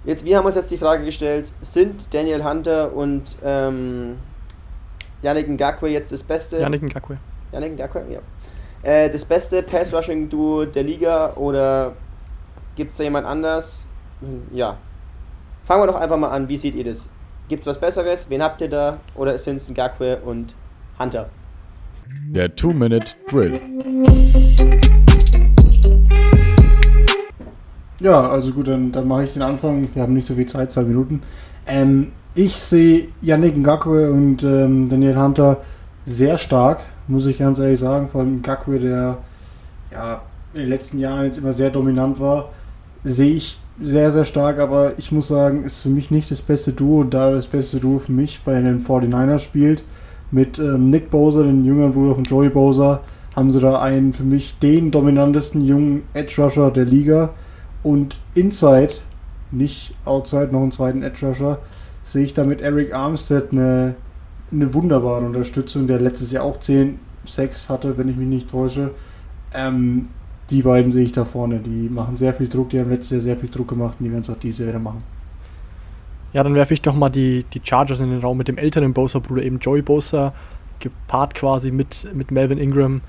[0.04, 4.16] Jetzt, wir haben uns jetzt die Frage gestellt, sind Daniel Hunter und ähm,
[5.22, 6.58] Yannick Ngakwe jetzt das Beste?
[6.58, 7.18] Yannick Ngakwe.
[7.52, 8.20] Yannick Ngakwe, ja.
[8.82, 11.92] Äh, das beste Pass-Rushing-Duo der Liga oder
[12.76, 13.84] gibt es da jemand anders?
[14.52, 14.76] Ja.
[15.64, 16.48] Fangen wir doch einfach mal an.
[16.48, 17.08] Wie seht ihr das?
[17.48, 18.30] Gibt es was Besseres?
[18.30, 18.98] Wen habt ihr da?
[19.14, 20.54] Oder sind es Ngakwe und
[20.98, 21.28] Hunter?
[22.28, 23.60] Der Two-Minute-Drill.
[28.00, 29.88] Ja, also gut, dann, dann mache ich den Anfang.
[29.94, 31.22] Wir haben nicht so viel Zeit, zwei Minuten.
[31.66, 35.58] Ähm, ich sehe Yannick Ngakwe und ähm, Daniel Hunter
[36.04, 38.08] sehr stark, muss ich ganz ehrlich sagen.
[38.08, 39.18] Vor allem Ngakwe, der
[39.92, 40.22] ja
[40.54, 42.50] in den letzten Jahren jetzt immer sehr dominant war,
[43.04, 44.58] sehe ich sehr, sehr stark.
[44.58, 47.04] Aber ich muss sagen, ist für mich nicht das beste Duo.
[47.04, 49.84] Da das beste Duo für mich bei den 49ers spielt,
[50.30, 53.00] mit ähm, Nick Bosa, dem jüngeren Bruder von Joey Bosa,
[53.34, 57.30] haben sie da einen für mich den dominantesten jungen Edge Rusher der Liga.
[57.82, 58.94] Und Inside,
[59.50, 61.58] nicht Outside, noch einen zweiten Edge Rusher,
[62.02, 63.96] sehe ich da mit Eric Armstead eine,
[64.50, 68.90] eine wunderbare Unterstützung, der letztes Jahr auch 10 6 hatte, wenn ich mich nicht täusche.
[69.54, 70.08] Ähm,
[70.50, 71.60] die beiden sehe ich da vorne.
[71.60, 74.10] Die machen sehr viel Druck, die haben letztes Jahr sehr viel Druck gemacht und die
[74.10, 75.02] werden es auch dieses Jahr wieder machen.
[76.32, 78.94] Ja, dann werfe ich doch mal die, die Chargers in den Raum mit dem älteren
[78.94, 80.32] Bosa-Bruder, eben Joey Bosa,
[80.78, 83.02] gepaart quasi mit, mit Melvin Ingram.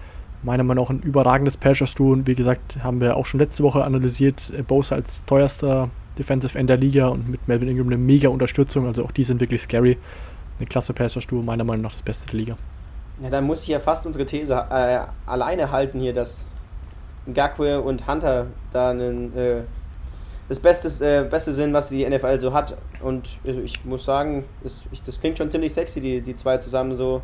[0.43, 2.11] Meiner Meinung nach ein überragendes Pass-Rush-Duo.
[2.11, 6.60] Und wie gesagt, haben wir auch schon letzte Woche analysiert, äh, Bosa als teuerster Defensive
[6.60, 8.85] End der Liga und mit Melvin Ingram eine mega Unterstützung.
[8.85, 9.97] Also auch die sind wirklich scary.
[10.60, 12.57] Eine klasse Pass-Rush-Duo, meiner Meinung nach das Beste der Liga.
[13.22, 16.45] Ja, dann muss ich ja fast unsere These äh, alleine halten hier, dass
[17.28, 19.62] Ngakwe und Hunter da einen, äh,
[20.50, 22.78] das Beste, äh, Beste sind, was die NFL so hat.
[23.02, 26.95] Und ich muss sagen, das, ich, das klingt schon ziemlich sexy, die, die zwei zusammen
[26.95, 27.22] so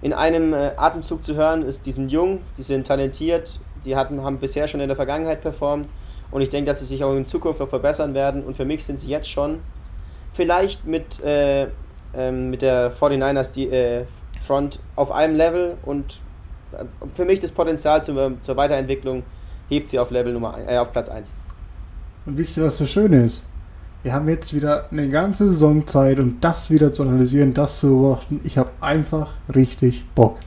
[0.00, 1.62] in einem äh, Atemzug zu hören.
[1.62, 5.40] Ist, die sind jung, die sind talentiert, die hatten, haben bisher schon in der Vergangenheit
[5.40, 5.88] performt.
[6.30, 8.42] Und ich denke, dass sie sich auch in Zukunft noch verbessern werden.
[8.42, 9.60] Und für mich sind sie jetzt schon
[10.32, 11.68] vielleicht mit, äh,
[12.14, 14.04] ähm, mit der 49ers die äh,
[14.40, 16.20] Front auf einem Level und
[17.14, 19.22] für mich das Potenzial zur, zur Weiterentwicklung
[19.68, 21.32] hebt sie auf Level Nummer äh, auf Platz 1.
[22.26, 23.44] Und wisst ihr, was so schön ist?
[24.02, 27.88] Wir haben jetzt wieder eine ganze Saison Zeit, um das wieder zu analysieren, das zu
[27.88, 28.40] beobachten.
[28.42, 30.38] Ich habe einfach richtig Bock.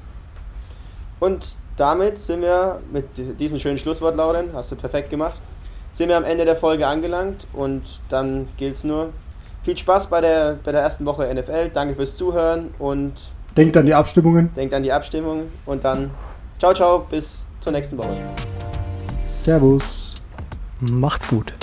[1.19, 3.05] Und damit sind wir mit
[3.39, 5.39] diesem schönen Schlusswort, Lauren, hast du perfekt gemacht,
[5.91, 9.09] sind wir am Ende der Folge angelangt und dann gilt es nur.
[9.63, 11.69] Viel Spaß bei der, bei der ersten Woche NFL.
[11.73, 14.53] Danke fürs Zuhören und Denkt an die Abstimmungen.
[14.55, 16.11] denkt an die Abstimmung und dann
[16.59, 18.15] ciao, ciao, bis zur nächsten Woche.
[19.23, 20.15] Servus.
[20.81, 21.53] Macht's gut.